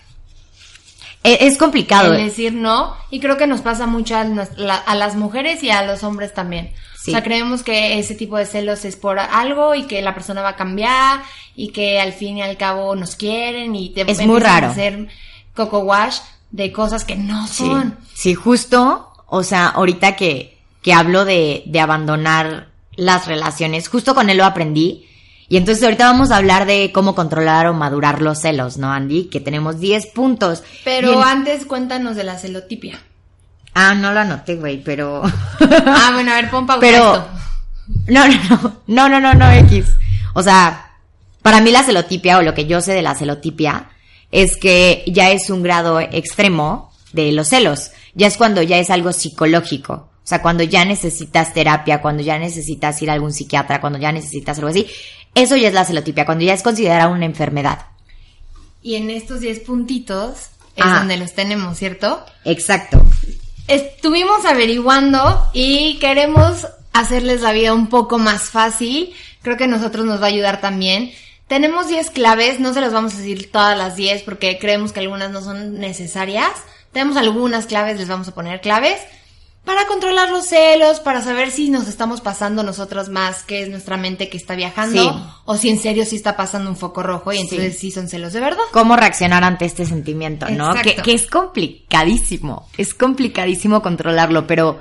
E- 1.22 1.46
Es, 1.46 1.57
complicado. 1.57 2.12
el 2.12 2.22
decir 2.26 2.52
no 2.52 2.94
y 3.11 3.18
creo 3.20 3.38
que 3.38 3.46
nos 3.46 3.62
pasa 3.62 3.87
mucho 3.87 4.14
a, 4.16 4.24
nos- 4.24 4.59
la- 4.59 4.76
a 4.76 4.94
las 4.94 5.16
mujeres 5.16 5.62
y 5.62 5.70
a 5.70 5.83
los 5.83 6.02
hombres 6.04 6.35
también. 6.35 6.72
Sí. 7.02 7.11
O 7.11 7.14
sea, 7.14 7.22
creemos 7.22 7.62
que 7.62 7.98
ese 7.98 8.14
tipo 8.14 8.37
de 8.37 8.44
celos 8.44 8.85
es 8.85 8.96
por 8.96 9.18
algo 9.18 9.74
y 9.74 9.85
que 9.85 10.02
la 10.02 10.12
persona 10.14 10.42
va 10.42 10.50
a 10.50 10.57
cambiar 10.57 11.22
y 11.57 11.68
que 11.68 11.98
al 11.98 12.12
fin 12.12 12.37
y 12.38 12.42
al 12.42 12.59
cabo 12.59 12.94
nos 12.94 13.16
quieren 13.16 13.74
y 13.74 13.88
te 13.90 14.02
Es 14.11 14.20
muy 14.26 14.38
raro. 14.40 14.66
a 14.66 14.70
hacer 14.70 15.09
coco 15.54 15.78
wash 15.80 16.18
de 16.55 16.71
cosas 16.73 17.05
que 17.05 17.17
no 17.17 17.47
son. 17.49 17.99
sí, 18.14 18.35
justo, 18.35 19.11
o 19.27 19.43
sea, 19.43 19.67
ahorita 19.69 20.14
que, 20.14 20.57
que 20.83 20.93
hablo 20.95 21.25
de, 21.25 21.64
de 21.67 21.81
abandonar 21.81 22.69
las 22.97 23.27
relaciones, 23.27 23.88
justo 23.88 24.14
con 24.14 24.31
él 24.31 24.38
lo 24.38 24.45
aprendí. 24.45 25.09
Y 25.49 25.57
entonces 25.57 25.83
ahorita 25.85 26.07
vamos 26.07 26.31
a 26.31 26.37
hablar 26.37 26.64
de 26.64 26.93
cómo 26.93 27.14
controlar 27.17 27.67
o 27.67 27.75
madurar 27.75 28.23
los 28.23 28.38
celos, 28.40 28.79
¿no, 28.79 28.93
Andy? 28.93 29.25
Que 29.25 29.40
tenemos 29.40 29.79
10 29.81 30.07
puntos. 30.07 30.62
Pero 30.85 31.12
en- 31.21 31.29
antes 31.29 31.67
cuéntanos 31.67 32.14
de 32.17 32.25
la 32.25 32.38
celotipia. 32.38 32.99
Ah, 33.75 33.95
no 33.95 34.12
lo 34.12 34.21
anoté, 34.21 34.55
güey, 34.55 34.83
pero... 34.83 35.23
Ah, 35.87 36.11
bueno, 36.14 36.33
a 36.33 36.37
ver, 36.37 36.51
pon 36.51 36.67
pausa 36.67 36.81
Pero- 36.81 37.14
esto. 37.14 37.29
No, 38.07 38.27
no, 38.29 38.35
no, 38.87 39.09
no, 39.09 39.09
no, 39.09 39.21
no, 39.21 39.35
no, 39.35 39.51
X. 39.53 39.87
O 40.35 40.43
sea, 40.43 40.93
para 41.43 41.61
mí 41.61 41.71
la 41.73 41.83
celotipia 41.83 42.38
o 42.38 42.43
lo 42.43 42.55
que 42.55 42.67
yo 42.67 42.81
sé 42.81 42.93
de 42.93 43.03
la 43.03 43.14
celotipia 43.14 43.88
es 44.31 44.57
que 44.57 45.05
ya 45.07 45.31
es 45.31 45.51
un 45.51 45.63
grado 45.63 46.01
extremo 46.01 46.93
de 47.13 47.33
los 47.33 47.49
celos. 47.49 47.91
Ya 48.15 48.27
es 48.27 48.37
cuando 48.37 48.63
ya 48.63 48.79
es 48.79 48.91
algo 48.91 49.13
psicológico. 49.13 49.93
O 49.93 50.27
sea, 50.27 50.41
cuando 50.41 50.63
ya 50.63 50.85
necesitas 50.85 51.53
terapia, 51.53 52.01
cuando 52.01 52.23
ya 52.23 52.39
necesitas 52.39 53.01
ir 53.03 53.11
a 53.11 53.13
algún 53.13 53.33
psiquiatra, 53.33 53.81
cuando 53.81 53.99
ya 53.99 54.11
necesitas 54.11 54.59
algo 54.59 54.71
así. 54.71 54.87
Eso 55.35 55.57
ya 55.57 55.69
es 55.69 55.75
la 55.75 55.85
celotipia, 55.85 56.25
cuando 56.25 56.45
ya 56.45 56.55
es 56.55 56.63
considerada 56.63 57.09
una 57.09 57.27
enfermedad. 57.27 57.87
Y 58.83 58.95
en 58.95 59.11
estos 59.11 59.41
10 59.41 59.61
puntitos 59.61 60.49
es 60.77 60.85
Ah. 60.85 60.99
donde 60.99 61.17
los 61.17 61.33
tenemos, 61.35 61.77
¿cierto? 61.79 62.25
Exacto. 62.45 63.03
Estuvimos 63.69 64.45
averiguando 64.45 65.47
y 65.53 65.99
queremos 65.99 66.67
hacerles 66.93 67.41
la 67.43 67.53
vida 67.53 67.73
un 67.75 67.89
poco 67.89 68.19
más 68.19 68.45
fácil. 68.45 69.13
Creo 69.43 69.57
que 69.57 69.65
a 69.65 69.69
nosotros 69.69 70.05
nos 70.07 70.21
va 70.21 70.27
a 70.27 70.29
ayudar 70.29 70.61
también. 70.61 71.13
Tenemos 71.48 71.88
10 71.88 72.11
claves, 72.11 72.59
no 72.61 72.72
se 72.72 72.80
las 72.80 72.92
vamos 72.92 73.14
a 73.14 73.18
decir 73.18 73.50
todas 73.52 73.76
las 73.76 73.96
10 73.96 74.22
porque 74.22 74.59
creemos 74.59 74.92
que 74.92 75.00
algunas 75.00 75.30
no 75.30 75.42
son 75.42 75.78
necesarias. 75.78 76.50
Tenemos 76.92 77.16
algunas 77.16 77.66
claves, 77.66 77.98
les 77.98 78.09
vamos 78.09 78.28
a 78.28 78.35
poner 78.35 78.61
claves. 78.61 78.98
para 79.64 79.87
controlar 79.87 80.28
los 80.28 80.44
celos, 80.44 81.00
para 81.00 81.22
saber 81.22 81.50
si 81.50 81.70
nos 81.70 81.88
estamos 81.88 82.20
pasando 82.20 82.62
nosotros 82.62 83.09
más, 83.09 83.44
que 83.44 83.62
es 83.62 83.70
nuestra 83.70 83.96
mente 83.96 84.28
que 84.28 84.37
está 84.37 84.54
viajando, 84.54 85.02
Sí. 85.02 85.24
o 85.46 85.57
si 85.57 85.70
en 85.70 85.78
serio 85.80 86.04
sí 86.04 86.16
está 86.16 86.37
pasando 86.37 86.68
un 86.68 86.76
foco 86.76 87.02
rojo 87.02 87.33
y 87.33 87.38
entonces 87.38 87.78
sí, 87.78 87.90
son 87.90 88.07
celos 88.11 88.35
de 88.35 88.40
verdad. 88.40 88.61
cómo 88.72 88.94
reaccionar 88.94 89.42
ante 89.42 89.64
este 89.64 89.87
sentimiento, 89.87 90.50
¿no? 90.50 90.74
Que, 90.83 90.96
que 90.96 91.14
es 91.14 91.26
complicadísimo, 91.26 92.68
es 92.76 92.92
complicadísimo 92.92 93.80
controlarlo, 93.80 94.46
pero 94.46 94.80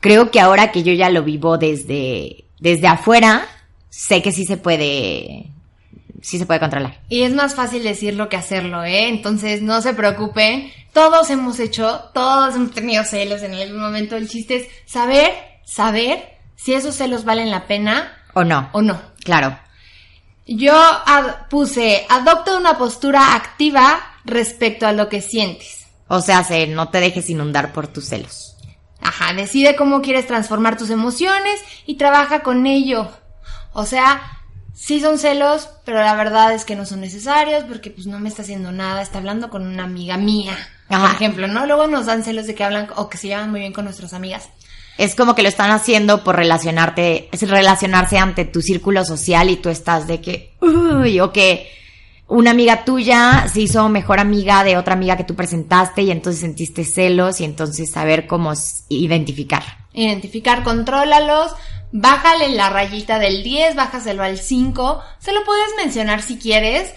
creo 0.00 0.30
que 0.30 0.38
ahora 0.40 0.70
que 0.70 0.82
yo 0.82 0.92
ya 0.92 1.08
lo 1.08 1.22
vivo 1.22 1.56
desde, 1.56 2.44
desde 2.58 2.88
afuera, 2.88 3.46
sé 3.88 4.20
que 4.20 4.32
sí 4.32 4.44
se 4.44 4.58
puede, 4.58 5.46
sí 6.22 6.38
se 6.38 6.46
puede 6.46 6.60
controlar. 6.60 7.00
Y 7.08 7.22
es 7.22 7.32
más 7.34 7.54
fácil 7.54 7.82
decirlo 7.82 8.28
que 8.28 8.36
hacerlo, 8.36 8.84
¿eh? 8.84 9.08
Entonces 9.08 9.62
no 9.62 9.80
se 9.82 9.94
preocupen. 9.94 10.72
Todos 10.92 11.30
hemos 11.30 11.58
hecho, 11.60 12.10
todos 12.14 12.54
hemos 12.54 12.72
tenido 12.72 13.04
celos 13.04 13.42
en 13.42 13.54
algún 13.54 13.80
momento. 13.80 14.16
El 14.16 14.28
chiste 14.28 14.56
es 14.56 14.68
saber, 14.90 15.32
saber 15.64 16.38
si 16.56 16.74
esos 16.74 16.94
celos 16.96 17.24
valen 17.24 17.50
la 17.50 17.66
pena 17.66 18.12
¿O 18.34 18.44
no? 18.44 18.68
o 18.72 18.82
no. 18.82 19.00
Claro. 19.24 19.58
Yo 20.46 20.74
ad- 20.74 21.48
puse, 21.48 22.06
adopta 22.08 22.56
una 22.56 22.76
postura 22.76 23.34
activa 23.36 24.00
respecto 24.24 24.86
a 24.86 24.92
lo 24.92 25.08
que 25.08 25.20
sientes. 25.20 25.86
O 26.08 26.20
sea, 26.20 26.42
se, 26.42 26.66
no 26.66 26.88
te 26.88 26.98
dejes 27.00 27.30
inundar 27.30 27.72
por 27.72 27.86
tus 27.86 28.06
celos. 28.06 28.56
Ajá, 29.00 29.32
decide 29.32 29.76
cómo 29.76 30.02
quieres 30.02 30.26
transformar 30.26 30.76
tus 30.76 30.90
emociones 30.90 31.60
y 31.86 31.94
trabaja 31.96 32.40
con 32.42 32.66
ello. 32.66 33.10
O 33.72 33.86
sea, 33.86 34.39
sí 34.80 35.00
son 35.00 35.18
celos, 35.18 35.68
pero 35.84 35.98
la 35.98 36.14
verdad 36.14 36.54
es 36.54 36.64
que 36.64 36.74
no 36.74 36.86
son 36.86 37.02
necesarios 37.02 37.64
porque 37.68 37.90
pues 37.90 38.06
no 38.06 38.18
me 38.18 38.30
está 38.30 38.42
haciendo 38.42 38.72
nada, 38.72 39.02
está 39.02 39.18
hablando 39.18 39.50
con 39.50 39.66
una 39.66 39.84
amiga 39.84 40.16
mía. 40.16 40.56
Ajá. 40.88 41.06
Por 41.06 41.16
ejemplo, 41.16 41.46
¿no? 41.46 41.66
Luego 41.66 41.86
nos 41.86 42.06
dan 42.06 42.24
celos 42.24 42.46
de 42.46 42.54
que 42.54 42.64
hablan 42.64 42.88
o 42.96 43.08
que 43.10 43.18
se 43.18 43.28
llevan 43.28 43.50
muy 43.50 43.60
bien 43.60 43.74
con 43.74 43.84
nuestras 43.84 44.14
amigas. 44.14 44.48
Es 44.96 45.14
como 45.14 45.34
que 45.34 45.42
lo 45.42 45.48
están 45.48 45.70
haciendo 45.70 46.24
por 46.24 46.36
relacionarte, 46.36 47.28
es 47.30 47.48
relacionarse 47.48 48.18
ante 48.18 48.44
tu 48.46 48.62
círculo 48.62 49.04
social 49.04 49.50
y 49.50 49.56
tú 49.56 49.68
estás 49.68 50.06
de 50.06 50.20
que, 50.20 50.54
uy, 50.60 51.20
o 51.20 51.30
que 51.30 51.70
una 52.26 52.50
amiga 52.50 52.84
tuya 52.84 53.48
se 53.52 53.60
hizo 53.60 53.88
mejor 53.88 54.18
amiga 54.18 54.64
de 54.64 54.76
otra 54.76 54.94
amiga 54.94 55.16
que 55.16 55.24
tú 55.24 55.34
presentaste 55.34 56.02
y 56.02 56.10
entonces 56.10 56.40
sentiste 56.40 56.84
celos 56.84 57.40
y 57.40 57.44
entonces 57.44 57.90
saber 57.90 58.26
cómo 58.26 58.52
identificar. 58.88 59.62
Identificar, 59.92 60.62
contrólalos, 60.62 61.52
bájale 61.92 62.48
la 62.50 62.70
rayita 62.70 63.18
del 63.18 63.42
10, 63.42 63.74
bájaselo 63.76 64.22
al 64.22 64.38
5, 64.38 65.02
se 65.18 65.32
lo 65.32 65.44
puedes 65.44 65.68
mencionar 65.76 66.22
si 66.22 66.38
quieres, 66.38 66.92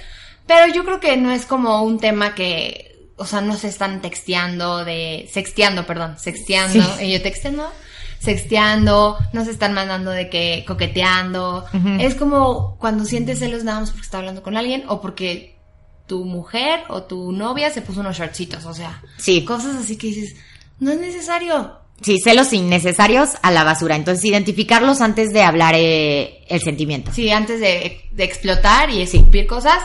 pero 0.47 0.71
yo 0.73 0.83
creo 0.85 0.99
que 0.99 1.17
no 1.17 1.31
es 1.31 1.45
como 1.45 1.81
un 1.83 1.99
tema 1.99 2.35
que, 2.35 3.09
o 3.17 3.25
sea, 3.25 3.41
no 3.41 3.55
se 3.55 3.67
están 3.69 4.01
texteando 4.01 4.83
de, 4.85 5.29
sexteando, 5.31 5.85
perdón, 5.85 6.17
sexteando, 6.19 6.83
Sí. 6.97 7.05
y 7.05 7.13
yo 7.13 7.21
texteando, 7.21 7.71
sexteando, 8.19 9.17
no 9.33 9.45
se 9.45 9.51
están 9.51 9.73
mandando 9.73 10.11
de 10.11 10.29
que 10.29 10.63
coqueteando, 10.67 11.65
es 11.99 12.15
como 12.15 12.77
cuando 12.79 13.05
sientes 13.05 13.39
celos 13.39 13.63
nada 13.63 13.81
más 13.81 13.89
porque 13.91 14.05
está 14.05 14.17
hablando 14.19 14.41
con 14.43 14.57
alguien 14.57 14.83
o 14.87 15.01
porque 15.01 15.57
tu 16.07 16.25
mujer 16.25 16.81
o 16.89 17.03
tu 17.03 17.31
novia 17.31 17.69
se 17.69 17.81
puso 17.81 17.99
unos 18.01 18.17
shortcitos, 18.17 18.65
o 18.65 18.73
sea, 18.73 19.01
Sí, 19.17 19.43
cosas 19.45 19.75
así 19.75 19.97
que 19.97 20.07
dices, 20.07 20.35
no 20.79 20.91
es 20.91 20.99
necesario. 20.99 21.79
Sí, 22.01 22.19
celos 22.23 22.51
innecesarios 22.53 23.31
a 23.41 23.51
la 23.51 23.63
basura. 23.63 23.95
Entonces 23.95 24.25
identificarlos 24.25 25.01
antes 25.01 25.33
de 25.33 25.43
hablar 25.43 25.75
eh, 25.77 26.43
el 26.47 26.61
sentimiento. 26.61 27.11
Sí, 27.13 27.31
antes 27.31 27.59
de, 27.59 28.01
de 28.11 28.23
explotar 28.23 28.89
y 28.89 29.01
escupir 29.01 29.47
cosas, 29.47 29.79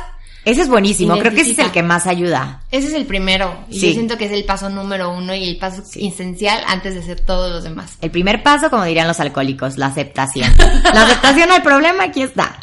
Ese 0.44 0.62
es 0.62 0.68
buenísimo, 0.68 1.18
creo 1.18 1.33
que 1.35 1.42
ese 1.42 1.53
es 1.53 1.59
el 1.59 1.71
que 1.73 1.83
más 1.83 2.07
ayuda. 2.07 2.62
ese 2.71 2.88
es 2.88 2.94
el 2.94 3.05
primero. 3.07 3.64
Y 3.68 3.81
Sí. 3.81 3.88
yo 3.88 3.92
siento 3.94 4.16
que 4.16 4.25
es 4.27 4.33
el 4.33 4.44
paso 4.44 4.71
número 4.71 5.11
uno 5.11 5.35
y 5.35 5.44
el 5.49 5.59
paso 5.59 5.83
esencial 5.94 6.62
antes 6.66 6.94
de 6.94 7.01
hacer 7.01 7.21
todos 7.21 7.51
los 7.53 7.64
demás. 7.64 7.99
El 8.01 8.11
primer 8.11 8.42
paso, 8.42 8.71
como 8.71 8.85
dirían 8.85 9.07
los 9.09 9.21
alcohólicos, 9.21 9.77
la 9.77 9.87
aceptación. 9.87 10.51
La 10.94 11.03
aceptación 11.05 11.51
al 11.53 11.62
problema, 11.62 12.05
aquí 12.05 12.23
está. 12.23 12.59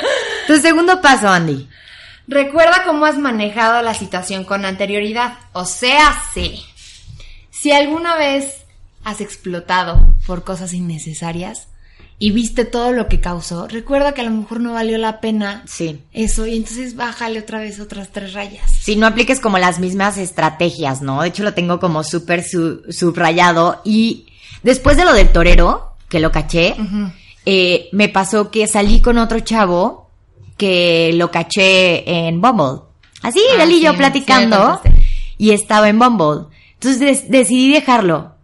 Tu 0.48 0.58
segundo 0.58 1.00
paso, 1.02 1.28
Andy. 1.30 1.68
Recuerda 2.28 2.84
cómo 2.86 3.06
has 3.06 3.20
manejado 3.20 3.84
la 3.84 3.94
situación 3.94 4.46
con 4.46 4.66
anterioridad. 4.66 5.34
O 5.54 5.66
sea, 5.66 6.20
sí. 6.34 6.66
Si 7.52 7.72
alguna 7.72 8.16
vez 8.16 8.65
has 9.06 9.22
explotado 9.22 10.14
por 10.28 10.44
cosas 10.44 10.74
innecesarias 10.74 11.68
y 12.18 12.32
viste 12.32 12.66
todo 12.66 12.92
lo 12.92 13.08
que 13.08 13.20
causó, 13.20 13.68
recuerda 13.68 14.14
que 14.14 14.22
a 14.22 14.24
lo 14.26 14.32
mejor 14.32 14.60
no 14.62 14.74
valió 14.74 14.98
la 14.98 15.20
pena 15.22 15.64
Sí. 15.68 16.02
eso 16.14 16.46
y 16.48 16.56
entonces 16.58 16.96
bájale 16.96 17.40
otra 17.40 17.60
vez 17.60 17.80
otras 17.80 18.10
tres 18.12 18.34
rayas. 18.34 18.70
Si 18.72 18.96
no 18.96 19.06
apliques 19.08 19.40
como 19.40 19.58
las 19.58 19.80
mismas 19.80 20.18
estrategias, 20.18 21.02
¿no? 21.02 21.22
De 21.22 21.28
hecho, 21.30 21.44
lo 21.44 21.54
tengo 21.54 21.80
como 21.80 22.04
súper 22.04 22.44
su- 22.44 22.82
subrayado. 22.90 23.82
Y 23.84 24.28
después 24.64 24.96
de 24.98 25.04
lo 25.06 25.14
del 25.14 25.30
torero, 25.30 25.94
que 26.10 26.20
lo 26.22 26.32
caché, 26.32 26.76
eh, 27.46 27.90
me 27.92 28.08
pasó 28.10 28.50
que 28.50 28.66
salí 28.68 29.02
con 29.02 29.18
otro 29.18 29.40
chavo 29.42 30.10
que 30.58 31.12
lo 31.16 31.32
caché 31.32 32.28
en 32.28 32.40
Bumble. 32.40 32.82
Así, 33.22 33.40
Ah, 33.60 33.64
él 33.64 33.72
y 33.74 33.82
yo 33.82 33.92
sí 33.92 33.98
platicando. 33.98 34.82
y 35.38 35.52
estaba 35.52 35.90
en 35.90 36.00
Bumble. 36.00 36.46
Entonces 36.76 37.30
decidí 37.30 37.74
dejarlo. 37.74 38.35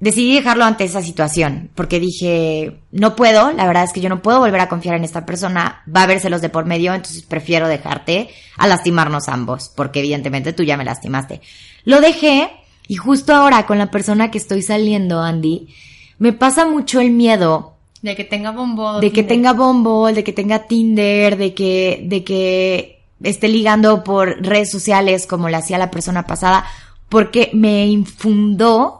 Decidí 0.00 0.36
dejarlo 0.36 0.64
ante 0.64 0.84
esa 0.84 1.02
situación, 1.02 1.70
porque 1.74 1.98
dije, 1.98 2.78
no 2.92 3.16
puedo, 3.16 3.50
la 3.50 3.66
verdad 3.66 3.82
es 3.82 3.92
que 3.92 4.00
yo 4.00 4.08
no 4.08 4.22
puedo 4.22 4.38
volver 4.38 4.60
a 4.60 4.68
confiar 4.68 4.94
en 4.94 5.02
esta 5.02 5.26
persona, 5.26 5.82
va 5.94 6.02
a 6.02 6.06
vérselos 6.06 6.40
de 6.40 6.50
por 6.50 6.66
medio, 6.66 6.94
entonces 6.94 7.22
prefiero 7.22 7.66
dejarte 7.66 8.28
a 8.56 8.68
lastimarnos 8.68 9.28
ambos, 9.28 9.72
porque 9.74 9.98
evidentemente 9.98 10.52
tú 10.52 10.62
ya 10.62 10.76
me 10.76 10.84
lastimaste. 10.84 11.40
Lo 11.84 12.00
dejé 12.00 12.48
y 12.86 12.94
justo 12.94 13.34
ahora 13.34 13.66
con 13.66 13.78
la 13.78 13.90
persona 13.90 14.30
que 14.30 14.38
estoy 14.38 14.62
saliendo, 14.62 15.20
Andy, 15.20 15.68
me 16.18 16.32
pasa 16.32 16.64
mucho 16.64 17.00
el 17.00 17.10
miedo 17.10 17.74
De 18.00 18.14
que 18.14 18.24
tenga 18.24 18.52
bombo. 18.52 19.00
de 19.00 19.10
que 19.10 19.24
tenga 19.24 19.52
Bumble, 19.52 20.14
de 20.14 20.22
que 20.22 20.32
tenga 20.32 20.66
Tinder, 20.66 21.36
de 21.36 21.54
que, 21.54 22.04
de 22.04 22.22
que 22.22 23.02
esté 23.22 23.48
ligando 23.48 24.04
por 24.04 24.40
redes 24.42 24.70
sociales 24.70 25.26
como 25.26 25.48
lo 25.48 25.56
hacía 25.56 25.76
la 25.76 25.90
persona 25.90 26.24
pasada, 26.24 26.64
porque 27.08 27.50
me 27.52 27.86
infundó 27.86 28.97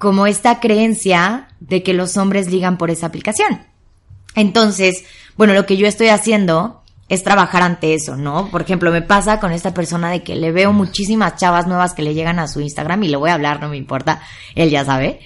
como 0.00 0.26
esta 0.26 0.60
creencia 0.60 1.48
de 1.60 1.82
que 1.82 1.92
los 1.92 2.16
hombres 2.16 2.50
ligan 2.50 2.78
por 2.78 2.90
esa 2.90 3.04
aplicación. 3.04 3.66
Entonces, 4.34 5.04
bueno, 5.36 5.52
lo 5.52 5.66
que 5.66 5.76
yo 5.76 5.86
estoy 5.86 6.08
haciendo 6.08 6.82
es 7.10 7.22
trabajar 7.22 7.62
ante 7.62 7.92
eso, 7.92 8.16
¿no? 8.16 8.50
Por 8.50 8.62
ejemplo, 8.62 8.90
me 8.92 9.02
pasa 9.02 9.38
con 9.40 9.52
esta 9.52 9.74
persona 9.74 10.10
de 10.10 10.22
que 10.22 10.36
le 10.36 10.52
veo 10.52 10.72
muchísimas 10.72 11.36
chavas 11.36 11.66
nuevas 11.66 11.92
que 11.92 12.00
le 12.00 12.14
llegan 12.14 12.38
a 12.38 12.48
su 12.48 12.62
Instagram 12.62 13.02
y 13.02 13.08
le 13.08 13.18
voy 13.18 13.28
a 13.28 13.34
hablar, 13.34 13.60
no 13.60 13.68
me 13.68 13.76
importa, 13.76 14.22
él 14.54 14.70
ya 14.70 14.86
sabe. 14.86 15.20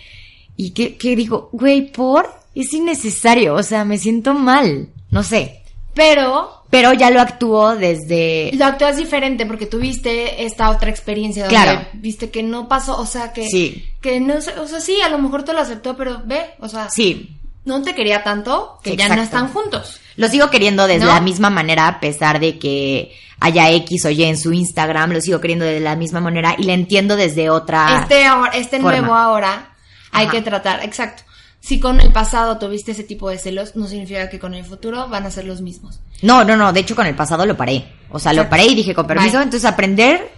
Y 0.57 0.73
que, 0.73 0.97
que 0.97 1.15
digo, 1.15 1.51
güey, 1.53 1.93
por, 1.93 2.29
es 2.57 2.73
innecesario, 2.73 3.55
o 3.55 3.63
sea, 3.63 3.85
me 3.85 3.97
siento 3.97 4.35
mal, 4.35 4.89
no 5.09 5.23
sé. 5.23 5.63
Pero 5.94 6.62
Pero 6.70 6.92
ya 6.92 7.11
lo 7.11 7.20
actúo 7.20 7.76
desde... 7.76 8.50
lo 8.54 8.64
actúas 8.64 8.96
diferente 8.96 9.46
porque 9.46 9.66
tuviste 9.66 10.44
esta 10.44 10.70
otra 10.70 10.90
experiencia 10.90 11.44
donde 11.44 11.54
Claro. 11.57 11.87
viste 11.94 12.30
que 12.30 12.42
no 12.42 12.68
pasó, 12.68 12.98
o 12.98 13.07
sea, 13.07 13.33
que, 13.33 13.46
Sí. 13.48 13.85
que 14.00 14.18
no 14.20 14.40
sé, 14.40 14.59
o 14.59 14.66
sea, 14.66 14.80
sí, 14.80 15.00
a 15.00 15.09
lo 15.09 15.18
mejor 15.18 15.44
te 15.44 15.52
lo 15.52 15.61
aceptó, 15.61 15.96
pero 15.96 16.20
ve, 16.24 16.54
o 16.59 16.68
sea, 16.68 16.90
Sí, 16.90 17.37
no 17.64 17.80
te 17.83 17.94
quería 17.94 18.24
tanto 18.24 18.78
que 18.83 18.96
ya 18.96 19.09
no 19.14 19.22
están 19.22 19.48
juntos. 19.52 20.00
Lo 20.16 20.28
sigo 20.28 20.50
queriendo 20.50 20.87
desde 20.87 21.07
¿No? 21.07 21.12
la 21.12 21.20
misma 21.20 21.48
manera, 21.50 21.87
a 21.88 22.00
pesar 22.00 22.40
de 22.40 22.59
que 22.59 23.12
haya 23.40 23.70
X 23.70 24.04
o 24.07 24.11
Y 24.11 24.24
en 24.24 24.37
su 24.37 24.52
Instagram, 24.52 25.12
lo 25.12 25.20
sigo 25.20 25.40
queriendo 25.40 25.64
de 25.64 25.78
la 25.80 25.94
misma 25.96 26.20
manera 26.20 26.57
y 26.59 26.64
le 26.64 26.72
entiendo 26.72 27.14
desde 27.16 27.50
otra... 27.50 28.00
este 28.02 28.24
ahora, 28.26 28.50
este 28.52 28.80
forma. 28.80 28.98
nuevo 28.98 29.14
ahora 29.14 29.70
hay 30.12 30.26
Ajá. 30.26 30.33
que 30.37 30.42
tratar, 30.42 30.85
exacto. 30.85 31.22
Si 31.64 31.81
con 31.81 31.98
el 31.98 32.12
pasado 32.12 32.59
tuviste 32.59 32.92
ese 32.92 33.05
tipo 33.05 33.31
de 33.31 33.38
celos, 33.38 33.74
no 33.74 33.87
significa 33.87 34.29
que 34.29 34.38
con 34.38 34.53
el 34.53 34.66
futuro 34.66 35.09
van 35.09 35.24
a 35.24 35.31
ser 35.31 35.46
los 35.46 35.62
mismos. 35.62 35.98
No, 36.20 36.44
no, 36.44 36.59
no, 36.59 36.74
de 36.74 36.81
hecho 36.81 36.94
con 36.94 37.07
el 37.07 37.14
pasado 37.14 37.46
lo 37.46 37.57
paré. 37.57 37.87
O 38.11 38.18
sea, 38.18 38.35
lo 38.35 38.50
paré 38.50 38.66
y 38.66 38.74
dije, 38.74 38.94
con 38.94 39.07
permiso, 39.07 39.38
Bye. 39.38 39.44
entonces 39.44 39.64
aprender 39.64 40.31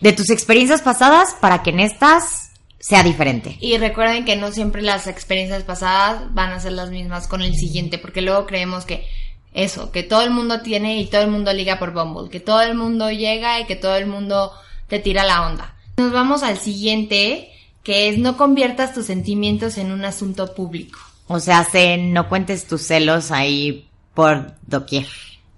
de 0.00 0.12
tus 0.12 0.30
experiencias 0.30 0.82
pasadas 0.82 1.36
para 1.40 1.62
que 1.62 1.70
en 1.70 1.78
estas 1.78 2.50
sea 2.80 3.04
diferente. 3.04 3.56
Y 3.60 3.78
recuerden 3.78 4.24
que 4.24 4.34
no 4.34 4.50
siempre 4.50 4.82
las 4.82 5.06
experiencias 5.06 5.62
pasadas 5.62 6.34
van 6.34 6.50
a 6.50 6.58
ser 6.58 6.72
las 6.72 6.90
mismas 6.90 7.28
con 7.28 7.42
el 7.42 7.54
siguiente, 7.54 7.98
porque 7.98 8.20
luego 8.20 8.44
creemos 8.44 8.84
que 8.84 9.06
eso, 9.54 9.92
que 9.92 10.02
todo 10.02 10.22
el 10.22 10.30
mundo 10.30 10.60
tiene 10.62 11.00
y 11.00 11.06
todo 11.06 11.22
el 11.22 11.30
mundo 11.30 11.52
liga 11.52 11.78
por 11.78 11.92
Bumble, 11.92 12.30
que 12.30 12.40
todo 12.40 12.62
el 12.62 12.74
mundo 12.74 13.12
llega 13.12 13.60
y 13.60 13.66
que 13.66 13.76
todo 13.76 13.94
el 13.94 14.06
mundo 14.06 14.50
te 14.88 14.98
tira 14.98 15.22
la 15.24 15.46
onda. 15.46 15.76
Nos 15.98 16.10
vamos 16.12 16.42
al 16.42 16.58
siguiente, 16.58 17.52
que 17.88 18.10
es 18.10 18.18
no 18.18 18.36
conviertas 18.36 18.92
tus 18.92 19.06
sentimientos 19.06 19.78
en 19.78 19.92
un 19.92 20.04
asunto 20.04 20.54
público. 20.54 20.98
O 21.26 21.40
sea, 21.40 21.64
se, 21.64 21.96
no 21.96 22.28
cuentes 22.28 22.66
tus 22.66 22.82
celos 22.82 23.30
ahí 23.30 23.88
por 24.12 24.52
doquier. 24.66 25.06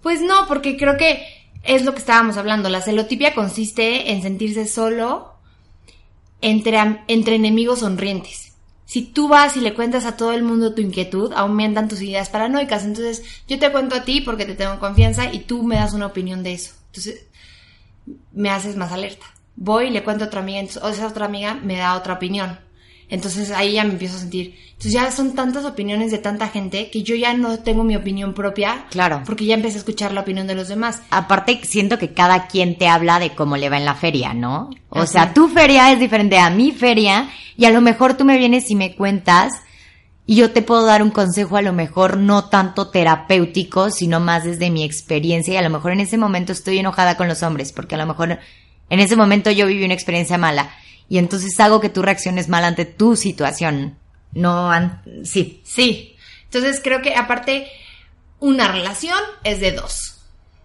Pues 0.01 0.21
no, 0.21 0.47
porque 0.47 0.77
creo 0.77 0.97
que 0.97 1.27
es 1.65 1.85
lo 1.85 1.93
que 1.93 1.99
estábamos 1.99 2.37
hablando. 2.37 2.69
La 2.69 2.83
celotipia 2.83 3.35
consiste 3.35 4.13
en 4.13 4.23
sentirse 4.23 4.69
solo 4.69 5.33
entre, 6.41 6.79
entre 7.09 7.35
enemigos 7.35 7.81
sonrientes. 7.81 8.53
Si 8.85 9.03
tú 9.03 9.27
vas 9.27 9.57
y 9.57 9.61
le 9.61 9.75
cuentas 9.75 10.05
a 10.05 10.17
todo 10.17 10.31
el 10.31 10.45
mundo 10.45 10.73
tu 10.73 10.83
inquietud, 10.83 11.33
aumentan 11.33 11.89
tus 11.89 12.01
ideas 12.01 12.29
paranoicas. 12.29 12.85
Entonces, 12.85 13.25
yo 13.49 13.59
te 13.59 13.73
cuento 13.73 13.97
a 13.97 14.05
ti 14.05 14.21
porque 14.21 14.47
te 14.47 14.55
tengo 14.55 14.79
confianza 14.79 15.35
y 15.35 15.41
tú 15.41 15.65
me 15.65 15.75
das 15.75 15.95
una 15.95 16.07
opinión 16.07 16.45
de 16.45 16.53
eso. 16.53 16.75
Entonces, 16.91 17.27
me 18.31 18.51
haces 18.51 18.77
más 18.77 18.93
alerta. 18.93 19.27
Voy 19.61 19.89
y 19.89 19.91
le 19.91 20.03
cuento 20.03 20.25
a 20.25 20.29
otra 20.29 20.41
amiga, 20.41 20.59
entonces 20.59 20.99
esa 20.99 21.07
otra 21.07 21.27
amiga 21.27 21.55
me 21.55 21.77
da 21.77 21.95
otra 21.95 22.15
opinión. 22.15 22.59
Entonces 23.11 23.51
ahí 23.51 23.73
ya 23.73 23.85
me 23.85 23.91
empiezo 23.91 24.17
a 24.17 24.21
sentir. 24.21 24.57
Entonces 24.69 24.93
ya 24.93 25.11
son 25.11 25.35
tantas 25.35 25.67
opiniones 25.67 26.11
de 26.11 26.17
tanta 26.17 26.49
gente 26.49 26.91
que 26.91 27.03
yo 27.03 27.15
ya 27.15 27.35
no 27.35 27.59
tengo 27.59 27.85
mi 27.85 27.95
opinión 27.95 28.33
propia. 28.33 28.87
Claro. 28.89 29.23
Porque 29.27 29.45
ya 29.45 29.55
empecé 29.55 29.77
a 29.77 29.81
escuchar 29.81 30.13
la 30.13 30.23
opinión 30.23 30.47
de 30.47 30.55
los 30.55 30.69
demás. 30.69 31.03
Aparte, 31.11 31.61
siento 31.65 31.99
que 31.99 32.15
cada 32.15 32.47
quien 32.47 32.79
te 32.79 32.89
habla 32.89 33.19
de 33.19 33.35
cómo 33.35 33.59
le 33.59 33.69
va 33.69 33.77
en 33.77 33.85
la 33.85 33.97
feria, 33.97 34.33
¿no? 34.33 34.71
O 34.89 35.01
Así 35.01 35.13
sea, 35.13 35.35
tu 35.35 35.49
feria 35.49 35.93
es 35.93 36.01
diferente 36.01 36.39
a 36.39 36.49
mi 36.49 36.73
feria 36.73 37.29
y 37.55 37.67
a 37.67 37.71
lo 37.71 37.83
mejor 37.83 38.15
tú 38.15 38.25
me 38.25 38.39
vienes 38.39 38.71
y 38.71 38.77
me 38.77 38.97
cuentas 38.97 39.53
y 40.25 40.37
yo 40.37 40.53
te 40.53 40.63
puedo 40.63 40.87
dar 40.87 41.03
un 41.03 41.11
consejo 41.11 41.57
a 41.57 41.63
lo 41.63 41.73
mejor 41.73 42.17
no 42.17 42.45
tanto 42.45 42.89
terapéutico, 42.89 43.91
sino 43.91 44.21
más 44.21 44.45
desde 44.45 44.71
mi 44.71 44.85
experiencia 44.85 45.55
y 45.55 45.57
a 45.57 45.63
lo 45.63 45.71
mejor 45.71 45.91
en 45.91 45.99
ese 45.99 46.17
momento 46.17 46.53
estoy 46.53 46.79
enojada 46.79 47.17
con 47.17 47.27
los 47.27 47.43
hombres 47.43 47.73
porque 47.73 47.97
a 47.97 47.99
lo 47.99 48.07
mejor 48.07 48.39
en 48.91 49.01
ese 49.01 49.17
momento 49.17 49.51
yo 49.51 49.67
viví 49.67 49.85
una 49.85 49.95
experiencia 49.95 50.37
mala 50.37 50.71
y 51.09 51.19
entonces 51.19 51.59
hago 51.59 51.81
que 51.81 51.89
tú 51.89 52.03
reacciones 52.03 52.49
mal 52.49 52.65
ante 52.65 52.85
tu 52.85 53.17
situación. 53.17 53.97
No, 54.33 54.71
sí, 55.25 55.63
Sí. 55.65 56.17
Entonces 56.45 56.81
creo 56.83 57.01
que 57.01 57.15
aparte 57.15 57.69
una 58.41 58.69
relación 58.69 59.19
es 59.45 59.61
de 59.61 59.73
dos. 59.73 60.19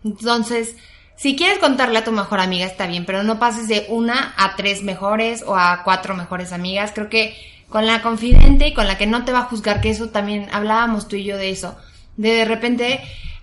Entonces, 0.03 0.75
si 1.15 1.35
quieres 1.35 1.59
contarle 1.59 1.99
a 1.99 2.03
tu 2.03 2.11
mejor 2.11 2.39
amiga 2.39 2.65
está 2.65 2.87
bien, 2.87 3.05
pero 3.05 3.23
no 3.23 3.39
pases 3.39 3.67
de 3.67 3.85
una 3.89 4.33
a 4.37 4.55
tres 4.55 4.81
mejores 4.81 5.43
o 5.45 5.55
a 5.55 5.83
cuatro 5.83 6.15
mejores 6.15 6.51
amigas. 6.53 6.91
Creo 6.93 7.09
que 7.09 7.35
con 7.69 7.85
la 7.85 8.01
confidente 8.01 8.67
y 8.67 8.73
con 8.73 8.87
la 8.87 8.97
que 8.97 9.07
no 9.07 9.25
te 9.25 9.31
va 9.31 9.39
a 9.39 9.45
juzgar, 9.45 9.81
que 9.81 9.89
eso 9.89 10.09
también 10.09 10.47
hablábamos 10.51 11.07
tú 11.07 11.15
y 11.15 11.23
yo 11.23 11.37
de 11.37 11.49
eso. 11.51 11.77
De 12.17 12.33
de 12.33 12.45
repente 12.45 13.01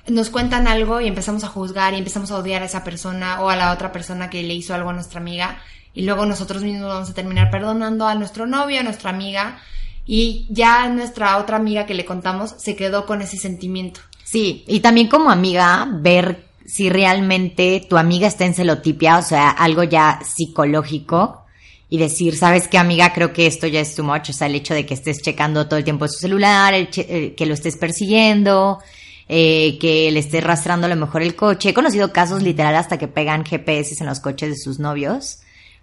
nos 0.08 0.30
cuentan 0.30 0.66
algo 0.66 1.00
y 1.00 1.06
empezamos 1.06 1.44
a 1.44 1.48
juzgar 1.48 1.94
y 1.94 1.98
empezamos 1.98 2.30
a 2.30 2.38
odiar 2.38 2.62
a 2.62 2.66
esa 2.66 2.84
persona 2.84 3.40
o 3.40 3.48
a 3.48 3.56
la 3.56 3.72
otra 3.72 3.92
persona 3.92 4.30
que 4.30 4.42
le 4.42 4.54
hizo 4.54 4.74
algo 4.74 4.90
a 4.90 4.92
nuestra 4.92 5.20
amiga 5.20 5.60
y 5.94 6.02
luego 6.02 6.26
nosotros 6.26 6.62
mismos 6.62 6.88
vamos 6.88 7.10
a 7.10 7.14
terminar 7.14 7.50
perdonando 7.50 8.06
a 8.06 8.14
nuestro 8.14 8.46
novio, 8.46 8.80
a 8.80 8.82
nuestra 8.82 9.10
amiga 9.10 9.58
y 10.06 10.46
ya 10.50 10.88
nuestra 10.88 11.38
otra 11.38 11.56
amiga 11.56 11.86
que 11.86 11.94
le 11.94 12.04
contamos 12.04 12.54
se 12.58 12.74
quedó 12.74 13.06
con 13.06 13.22
ese 13.22 13.36
sentimiento. 13.36 14.00
Sí, 14.24 14.64
y 14.66 14.80
también 14.80 15.08
como 15.08 15.30
amiga, 15.30 15.86
ver 15.90 16.46
si 16.64 16.88
realmente 16.88 17.86
tu 17.88 17.98
amiga 17.98 18.26
está 18.26 18.44
en 18.44 18.54
celotipia, 18.54 19.18
o 19.18 19.22
sea, 19.22 19.50
algo 19.50 19.82
ya 19.82 20.20
psicológico, 20.24 21.42
y 21.88 21.98
decir, 21.98 22.36
¿sabes 22.36 22.68
qué, 22.68 22.78
amiga? 22.78 23.12
Creo 23.12 23.34
que 23.34 23.46
esto 23.46 23.66
ya 23.66 23.80
es 23.80 23.94
too 23.94 24.02
much, 24.02 24.30
o 24.30 24.32
sea, 24.32 24.46
el 24.46 24.54
hecho 24.54 24.72
de 24.72 24.86
que 24.86 24.94
estés 24.94 25.20
checando 25.20 25.68
todo 25.68 25.76
el 25.76 25.84
tiempo 25.84 26.08
su 26.08 26.18
celular, 26.18 26.72
el 26.72 26.88
eh, 26.96 27.34
que 27.36 27.44
lo 27.44 27.52
estés 27.52 27.76
persiguiendo, 27.76 28.78
eh, 29.34 29.78
que 29.78 30.10
le 30.10 30.20
estés 30.20 30.44
rastrando 30.44 30.86
a 30.86 30.90
lo 30.90 30.96
mejor 30.96 31.22
el 31.22 31.34
coche. 31.34 31.70
He 31.70 31.74
conocido 31.74 32.12
casos 32.12 32.42
literal 32.42 32.76
hasta 32.76 32.98
que 32.98 33.08
pegan 33.08 33.46
GPS 33.46 33.96
en 33.98 34.06
los 34.06 34.20
coches 34.20 34.50
de 34.50 34.56
sus 34.58 34.78
novios 34.78 35.38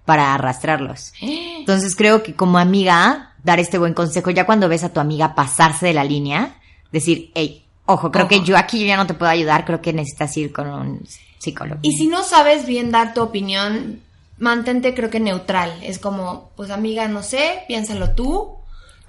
para 0.05 0.35
arrastrarlos. 0.35 1.13
Entonces 1.21 1.95
creo 1.95 2.21
que 2.21 2.35
como 2.35 2.59
amiga, 2.59 3.33
dar 3.43 3.59
este 3.59 3.79
buen 3.79 3.95
consejo, 3.95 4.29
ya 4.29 4.45
cuando 4.45 4.69
ves 4.69 4.83
a 4.83 4.93
tu 4.93 4.99
amiga 4.99 5.33
pasarse 5.33 5.87
de 5.87 5.93
la 5.95 6.03
línea, 6.03 6.61
decir, 6.91 7.31
hey, 7.33 7.65
ojo, 7.87 8.11
creo 8.11 8.25
Ojo. 8.25 8.29
que 8.29 8.41
yo 8.43 8.55
aquí 8.55 8.81
yo 8.81 8.85
ya 8.85 8.97
no 8.97 9.07
te 9.07 9.15
puedo 9.15 9.31
ayudar, 9.31 9.65
creo 9.65 9.81
que 9.81 9.93
necesitas 9.93 10.37
ir 10.37 10.53
con 10.53 10.67
un 10.67 11.01
psicólogo. 11.39 11.79
Y 11.81 11.93
si 11.93 12.05
no 12.05 12.21
sabes 12.21 12.67
bien 12.67 12.91
dar 12.91 13.15
tu 13.15 13.23
opinión, 13.23 13.99
mantente 14.37 14.93
creo 14.93 15.09
que 15.09 15.19
neutral. 15.19 15.73
Es 15.81 15.97
como, 15.97 16.51
pues 16.55 16.69
amiga, 16.69 17.07
no 17.07 17.23
sé, 17.23 17.63
piénsalo 17.67 18.11
tú. 18.11 18.58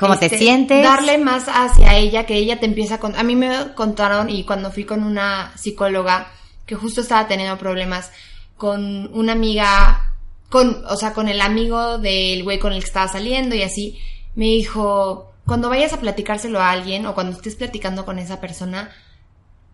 ¿Cómo 0.01 0.19
te 0.19 0.27
Este, 0.27 0.39
sientes? 0.39 0.83
Darle 0.83 1.19
más 1.19 1.45
hacia 1.47 1.97
ella, 1.99 2.25
que 2.25 2.37
ella 2.37 2.59
te 2.59 2.65
empieza 2.65 2.99
con... 2.99 3.15
A 3.17 3.23
mí 3.23 3.37
me 3.37 3.75
contaron 3.75 4.31
y 4.31 4.45
cuando 4.45 4.73
fui 4.73 4.85
con 4.85 5.05
una 5.05 5.53
psicóloga 5.59 6.33
que 6.65 6.75
justo 6.75 7.03
estaba 7.03 7.29
teniendo 7.29 7.59
problemas 7.59 8.11
con 8.57 9.11
una 9.13 9.33
amiga, 9.33 10.17
con, 10.49 10.85
o 10.87 10.97
sea, 10.97 11.13
con 11.13 11.29
el 11.29 11.43
amigo 11.43 11.99
del 11.99 12.43
güey 12.45 12.59
con 12.59 12.73
el 12.73 12.81
que 12.81 12.87
estaba 12.87 13.09
saliendo 13.09 13.55
y 13.55 13.63
así, 13.63 13.99
me 14.35 14.47
dijo, 14.47 15.33
cuando 15.45 15.69
vayas 15.69 15.93
a 15.93 16.01
platicárselo 16.01 16.61
a 16.61 16.71
alguien 16.71 17.05
o 17.05 17.15
cuando 17.15 17.37
estés 17.37 17.57
platicando 17.57 18.07
con 18.07 18.19
esa 18.19 18.41
persona, 18.41 18.91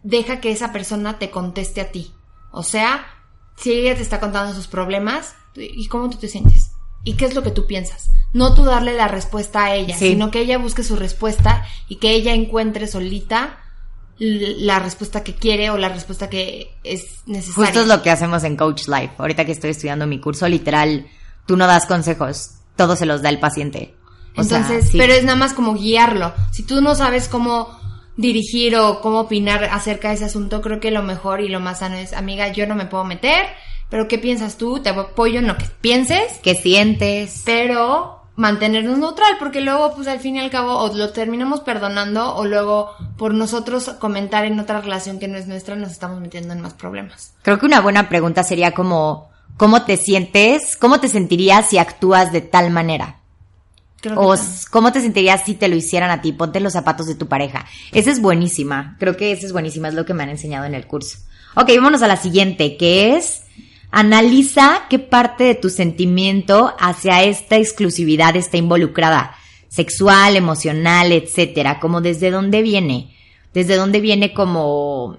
deja 0.02 0.40
que 0.40 0.50
esa 0.50 0.72
persona 0.72 1.18
te 1.20 1.30
conteste 1.30 1.80
a 1.80 1.92
ti. 1.92 2.12
O 2.50 2.64
sea, 2.64 3.06
si 3.56 3.72
ella 3.72 3.94
te 3.94 4.02
está 4.02 4.18
contando 4.18 4.54
sus 4.54 4.66
problemas, 4.66 5.36
¿y 5.54 5.86
cómo 5.86 6.10
tú 6.10 6.18
te 6.18 6.28
sientes? 6.28 6.72
¿Y 7.04 7.14
qué 7.14 7.24
es 7.26 7.34
lo 7.34 7.42
que 7.42 7.50
tú 7.50 7.66
piensas? 7.66 8.10
No 8.32 8.54
tú 8.54 8.64
darle 8.64 8.94
la 8.94 9.08
respuesta 9.08 9.64
a 9.64 9.74
ella, 9.74 9.96
Sí. 9.96 10.10
sino 10.10 10.30
que 10.30 10.40
ella 10.40 10.58
busque 10.58 10.82
su 10.82 10.96
respuesta 10.96 11.64
y 11.88 11.96
que 11.96 12.10
ella 12.10 12.34
encuentre 12.34 12.86
solita 12.88 13.58
la 14.18 14.78
respuesta 14.78 15.22
que 15.22 15.34
quiere 15.34 15.70
o 15.70 15.76
la 15.76 15.88
respuesta 15.90 16.30
que 16.30 16.74
es 16.84 17.20
necesaria. 17.26 17.66
Justo 17.66 17.80
es 17.82 17.86
lo 17.86 18.02
que 18.02 18.10
hacemos 18.10 18.44
en 18.44 18.56
Coach 18.56 18.88
Life. 18.88 19.10
Ahorita 19.18 19.44
que 19.44 19.52
estoy 19.52 19.70
estudiando 19.70 20.06
mi 20.06 20.20
curso, 20.20 20.48
literal, 20.48 21.06
tú 21.46 21.56
no 21.56 21.66
das 21.66 21.84
consejos, 21.86 22.52
todo 22.76 22.96
se 22.96 23.04
los 23.06 23.20
da 23.22 23.28
el 23.28 23.38
paciente. 23.40 23.94
O 24.36 24.42
sea, 24.42 24.58
Entonces, 24.58 24.90
sí. 24.90 24.98
pero 24.98 25.12
es 25.12 25.22
nada 25.24 25.36
más 25.36 25.52
como 25.52 25.74
guiarlo. 25.74 26.32
Si 26.50 26.62
tú 26.62 26.80
no 26.80 26.94
sabes 26.94 27.28
cómo 27.28 27.78
dirigir 28.16 28.76
o 28.76 29.00
cómo 29.02 29.20
opinar 29.20 29.64
acerca 29.64 30.08
de 30.08 30.14
ese 30.14 30.24
asunto, 30.24 30.62
creo 30.62 30.80
que 30.80 30.90
lo 30.90 31.02
mejor 31.02 31.40
y 31.42 31.48
lo 31.48 31.60
más 31.60 31.80
sano 31.80 31.96
es, 31.96 32.12
amiga, 32.14 32.48
yo 32.48 32.66
no 32.66 32.74
me 32.74 32.86
puedo 32.86 33.04
meter, 33.04 33.44
pero 33.88 34.08
¿qué 34.08 34.18
piensas 34.18 34.56
tú? 34.56 34.80
Te 34.80 34.90
apoyo 34.90 35.38
en 35.38 35.46
lo 35.46 35.56
que 35.56 35.66
pienses, 35.80 36.38
¿Qué 36.42 36.54
sientes? 36.54 37.42
pero 37.44 38.16
mantenernos 38.36 38.98
neutral, 38.98 39.36
porque 39.38 39.62
luego, 39.62 39.94
pues 39.94 40.06
al 40.08 40.20
fin 40.20 40.36
y 40.36 40.40
al 40.40 40.50
cabo, 40.50 40.78
o 40.78 40.94
lo 40.94 41.10
terminamos 41.12 41.60
perdonando, 41.60 42.34
o 42.36 42.44
luego 42.44 42.90
por 43.16 43.34
nosotros 43.34 43.90
comentar 43.98 44.44
en 44.44 44.60
otra 44.60 44.80
relación 44.80 45.18
que 45.18 45.26
no 45.26 45.38
es 45.38 45.46
nuestra, 45.46 45.74
nos 45.74 45.90
estamos 45.90 46.20
metiendo 46.20 46.52
en 46.52 46.60
más 46.60 46.74
problemas. 46.74 47.32
Creo 47.42 47.58
que 47.58 47.66
una 47.66 47.80
buena 47.80 48.08
pregunta 48.08 48.42
sería 48.42 48.72
como, 48.72 49.30
¿cómo 49.56 49.84
te 49.84 49.96
sientes? 49.96 50.76
¿Cómo 50.76 51.00
te 51.00 51.08
sentirías 51.08 51.70
si 51.70 51.78
actúas 51.78 52.30
de 52.30 52.42
tal 52.42 52.70
manera? 52.70 53.20
Creo 54.02 54.20
O 54.20 54.36
cómo 54.70 54.92
te 54.92 55.00
sentirías 55.00 55.44
si 55.44 55.54
te 55.54 55.68
lo 55.68 55.74
hicieran 55.74 56.10
a 56.10 56.20
ti, 56.20 56.32
ponte 56.32 56.60
los 56.60 56.74
zapatos 56.74 57.06
de 57.06 57.14
tu 57.14 57.28
pareja. 57.28 57.64
Esa 57.92 58.10
es 58.10 58.20
buenísima, 58.20 58.96
creo 59.00 59.16
que 59.16 59.32
esa 59.32 59.46
es 59.46 59.52
buenísima, 59.52 59.88
es 59.88 59.94
lo 59.94 60.04
que 60.04 60.12
me 60.12 60.22
han 60.22 60.28
enseñado 60.28 60.66
en 60.66 60.74
el 60.74 60.86
curso. 60.86 61.18
Ok, 61.54 61.70
vámonos 61.74 62.02
a 62.02 62.06
la 62.06 62.18
siguiente, 62.18 62.76
que 62.76 63.16
es, 63.16 63.44
analiza 63.90 64.82
qué 64.90 64.98
parte 64.98 65.44
de 65.44 65.54
tu 65.54 65.70
sentimiento 65.70 66.74
hacia 66.78 67.22
esta 67.22 67.56
exclusividad 67.56 68.36
está 68.36 68.56
involucrada, 68.56 69.36
sexual, 69.68 70.36
emocional, 70.36 71.12
etcétera, 71.12 71.80
como 71.80 72.00
desde 72.00 72.30
dónde 72.30 72.62
viene, 72.62 73.14
desde 73.54 73.76
dónde 73.76 74.00
viene 74.00 74.32
como, 74.34 75.18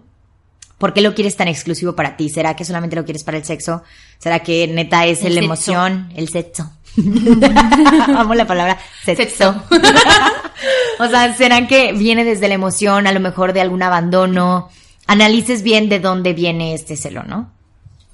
¿por 0.78 0.94
qué 0.94 1.02
lo 1.02 1.16
quieres 1.16 1.36
tan 1.36 1.48
exclusivo 1.48 1.96
para 1.96 2.18
ti? 2.18 2.30
¿Será 2.30 2.56
que 2.56 2.66
solamente 2.66 2.96
lo 2.96 3.06
quieres 3.06 3.24
para 3.24 3.38
el 3.38 3.46
sexo? 3.46 3.84
¿Será 4.18 4.40
que 4.40 4.68
neta 4.68 5.06
es 5.06 5.24
El 5.24 5.36
la 5.36 5.42
sexo. 5.42 5.46
emoción, 5.46 6.14
el 6.16 6.30
sexo? 6.30 6.72
Amo 8.18 8.34
la 8.34 8.48
palabra 8.48 8.78
sexo. 9.06 9.24
Sexo. 9.24 9.64
o 11.00 11.08
sea, 11.08 11.34
¿será 11.36 11.68
que 11.68 11.94
viene 11.94 12.24
desde 12.26 12.48
la 12.48 12.56
emoción, 12.56 13.08
a 13.08 13.12
lo 13.12 13.20
mejor 13.20 13.54
de 13.54 13.62
algún 13.62 13.84
abandono? 13.84 14.70
Analices 15.06 15.64
bien 15.64 15.90
de 15.90 16.00
dónde 16.00 16.34
viene 16.34 16.74
este 16.74 16.96
celo, 16.96 17.24
¿no? 17.24 17.57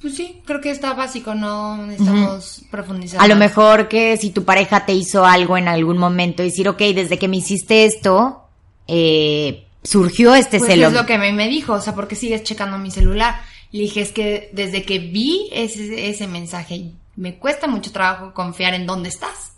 Pues 0.04 0.16
sí, 0.16 0.42
creo 0.46 0.62
que 0.62 0.70
está 0.70 0.94
básico, 0.94 1.34
no 1.34 1.78
necesitamos 1.78 2.62
profundizar. 2.70 3.20
A 3.22 3.28
lo 3.28 3.36
mejor 3.38 3.88
que 3.88 4.16
si 4.18 4.30
tu 4.32 4.44
pareja 4.44 4.86
te 4.86 4.94
hizo 4.94 5.26
algo 5.26 5.58
en 5.58 5.68
algún 5.68 5.98
momento, 5.98 6.44
decir, 6.44 6.68
ok, 6.70 6.78
desde 6.94 7.18
que 7.18 7.28
me 7.30 7.38
hiciste 7.38 7.86
esto, 7.86 8.44
eh, 8.88 9.66
surgió 9.84 10.36
este 10.36 10.60
Pues 10.60 10.72
celo. 10.72 10.88
es 10.88 10.94
lo 10.94 11.06
que 11.06 11.18
me, 11.18 11.32
me 11.34 11.48
dijo, 11.48 11.74
o 11.74 11.82
sea, 11.82 11.96
¿por 11.96 12.08
qué 12.08 12.16
sigues 12.16 12.44
checando 12.44 12.78
mi 12.78 12.92
celular? 12.92 13.42
Le 13.72 13.82
dije, 13.84 14.02
es 14.02 14.12
que 14.12 14.50
desde 14.54 14.84
que 14.84 15.00
vi 15.00 15.50
ese, 15.54 16.10
ese 16.10 16.28
mensaje, 16.28 16.92
me 17.16 17.36
cuesta 17.40 17.68
mucho 17.68 17.92
trabajo 17.92 18.34
confiar 18.34 18.74
en 18.74 18.86
dónde 18.86 19.10
estás. 19.10 19.54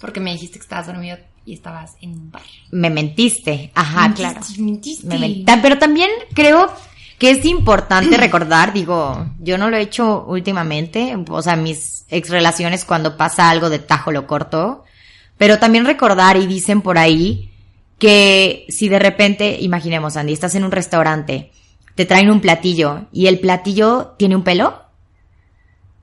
Porque 0.00 0.20
me 0.20 0.32
dijiste 0.32 0.58
que 0.58 0.62
estabas 0.64 0.88
dormido 0.88 1.16
y 1.46 1.54
estabas 1.54 1.92
en 2.02 2.10
un 2.10 2.30
bar. 2.30 2.42
Me 2.70 2.90
mentiste. 2.90 3.70
Ajá, 3.74 4.08
Mentiste, 4.08 4.32
claro. 4.32 4.46
Mentiste. 4.58 5.06
Me 5.06 5.18
men- 5.18 5.44
Ta- 5.46 5.62
Pero 5.62 5.78
también 5.78 6.10
creo 6.34 6.70
que 7.18 7.30
es 7.30 7.44
importante 7.44 8.16
recordar, 8.16 8.72
digo, 8.72 9.26
yo 9.38 9.58
no 9.58 9.70
lo 9.70 9.76
he 9.76 9.82
hecho 9.82 10.24
últimamente, 10.26 11.16
o 11.28 11.42
sea, 11.42 11.56
mis 11.56 12.04
ex 12.08 12.30
relaciones 12.30 12.84
cuando 12.84 13.16
pasa 13.16 13.50
algo 13.50 13.70
de 13.70 13.78
tajo 13.78 14.12
lo 14.12 14.26
corto, 14.26 14.84
pero 15.38 15.58
también 15.58 15.86
recordar 15.86 16.36
y 16.36 16.46
dicen 16.46 16.82
por 16.82 16.98
ahí 16.98 17.52
que 17.98 18.66
si 18.68 18.88
de 18.88 18.98
repente, 18.98 19.56
imaginemos 19.60 20.16
Andy, 20.16 20.32
estás 20.32 20.54
en 20.54 20.64
un 20.64 20.72
restaurante, 20.72 21.52
te 21.94 22.04
traen 22.04 22.30
un 22.30 22.40
platillo 22.40 23.06
y 23.12 23.26
el 23.26 23.40
platillo 23.40 24.14
tiene 24.18 24.36
un 24.36 24.44
pelo, 24.44 24.82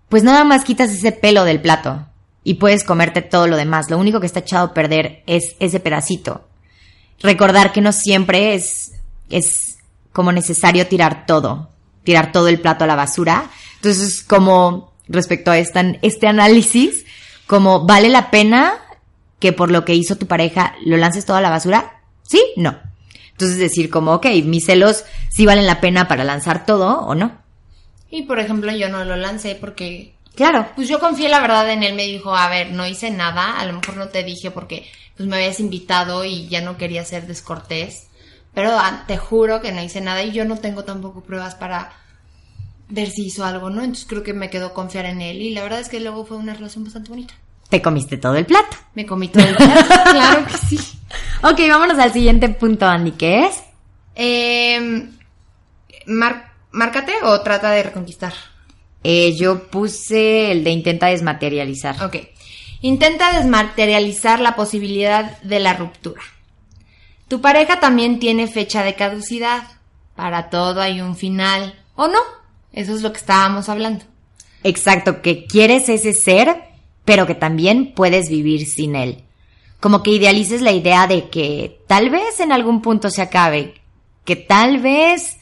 pues 0.10 0.23
nada 0.23 0.43
más 0.43 0.63
quitas 0.63 0.89
ese 0.89 1.12
pelo 1.12 1.43
del 1.43 1.62
plato 1.62 2.08
y 2.43 2.56
puedes 2.56 2.84
comerte 2.84 3.21
todo 3.21 3.47
lo 3.47 3.58
demás. 3.58 3.89
Lo 3.89 3.97
único 3.97 4.19
que 4.19 4.26
está 4.26 4.39
echado 4.39 4.67
a 4.67 4.73
perder 4.73 5.23
es 5.28 5.56
ese 5.60 5.80
pedacito 5.80 6.47
recordar 7.23 7.71
que 7.71 7.82
no 7.82 7.91
siempre 7.91 8.54
es, 8.54 8.91
es 9.30 9.72
como 10.13 10.32
necesario 10.32 10.88
tirar 10.88 11.26
todo, 11.26 11.69
tirar 12.04 12.32
todo 12.32 12.47
el 12.47 12.62
plato 12.62 12.86
a 12.86 12.88
la 12.88 12.95
basura. 12.95 13.49
Entonces, 13.76 14.23
como 14.23 14.93
respecto 15.08 15.52
a 15.52 15.58
esta, 15.58 15.82
este 16.02 16.28
análisis, 16.28 17.06
como 17.47 17.86
vale 17.86 18.08
la 18.08 18.32
pena 18.32 18.80
que 19.39 19.52
por 19.52 19.71
lo 19.71 19.84
que 19.84 19.95
hizo 19.95 20.15
tu 20.15 20.28
pareja 20.28 20.76
lo 20.86 20.95
lances 20.95 21.26
todo 21.26 21.36
a 21.36 21.41
la 21.41 21.49
basura? 21.49 22.02
¿Sí? 22.21 22.41
No. 22.56 22.78
Entonces 23.32 23.58
decir 23.58 23.89
como, 23.89 24.13
ok, 24.13 24.28
mis 24.45 24.65
celos 24.65 25.04
sí 25.30 25.45
valen 25.45 25.65
la 25.65 25.82
pena 25.82 26.08
para 26.08 26.23
lanzar 26.23 26.65
todo 26.65 27.02
o 27.02 27.15
no. 27.15 27.41
Y 28.10 28.23
por 28.23 28.39
ejemplo, 28.39 28.71
yo 28.71 28.88
no 28.88 29.04
lo 29.04 29.17
lancé 29.17 29.56
porque 29.56 30.13
Claro. 30.36 30.67
Pues 30.76 30.88
yo 30.88 30.99
confié 30.99 31.30
la 31.30 31.41
verdad 31.41 31.69
en 31.71 31.84
él, 31.84 31.93
me 31.93 32.08
dijo, 32.08 32.36
a 32.36 32.49
ver, 32.49 32.71
no 32.71 32.88
hice 32.88 33.12
nada, 33.12 33.60
a 33.60 33.65
lo 33.65 33.73
mejor 33.73 33.97
no 33.97 34.08
te 34.10 34.23
dije 34.23 34.49
porque 34.49 34.89
pues 35.15 35.30
me 35.30 35.36
habías 35.36 35.60
invitado 35.60 36.26
y 36.26 36.47
ya 36.47 36.62
no 36.62 36.78
quería 36.78 37.06
ser 37.06 37.28
descortés, 37.28 38.08
pero 38.53 38.69
ah, 38.71 39.03
te 39.07 39.17
juro 39.17 39.61
que 39.61 39.71
no 39.71 39.81
hice 39.83 40.01
nada 40.01 40.23
y 40.23 40.31
yo 40.31 40.45
no 40.45 40.57
tengo 40.57 40.83
tampoco 40.83 41.21
pruebas 41.21 41.55
para 41.55 41.91
ver 42.89 43.09
si 43.09 43.25
hizo 43.27 43.45
algo, 43.45 43.69
¿no? 43.69 43.81
Entonces 43.81 44.05
creo 44.07 44.23
que 44.23 44.33
me 44.33 44.49
quedó 44.49 44.73
confiar 44.73 45.05
en 45.05 45.21
él 45.21 45.41
y 45.41 45.53
la 45.53 45.63
verdad 45.63 45.79
es 45.79 45.89
que 45.89 45.99
luego 45.99 46.25
fue 46.25 46.37
una 46.37 46.53
relación 46.53 46.83
bastante 46.83 47.09
bonita. 47.09 47.33
Te 47.69 47.81
comiste 47.81 48.17
todo 48.17 48.35
el 48.35 48.45
plato. 48.45 48.77
Me 48.93 49.05
comí 49.05 49.29
todo 49.29 49.43
el 49.43 49.55
plato, 49.55 49.93
claro 50.11 50.45
que 50.45 50.57
sí. 50.57 50.77
Ok, 51.41 51.59
vámonos 51.69 51.97
al 51.97 52.13
siguiente 52.13 52.49
punto, 52.49 52.85
Andy, 52.85 53.11
¿qué 53.11 53.45
es? 53.45 53.63
Eh, 54.15 55.09
mar- 56.05 56.51
¿Márcate 56.71 57.13
o 57.23 57.41
trata 57.41 57.71
de 57.71 57.83
reconquistar? 57.83 58.33
Eh, 59.03 59.35
yo 59.35 59.67
puse 59.67 60.51
el 60.51 60.63
de 60.63 60.71
intenta 60.71 61.07
desmaterializar. 61.07 62.03
Ok. 62.03 62.17
Intenta 62.81 63.31
desmaterializar 63.37 64.39
la 64.39 64.55
posibilidad 64.55 65.39
de 65.41 65.59
la 65.59 65.73
ruptura. 65.73 66.21
Tu 67.34 67.41
pareja 67.41 67.80
también 67.80 68.19
tiene 68.19 68.46
fecha 68.46 68.84
de 68.84 68.93
caducidad. 68.93 69.63
Para 70.15 70.52
todo 70.52 70.82
hay 70.82 71.02
un 71.02 71.15
final. 71.15 71.74
¿O 71.96 72.08
no? 72.08 72.19
Eso 72.72 72.93
es 72.93 73.02
lo 73.02 73.12
que 73.12 73.17
estábamos 73.17 73.69
hablando. 73.69 74.06
Exacto, 74.63 75.24
que 75.24 75.48
quieres 75.48 75.89
ese 75.89 76.13
ser, 76.13 76.56
pero 77.06 77.26
que 77.26 77.34
también 77.34 77.96
puedes 77.96 78.30
vivir 78.30 78.67
sin 78.67 78.96
él. 78.96 79.24
Como 79.80 80.04
que 80.04 80.12
idealices 80.12 80.62
la 80.62 80.74
idea 80.74 81.08
de 81.08 81.32
que 81.32 81.80
tal 81.88 82.12
vez 82.12 82.39
en 82.39 82.52
algún 82.52 82.84
punto 82.84 83.10
se 83.10 83.24
acabe, 83.24 83.82
que 84.26 84.36
tal 84.36 84.78
vez 84.78 85.38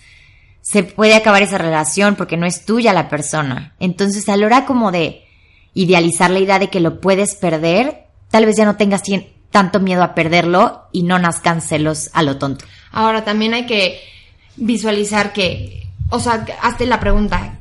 se 0.61 0.83
puede 0.83 1.15
acabar 1.15 1.43
esa 1.43 1.57
relación 1.57 2.15
porque 2.15 2.37
no 2.37 2.45
es 2.45 2.63
tuya 2.63 2.93
la 2.93 3.09
persona. 3.09 3.75
Entonces, 3.81 4.29
a 4.29 4.37
la 4.37 4.45
hora 4.45 4.65
como 4.65 4.93
de 4.93 5.25
idealizar 5.73 6.31
la 6.31 6.39
idea 6.39 6.57
de 6.57 6.69
que 6.69 6.79
lo 6.79 7.01
puedes 7.01 7.35
perder, 7.35 8.05
tal 8.29 8.45
vez 8.45 8.55
ya 8.55 8.63
no 8.63 8.77
tengas 8.77 9.03
tien- 9.03 9.27
tanto 9.51 9.79
miedo 9.79 10.01
a 10.03 10.15
perderlo 10.15 10.87
y 10.91 11.03
no 11.03 11.19
nazcan 11.19 11.61
celos 11.61 12.09
a 12.13 12.23
lo 12.23 12.37
tonto. 12.37 12.65
Ahora 12.91 13.23
también 13.23 13.53
hay 13.53 13.65
que 13.67 14.01
visualizar 14.55 15.33
que, 15.33 15.87
o 16.09 16.19
sea, 16.19 16.45
hazte 16.61 16.85
la 16.85 16.99
pregunta. 16.99 17.59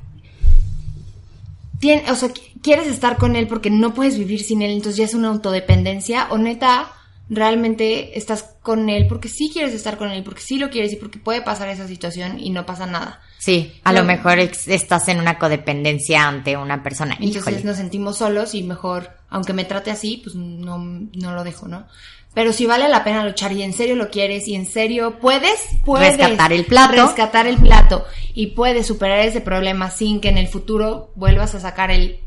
Tien- 1.81 2.09
o 2.11 2.14
sea, 2.14 2.29
qu- 2.29 2.40
¿quieres 2.62 2.87
estar 2.88 3.16
con 3.16 3.37
él 3.37 3.46
porque 3.46 3.70
no 3.70 3.94
puedes 3.94 4.18
vivir 4.18 4.42
sin 4.42 4.62
él? 4.62 4.70
Entonces 4.72 4.96
ya 4.98 5.05
es 5.05 5.14
una 5.14 5.29
autodependencia. 5.29 6.29
O 6.31 6.38
neta, 6.38 6.92
realmente 7.29 8.18
estás 8.18 8.55
con 8.62 8.88
él 8.90 9.07
porque 9.09 9.29
sí 9.29 9.50
quieres 9.53 9.72
estar 9.74 9.96
con 9.96 10.11
él, 10.11 10.22
porque 10.22 10.42
sí 10.42 10.59
lo 10.59 10.68
quieres 10.70 10.92
y 10.92 10.96
porque 10.96 11.18
puede 11.18 11.42
pasar 11.42 11.68
esa 11.68 11.87
situación 11.88 12.38
y 12.38 12.50
no 12.50 12.66
pasa 12.66 12.87
nada. 12.87 13.20
Sí, 13.40 13.72
a 13.85 13.92
No. 13.92 14.00
lo 14.00 14.05
mejor 14.05 14.38
estás 14.38 15.09
en 15.09 15.18
una 15.18 15.38
codependencia 15.38 16.29
ante 16.29 16.59
una 16.59 16.83
persona. 16.83 17.14
Entonces 17.18 17.40
Híjole. 17.42 17.64
nos 17.64 17.76
sentimos 17.79 18.18
solos 18.18 18.55
y 18.55 18.62
mejor, 18.62 19.11
aunque 19.31 19.55
me 19.55 19.64
trate 19.64 19.90
así, 19.90 20.20
pues 20.22 20.37
no, 20.37 20.76
no 20.79 21.33
lo 21.35 21.42
dejo, 21.42 21.66
¿no? 21.66 21.87
Pero 22.35 22.53
si 22.53 22.66
vale 22.66 22.87
la 22.88 23.03
pena 23.03 23.24
luchar 23.24 23.53
y 23.53 23.62
en 23.62 23.72
serio 23.72 23.96
lo 23.96 24.11
quieres 24.11 24.46
y 24.46 24.55
en 24.55 24.66
serio 24.66 25.18
puedes, 25.20 25.59
puedes 25.87 26.18
Rescatar 26.18 26.53
el 26.53 26.66
plato. 26.66 26.92
rescatar 26.92 27.46
el 27.46 27.57
plato 27.57 28.05
y 28.35 28.48
puedes 28.48 28.87
superar 28.87 29.20
ese 29.20 29.40
problema 29.40 29.90
sin 29.90 30.20
que 30.20 30.29
en 30.29 30.37
el 30.38 30.46
futuro 30.46 31.11
vuelvas 31.16 31.55
a 31.55 31.61
sacar 31.61 31.90
el, 31.90 32.20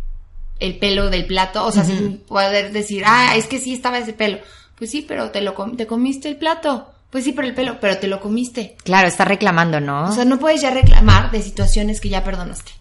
el 0.60 0.78
pelo 0.80 1.10
del 1.12 1.26
plato, 1.28 1.63
o 1.63 1.71
sea, 1.71 1.84
sin 1.86 2.17
poder 2.17 2.71
decir, 2.73 3.04
ah, 3.06 3.36
es 3.38 3.45
que 3.45 3.60
sí 3.60 3.71
estaba 3.73 3.99
ese 3.99 4.13
pelo. 4.13 4.39
Pues 4.78 4.89
sí, 4.89 5.06
pero 5.08 5.30
te 5.30 5.41
lo 5.41 5.54
com- 5.54 5.78
te 5.78 5.86
comiste 5.88 6.28
el 6.28 6.38
plato. 6.38 6.89
Pues 7.13 7.26
sí, 7.26 7.32
pero 7.32 7.47
el 7.47 7.54
pelo, 7.54 7.78
pero 7.80 7.99
te 7.99 8.08
lo 8.08 8.19
comiste. 8.19 8.76
Claro, 8.84 9.08
está 9.08 9.23
reclamando, 9.23 9.80
¿no? 9.80 10.10
O 10.10 10.12
sea, 10.12 10.26
no 10.26 10.39
puedes 10.39 10.62
ya 10.62 10.71
reclamar 10.71 11.30
de 11.30 11.43
situaciones 11.43 12.02
que 12.02 12.10
ya 12.10 12.23
perdonaste, 12.23 12.71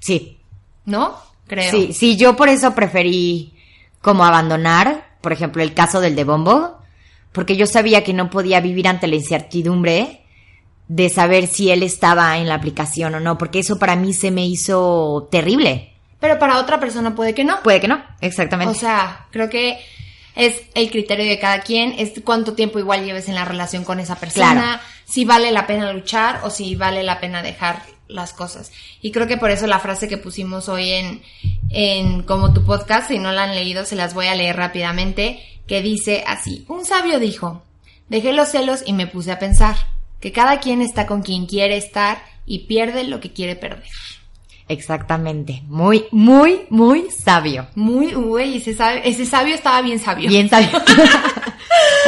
sí, 0.00 0.40
¿no? 0.86 1.16
Creo. 1.46 1.70
Sí, 1.70 1.92
sí, 1.92 2.16
yo 2.16 2.34
por 2.34 2.48
eso 2.48 2.74
preferí 2.74 3.54
como 4.00 4.24
abandonar, 4.24 5.14
por 5.20 5.32
ejemplo, 5.32 5.62
el 5.62 5.72
caso 5.72 6.00
del 6.00 6.16
de 6.16 6.24
Bombo, 6.24 6.78
porque 7.30 7.56
yo 7.56 7.68
sabía 7.68 8.02
que 8.02 8.12
no 8.12 8.28
podía 8.28 8.60
vivir 8.60 8.88
ante 8.88 9.06
la 9.06 9.14
incertidumbre 9.14 10.24
de 10.88 11.08
saber 11.08 11.46
si 11.46 11.70
él 11.70 11.84
estaba 11.84 12.38
en 12.38 12.48
la 12.48 12.56
aplicación 12.56 13.14
o 13.14 13.20
no, 13.20 13.38
porque 13.38 13.60
eso 13.60 13.78
para 13.78 13.94
mí 13.94 14.14
se 14.14 14.32
me 14.32 14.44
hizo 14.44 15.28
terrible. 15.30 15.92
Pero 16.18 16.40
para 16.40 16.58
otra 16.58 16.80
persona 16.80 17.14
puede 17.14 17.34
que 17.34 17.44
no. 17.44 17.62
Puede 17.62 17.80
que 17.80 17.86
no, 17.86 18.02
exactamente. 18.20 18.72
O 18.72 18.74
sea, 18.74 19.28
creo 19.30 19.48
que 19.48 19.78
es 20.40 20.62
el 20.74 20.90
criterio 20.90 21.26
de 21.26 21.38
cada 21.38 21.60
quien, 21.60 21.94
es 21.98 22.12
cuánto 22.24 22.54
tiempo 22.54 22.78
igual 22.78 23.04
lleves 23.04 23.28
en 23.28 23.34
la 23.34 23.44
relación 23.44 23.84
con 23.84 24.00
esa 24.00 24.16
persona, 24.16 24.52
Claro. 24.52 24.82
si 25.04 25.24
vale 25.24 25.52
la 25.52 25.66
pena 25.66 25.92
luchar 25.92 26.40
o 26.44 26.50
si 26.50 26.74
vale 26.76 27.02
la 27.02 27.20
pena 27.20 27.42
dejar 27.42 27.82
las 28.08 28.32
cosas. 28.32 28.72
Y 29.02 29.12
creo 29.12 29.26
que 29.26 29.36
por 29.36 29.50
eso 29.50 29.66
la 29.66 29.78
frase 29.78 30.08
que 30.08 30.16
pusimos 30.18 30.68
hoy 30.68 30.90
en, 30.92 31.22
en 31.68 32.22
como 32.22 32.52
tu 32.52 32.64
podcast, 32.64 33.08
si 33.08 33.18
no 33.18 33.32
la 33.32 33.44
han 33.44 33.54
leído, 33.54 33.84
se 33.84 33.96
las 33.96 34.14
voy 34.14 34.26
a 34.28 34.34
leer 34.34 34.56
rápidamente, 34.56 35.40
que 35.66 35.82
dice 35.82 36.24
así, 36.26 36.64
un 36.68 36.84
sabio 36.84 37.20
dijo, 37.20 37.62
dejé 38.08 38.32
los 38.32 38.48
celos 38.48 38.82
y 38.86 38.92
me 38.94 39.06
puse 39.06 39.30
a 39.32 39.38
pensar, 39.38 39.76
que 40.20 40.32
cada 40.32 40.58
quien 40.58 40.80
está 40.82 41.06
con 41.06 41.22
quien 41.22 41.46
quiere 41.46 41.76
estar 41.76 42.22
y 42.46 42.60
pierde 42.66 43.04
lo 43.04 43.20
que 43.20 43.32
quiere 43.32 43.56
perder. 43.56 43.84
Exactamente. 44.70 45.62
Muy, 45.66 46.04
muy, 46.12 46.60
muy 46.70 47.06
sabio. 47.10 47.66
Muy, 47.74 48.12
güey, 48.12 48.56
ese, 48.58 48.76
sab- 48.76 49.00
ese 49.04 49.26
sabio 49.26 49.56
estaba 49.56 49.82
bien 49.82 49.98
sabio. 49.98 50.28
Bien 50.30 50.48
sabio. 50.48 50.68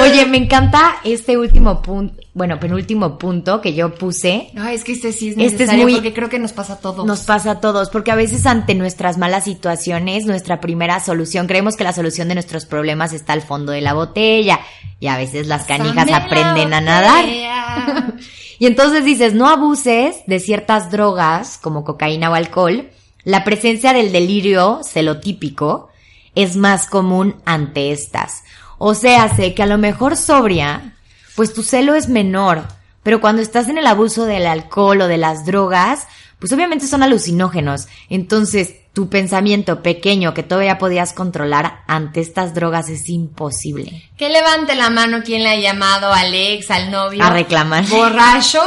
Oye, 0.00 0.24
me 0.26 0.38
encanta 0.38 0.96
este 1.04 1.36
último 1.36 1.82
punto, 1.82 2.20
bueno, 2.34 2.58
penúltimo 2.58 3.18
punto 3.18 3.60
que 3.60 3.74
yo 3.74 3.94
puse. 3.94 4.48
No, 4.54 4.66
es 4.66 4.84
que 4.84 4.92
este 4.92 5.12
sí 5.12 5.28
es 5.28 5.32
Este 5.34 5.44
es 5.46 5.52
necesario 5.52 5.84
muy- 5.84 5.94
porque 5.94 6.14
creo 6.14 6.28
que 6.28 6.38
nos 6.38 6.52
pasa 6.52 6.74
a 6.74 6.78
todos. 6.78 7.04
Nos 7.04 7.20
pasa 7.20 7.52
a 7.52 7.60
todos, 7.60 7.90
porque 7.90 8.10
a 8.10 8.14
veces 8.14 8.46
ante 8.46 8.74
nuestras 8.74 9.18
malas 9.18 9.44
situaciones, 9.44 10.24
nuestra 10.24 10.60
primera 10.60 10.98
solución, 11.00 11.46
creemos 11.46 11.76
que 11.76 11.84
la 11.84 11.92
solución 11.92 12.28
de 12.28 12.34
nuestros 12.34 12.64
problemas 12.64 13.12
está 13.12 13.34
al 13.34 13.42
fondo 13.42 13.72
de 13.72 13.82
la 13.82 13.92
botella, 13.92 14.60
y 14.98 15.08
a 15.08 15.16
veces 15.16 15.46
las 15.46 15.64
canijas 15.64 15.94
Pásame 16.06 16.14
aprenden 16.14 16.74
a 16.74 16.80
nadar. 16.80 17.24
Y 18.58 18.66
entonces 18.66 19.04
dices, 19.04 19.34
no 19.34 19.48
abuses 19.48 20.18
de 20.28 20.38
ciertas 20.38 20.92
drogas, 20.92 21.58
como 21.58 21.82
cocaína 21.82 22.30
o 22.30 22.34
alcohol. 22.34 22.90
La 23.24 23.42
presencia 23.42 23.92
del 23.92 24.12
delirio 24.12 24.82
celotípico 24.84 25.88
es 26.36 26.54
más 26.56 26.86
común 26.86 27.34
ante 27.44 27.90
estas. 27.90 28.44
O 28.84 28.94
sea, 28.94 29.32
sé 29.36 29.54
que 29.54 29.62
a 29.62 29.66
lo 29.66 29.78
mejor 29.78 30.16
sobria, 30.16 30.96
pues 31.36 31.54
tu 31.54 31.62
celo 31.62 31.94
es 31.94 32.08
menor, 32.08 32.66
pero 33.04 33.20
cuando 33.20 33.40
estás 33.40 33.68
en 33.68 33.78
el 33.78 33.86
abuso 33.86 34.24
del 34.24 34.44
alcohol 34.44 35.02
o 35.02 35.06
de 35.06 35.18
las 35.18 35.46
drogas, 35.46 36.08
pues 36.40 36.52
obviamente 36.52 36.88
son 36.88 37.04
alucinógenos. 37.04 37.86
Entonces, 38.08 38.74
tu 38.92 39.08
pensamiento 39.08 39.84
pequeño 39.84 40.34
que 40.34 40.42
todavía 40.42 40.78
podías 40.78 41.12
controlar 41.12 41.84
ante 41.86 42.18
estas 42.18 42.54
drogas 42.54 42.88
es 42.88 43.08
imposible. 43.08 44.10
que 44.16 44.28
levante 44.28 44.74
la 44.74 44.90
mano 44.90 45.22
quien 45.22 45.44
le 45.44 45.50
ha 45.50 45.60
llamado 45.60 46.12
al 46.12 46.34
ex, 46.34 46.68
al 46.72 46.90
novio. 46.90 47.22
A 47.22 47.30
reclamar. 47.30 47.86
Borracho. 47.86 48.62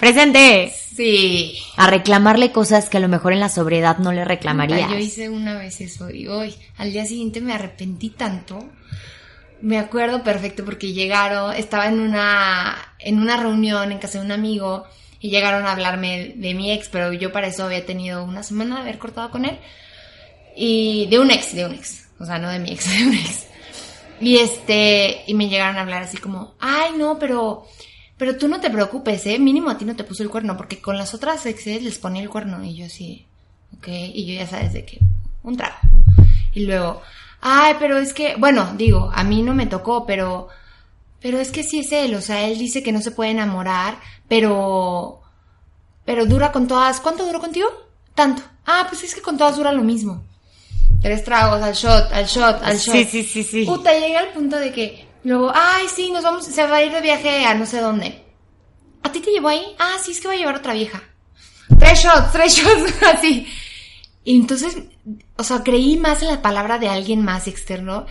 ¡Presente! 0.00 0.74
Sí. 0.96 1.56
a 1.76 1.86
reclamarle 1.86 2.50
cosas 2.50 2.88
que 2.88 2.96
a 2.96 3.00
lo 3.00 3.08
mejor 3.08 3.32
en 3.32 3.38
la 3.38 3.48
sobriedad 3.48 3.98
no 3.98 4.12
le 4.12 4.24
reclamarías. 4.24 4.90
Yo 4.90 4.98
hice 4.98 5.28
una 5.30 5.56
vez 5.56 5.80
eso 5.80 6.10
y 6.10 6.26
hoy, 6.26 6.54
al 6.76 6.92
día 6.92 7.06
siguiente 7.06 7.40
me 7.40 7.54
arrepentí 7.54 8.10
tanto. 8.10 8.68
Me 9.62 9.78
acuerdo 9.78 10.22
perfecto 10.22 10.64
porque 10.64 10.92
llegaron, 10.92 11.54
estaba 11.54 11.86
en 11.86 12.00
una, 12.00 12.76
en 12.98 13.18
una 13.18 13.36
reunión 13.36 13.92
en 13.92 13.98
casa 13.98 14.18
de 14.18 14.24
un 14.24 14.32
amigo 14.32 14.86
y 15.20 15.30
llegaron 15.30 15.66
a 15.66 15.72
hablarme 15.72 16.32
de 16.36 16.54
mi 16.54 16.72
ex, 16.72 16.88
pero 16.88 17.12
yo 17.12 17.30
para 17.30 17.48
eso 17.48 17.64
había 17.64 17.84
tenido 17.84 18.24
una 18.24 18.42
semana 18.42 18.76
de 18.76 18.80
haber 18.82 18.98
cortado 18.98 19.30
con 19.30 19.44
él. 19.44 19.58
Y 20.56 21.06
de 21.06 21.18
un 21.18 21.30
ex, 21.30 21.54
de 21.54 21.66
un 21.66 21.74
ex. 21.74 22.08
O 22.18 22.24
sea, 22.24 22.38
no 22.38 22.48
de 22.48 22.58
mi 22.58 22.72
ex, 22.72 22.90
de 22.98 23.04
un 23.04 23.14
ex. 23.14 23.46
Y 24.20 24.36
este, 24.36 25.22
y 25.26 25.34
me 25.34 25.48
llegaron 25.48 25.76
a 25.76 25.80
hablar 25.80 26.02
así 26.02 26.18
como, 26.18 26.54
ay 26.60 26.92
no, 26.96 27.18
pero, 27.18 27.66
pero 28.18 28.36
tú 28.36 28.48
no 28.48 28.60
te 28.60 28.70
preocupes, 28.70 29.24
eh, 29.26 29.38
mínimo 29.38 29.70
a 29.70 29.78
ti 29.78 29.86
no 29.86 29.96
te 29.96 30.04
puso 30.04 30.22
el 30.22 30.28
cuerno, 30.28 30.56
porque 30.56 30.80
con 30.80 30.98
las 30.98 31.14
otras 31.14 31.46
exes 31.46 31.82
les 31.82 31.98
ponía 31.98 32.22
el 32.22 32.28
cuerno 32.28 32.62
y 32.62 32.74
yo 32.76 32.84
así, 32.84 33.26
ok, 33.78 33.88
y 33.88 34.26
yo 34.26 34.34
ya 34.34 34.46
sabes 34.46 34.74
de 34.74 34.84
qué, 34.84 34.98
un 35.42 35.56
trago. 35.56 35.76
Y 36.52 36.66
luego, 36.66 37.02
ay, 37.40 37.74
pero 37.78 37.98
es 37.98 38.12
que, 38.12 38.36
bueno, 38.36 38.72
digo, 38.76 39.10
a 39.14 39.24
mí 39.24 39.42
no 39.42 39.54
me 39.54 39.66
tocó, 39.66 40.06
pero, 40.06 40.48
pero 41.20 41.38
es 41.38 41.50
que 41.50 41.62
sí 41.62 41.80
es 41.80 41.92
él, 41.92 42.14
o 42.14 42.20
sea, 42.20 42.46
él 42.46 42.58
dice 42.58 42.82
que 42.82 42.92
no 42.92 43.00
se 43.00 43.10
puede 43.10 43.30
enamorar, 43.30 43.98
pero, 44.28 45.20
pero 46.04 46.26
dura 46.26 46.52
con 46.52 46.66
todas, 46.66 47.00
¿cuánto 47.00 47.26
duró 47.26 47.40
contigo? 47.40 47.68
Tanto. 48.14 48.42
Ah, 48.66 48.86
pues 48.88 49.02
es 49.04 49.14
que 49.14 49.22
con 49.22 49.38
todas 49.38 49.56
dura 49.56 49.72
lo 49.72 49.82
mismo. 49.82 50.22
Tres 51.02 51.24
tragos, 51.24 51.62
al 51.62 51.74
shot, 51.74 52.12
al 52.12 52.26
shot, 52.26 52.62
al 52.62 52.76
shot. 52.76 52.94
Sí, 52.94 53.04
sí, 53.04 53.24
sí, 53.24 53.42
sí. 53.42 53.64
Puta, 53.64 53.92
llega 53.98 54.20
al 54.20 54.32
punto 54.32 54.56
de 54.56 54.72
que 54.72 55.08
luego, 55.24 55.50
ay, 55.54 55.86
sí, 55.94 56.10
nos 56.10 56.22
vamos, 56.22 56.44
se 56.44 56.66
va 56.66 56.76
a 56.76 56.84
ir 56.84 56.92
de 56.92 57.00
viaje 57.00 57.46
a 57.46 57.54
no 57.54 57.64
sé 57.64 57.80
dónde. 57.80 58.22
¿A 59.02 59.10
ti 59.10 59.20
te 59.20 59.30
llevó 59.30 59.48
ahí? 59.48 59.64
Ah, 59.78 59.96
sí, 60.02 60.12
es 60.12 60.20
que 60.20 60.28
va 60.28 60.34
a 60.34 60.36
llevar 60.36 60.56
otra 60.56 60.74
vieja. 60.74 61.02
Tres 61.78 62.00
shots, 62.00 62.32
tres 62.32 62.54
shots, 62.56 63.02
así. 63.02 63.46
Y 64.24 64.36
entonces, 64.36 64.76
o 65.40 65.42
sea, 65.42 65.62
creí 65.62 65.96
más 65.96 66.20
en 66.20 66.28
la 66.28 66.42
palabra 66.42 66.78
de 66.78 66.90
alguien 66.90 67.22
más 67.24 67.48
externo. 67.48 68.04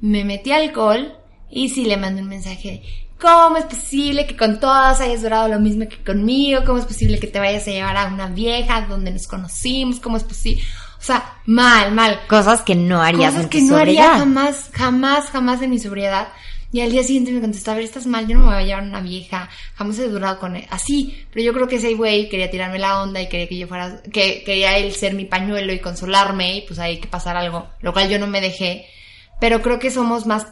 Me 0.00 0.24
metí 0.24 0.50
alcohol 0.50 1.16
y 1.48 1.68
sí 1.68 1.84
le 1.84 1.96
mandé 1.96 2.20
un 2.20 2.28
mensaje 2.28 2.68
de, 2.68 2.82
¿cómo 3.20 3.56
es 3.56 3.64
posible 3.64 4.26
que 4.26 4.36
con 4.36 4.58
todas 4.58 5.00
hayas 5.00 5.22
durado 5.22 5.46
lo 5.46 5.60
mismo 5.60 5.88
que 5.88 6.02
conmigo? 6.02 6.62
¿Cómo 6.66 6.78
es 6.78 6.84
posible 6.84 7.20
que 7.20 7.28
te 7.28 7.38
vayas 7.38 7.68
a 7.68 7.70
llevar 7.70 7.96
a 7.96 8.06
una 8.06 8.26
vieja 8.26 8.86
donde 8.88 9.12
nos 9.12 9.28
conocimos? 9.28 10.00
¿Cómo 10.00 10.16
es 10.16 10.24
posible? 10.24 10.64
O 10.98 11.02
sea, 11.06 11.38
mal, 11.46 11.92
mal. 11.92 12.18
Cosas 12.26 12.62
que 12.62 12.74
no 12.74 13.00
harías 13.00 13.30
Cosas 13.30 13.44
en 13.44 13.50
que 13.50 13.60
tu 13.60 13.66
no 13.66 13.76
haría 13.76 14.18
jamás, 14.18 14.70
jamás, 14.72 15.26
jamás 15.26 15.62
en 15.62 15.70
mi 15.70 15.78
sobriedad. 15.78 16.26
Y 16.74 16.80
al 16.80 16.90
día 16.90 17.04
siguiente 17.04 17.30
me 17.30 17.40
contestó, 17.40 17.70
a 17.70 17.74
ver, 17.76 17.84
estás 17.84 18.04
mal, 18.04 18.26
yo 18.26 18.34
no 18.34 18.40
me 18.40 18.46
voy 18.52 18.56
a 18.56 18.66
llevar 18.66 18.82
una 18.82 19.00
vieja, 19.00 19.48
jamás 19.76 19.96
he 20.00 20.08
durado 20.08 20.40
con 20.40 20.56
él. 20.56 20.66
Así, 20.70 21.24
pero 21.32 21.44
yo 21.44 21.52
creo 21.52 21.68
que 21.68 21.76
ese 21.76 21.94
güey 21.94 22.28
quería 22.28 22.50
tirarme 22.50 22.80
la 22.80 23.00
onda 23.00 23.22
y 23.22 23.28
quería 23.28 23.46
que 23.48 23.56
yo 23.58 23.68
fuera, 23.68 24.02
que 24.12 24.42
quería 24.42 24.76
él 24.78 24.92
ser 24.92 25.14
mi 25.14 25.24
pañuelo 25.24 25.72
y 25.72 25.78
consolarme 25.78 26.56
y 26.56 26.60
pues 26.62 26.80
hay 26.80 26.98
que 26.98 27.06
pasar 27.06 27.36
algo, 27.36 27.68
lo 27.80 27.92
cual 27.92 28.08
yo 28.08 28.18
no 28.18 28.26
me 28.26 28.40
dejé. 28.40 28.86
Pero 29.40 29.62
creo 29.62 29.78
que 29.78 29.92
somos 29.92 30.26
más, 30.26 30.48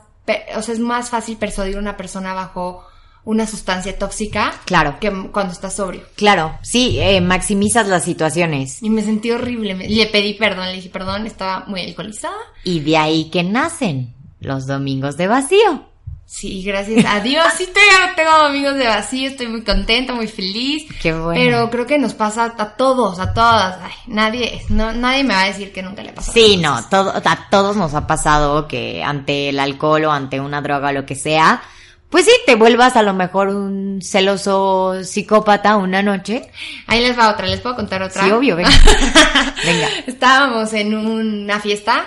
o 0.57 0.63
sea, 0.63 0.73
es 0.75 0.79
más 0.79 1.11
fácil 1.11 1.39
persuadir 1.39 1.75
a 1.77 1.81
una 1.81 1.97
persona 1.97 2.35
bajo 2.35 2.87
una 3.25 3.45
sustancia 3.49 3.99
tóxica 3.99 4.53
Claro. 4.65 4.99
que 5.01 5.11
cuando 5.33 5.53
estás 5.53 5.75
sobrio. 5.75 6.03
Claro, 6.15 6.57
sí, 6.63 6.99
eh, 7.01 7.21
maximizas 7.21 7.89
las 7.89 8.05
situaciones. 8.05 8.81
Y 8.81 8.91
me 8.91 9.03
sentí 9.03 9.33
horrible. 9.33 9.75
me- 9.75 9.89
le 9.89 10.07
pedí 10.07 10.35
perdón, 10.35 10.67
le 10.69 10.75
dije 10.75 10.89
perdón, 10.89 11.27
estaba 11.27 11.65
muy 11.67 11.81
alcoholizada. 11.81 12.37
Y 12.63 12.79
de 12.79 12.97
ahí 12.97 13.29
que 13.31 13.43
nacen 13.43 14.15
los 14.39 14.69
domingos 14.69 15.17
de 15.17 15.27
vacío. 15.27 15.89
Sí, 16.33 16.63
gracias 16.63 17.05
a 17.05 17.21
Dios. 17.21 17.45
Sí, 17.59 17.67
tengo, 17.67 18.15
tengo 18.17 18.31
amigos 18.31 18.75
de 18.77 18.87
vacío, 18.87 19.29
estoy 19.29 19.49
muy 19.49 19.61
contenta, 19.61 20.15
muy 20.15 20.27
feliz. 20.27 20.87
Qué 21.03 21.13
bueno. 21.13 21.39
Pero 21.39 21.71
creo 21.71 21.87
que 21.87 21.99
nos 21.99 22.15
pasa 22.15 22.55
a 22.57 22.69
todos, 22.71 23.19
a 23.19 23.35
todas. 23.35 23.79
Ay, 23.83 23.93
nadie, 24.07 24.63
no, 24.71 24.93
nadie 24.93 25.25
me 25.25 25.35
va 25.35 25.43
a 25.43 25.49
decir 25.49 25.73
que 25.73 25.83
nunca 25.83 26.03
le 26.03 26.11
pasa. 26.15 26.33
Sí, 26.33 26.57
no, 26.57 26.89
todo, 26.89 27.13
a 27.15 27.49
todos 27.51 27.77
nos 27.77 27.93
ha 27.93 28.07
pasado 28.07 28.67
que 28.67 29.05
ante 29.05 29.51
el 29.51 29.61
alcohol 29.61 30.07
o 30.07 30.11
ante 30.11 30.41
una 30.41 30.63
droga 30.63 30.89
o 30.89 30.93
lo 30.93 31.05
que 31.05 31.17
sea, 31.17 31.63
pues 32.09 32.25
sí, 32.25 32.33
te 32.47 32.55
vuelvas 32.55 32.97
a 32.97 33.03
lo 33.03 33.13
mejor 33.13 33.49
un 33.49 34.01
celoso 34.01 35.05
psicópata 35.05 35.77
una 35.77 36.03
noche. 36.03 36.51
Ahí 36.87 37.03
les 37.03 37.17
va 37.17 37.31
otra, 37.31 37.47
les 37.47 37.61
puedo 37.61 37.77
contar 37.77 38.03
otra. 38.03 38.25
Sí, 38.25 38.31
obvio, 38.31 38.57
venga. 38.57 38.71
venga. 39.67 39.89
Estábamos 40.07 40.73
en 40.73 40.95
una 40.95 41.61
fiesta, 41.61 42.07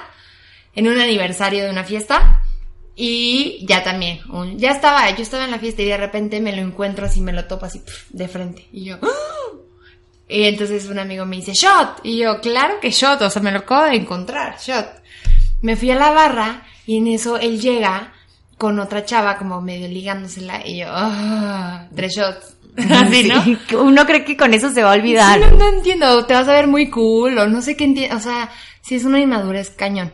en 0.73 0.87
un 0.87 0.99
aniversario 0.99 1.63
de 1.63 1.69
una 1.69 1.83
fiesta. 1.83 2.41
Y 2.95 3.65
ya 3.67 3.83
también, 3.83 4.19
un- 4.31 4.57
ya 4.57 4.71
estaba, 4.71 5.09
yo 5.15 5.21
estaba 5.21 5.43
en 5.45 5.51
la 5.51 5.59
fiesta 5.59 5.81
y 5.81 5.85
de 5.85 5.97
repente 5.97 6.39
me 6.39 6.55
lo 6.55 6.61
encuentro 6.61 7.05
así, 7.05 7.19
me 7.21 7.33
lo 7.33 7.45
topo 7.45 7.65
así 7.65 7.81
de 8.09 8.27
frente. 8.27 8.67
Y 8.71 8.85
yo, 8.85 8.97
¡ah! 9.01 9.57
Y 10.27 10.43
entonces 10.45 10.85
un 10.87 10.97
amigo 10.99 11.25
me 11.25 11.35
dice, 11.35 11.53
shot. 11.53 11.99
Y 12.03 12.17
yo, 12.19 12.39
claro 12.41 12.79
que 12.79 12.91
shot, 12.91 13.21
o 13.21 13.29
sea, 13.29 13.41
me 13.41 13.51
lo 13.51 13.59
acabo 13.59 13.85
de 13.85 13.95
encontrar, 13.97 14.57
shot. 14.59 14.87
Me 15.61 15.75
fui 15.75 15.91
a 15.91 15.95
la 15.95 16.11
barra 16.11 16.63
y 16.85 16.97
en 16.97 17.07
eso 17.07 17.37
él 17.37 17.59
llega 17.59 18.13
con 18.57 18.79
otra 18.79 19.03
chava 19.03 19.37
como 19.37 19.61
medio 19.61 19.87
ligándosela 19.89 20.65
y 20.65 20.77
yo, 20.79 20.87
ah, 20.89 21.87
tres 21.95 22.15
shots. 22.15 22.53
Así, 22.91 23.23
¿no? 23.23 23.43
Sí, 23.43 23.57
Uno 23.75 24.05
cree 24.05 24.23
que 24.25 24.35
con 24.37 24.53
eso 24.53 24.69
se 24.71 24.83
va 24.83 24.91
a 24.91 24.95
olvidar. 24.95 25.39
Sí, 25.39 25.45
no, 25.51 25.57
no 25.57 25.77
entiendo, 25.77 26.25
te 26.25 26.33
vas 26.33 26.47
a 26.47 26.53
ver 26.53 26.67
muy 26.67 26.89
cool 26.89 27.37
o 27.37 27.47
no 27.47 27.61
sé 27.61 27.75
qué 27.75 27.83
entiendo, 27.83 28.15
o 28.15 28.19
sea, 28.19 28.49
si 28.81 28.95
es 28.95 29.03
una 29.03 29.19
inmadurez 29.19 29.69
cañón. 29.69 30.13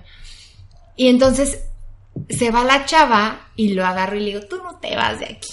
Y 0.96 1.08
entonces 1.08 1.60
se 2.30 2.52
va 2.52 2.64
la 2.64 2.86
chava 2.86 3.48
y 3.56 3.70
lo 3.74 3.86
agarro 3.86 4.16
y 4.16 4.20
le 4.22 4.26
digo, 4.28 4.42
tú 4.48 4.58
no 4.64 4.76
te 4.80 4.96
vas 4.96 5.20
de 5.20 5.26
aquí. 5.26 5.50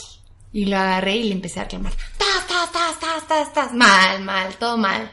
Y 0.52 0.66
lo 0.66 0.76
agarré 0.78 1.16
y 1.16 1.24
le 1.24 1.34
empecé 1.34 1.60
a 1.60 1.64
reclamar, 1.64 1.92
tas, 2.16 2.46
tas, 2.48 2.72
tas, 2.72 2.98
tas, 2.98 3.28
tas, 3.28 3.52
tas, 3.52 3.74
mal, 3.74 4.22
mal, 4.22 4.54
todo 4.54 4.76
mal, 4.78 5.12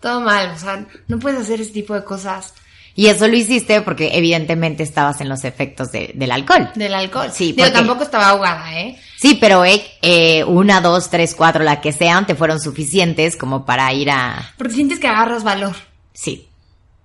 todo 0.00 0.20
mal, 0.20 0.50
o 0.54 0.58
sea, 0.58 0.86
no 1.06 1.18
puedes 1.18 1.40
hacer 1.40 1.60
ese 1.60 1.70
tipo 1.72 1.94
de 1.94 2.04
cosas 2.04 2.52
Y 2.94 3.06
eso 3.06 3.26
lo 3.28 3.34
hiciste 3.36 3.80
porque 3.80 4.10
evidentemente 4.18 4.82
estabas 4.82 5.20
en 5.22 5.28
los 5.30 5.44
efectos 5.44 5.92
de- 5.92 6.10
del 6.14 6.30
alcohol. 6.32 6.68
del 6.74 6.92
alcohol. 6.92 7.30
Sí, 7.32 7.54
porque- 7.54 7.70
tampoco 7.70 8.02
estaba 8.02 8.28
ahogada, 8.30 8.78
¿eh? 8.80 9.00
Sí, 9.16 9.38
pero 9.40 9.64
eh, 9.64 9.82
eh, 10.02 10.44
una, 10.44 10.80
dos, 10.82 11.08
tres, 11.08 11.34
cuatro, 11.34 11.62
la 11.64 11.80
que 11.80 11.92
sean, 11.92 12.26
te 12.26 12.34
fueron 12.34 12.60
suficientes 12.60 13.36
como 13.36 13.64
para 13.64 13.90
ir 13.94 14.10
a... 14.10 14.52
Porque 14.58 14.74
sientes 14.74 14.98
que 14.98 15.06
agarras 15.06 15.42
valor. 15.44 15.74
Sí. 16.12 16.48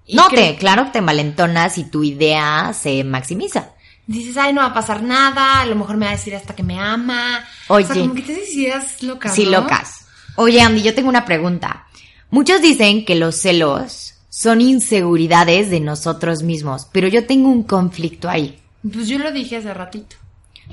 Y 0.05 0.15
No, 0.15 0.27
creo- 0.27 0.43
te, 0.53 0.55
claro 0.57 0.85
que 0.85 0.91
te 0.91 1.01
malentonas 1.01 1.77
y 1.77 1.85
tu 1.89 2.03
idea 2.03 2.73
se 2.73 3.03
maximiza. 3.05 3.69
Dices, 4.07 4.37
ay, 4.37 4.53
no 4.53 4.61
va 4.61 4.67
a 4.67 4.73
pasar 4.73 5.03
nada, 5.03 5.59
a 5.59 5.65
lo 5.65 5.75
mejor 5.75 5.97
me 5.97 6.05
va 6.05 6.13
a 6.13 6.15
decir 6.15 6.33
hasta 6.33 6.55
que 6.55 6.63
me 6.63 6.79
ama. 6.79 7.43
Oye. 7.67 7.85
O 7.85 7.87
sea, 7.93 8.01
como 8.01 8.15
que 8.15 8.21
te 8.21 8.53
ideas 8.53 9.03
locas, 9.03 9.35
Sí, 9.35 9.43
¿no? 9.45 9.51
locas. 9.61 10.07
Oye, 10.37 10.61
Andy, 10.61 10.81
yo 10.81 10.95
tengo 10.95 11.09
una 11.09 11.25
pregunta. 11.25 11.87
Muchos 12.29 12.61
dicen 12.61 13.03
que 13.05 13.15
los 13.15 13.35
celos 13.35 14.13
son 14.29 14.61
inseguridades 14.61 15.69
de 15.69 15.79
nosotros 15.81 16.43
mismos, 16.43 16.87
pero 16.91 17.07
yo 17.07 17.25
tengo 17.25 17.49
un 17.49 17.63
conflicto 17.63 18.29
ahí. 18.29 18.59
Pues 18.81 19.07
yo 19.07 19.17
lo 19.19 19.31
dije 19.31 19.57
hace 19.57 19.73
ratito. 19.73 20.15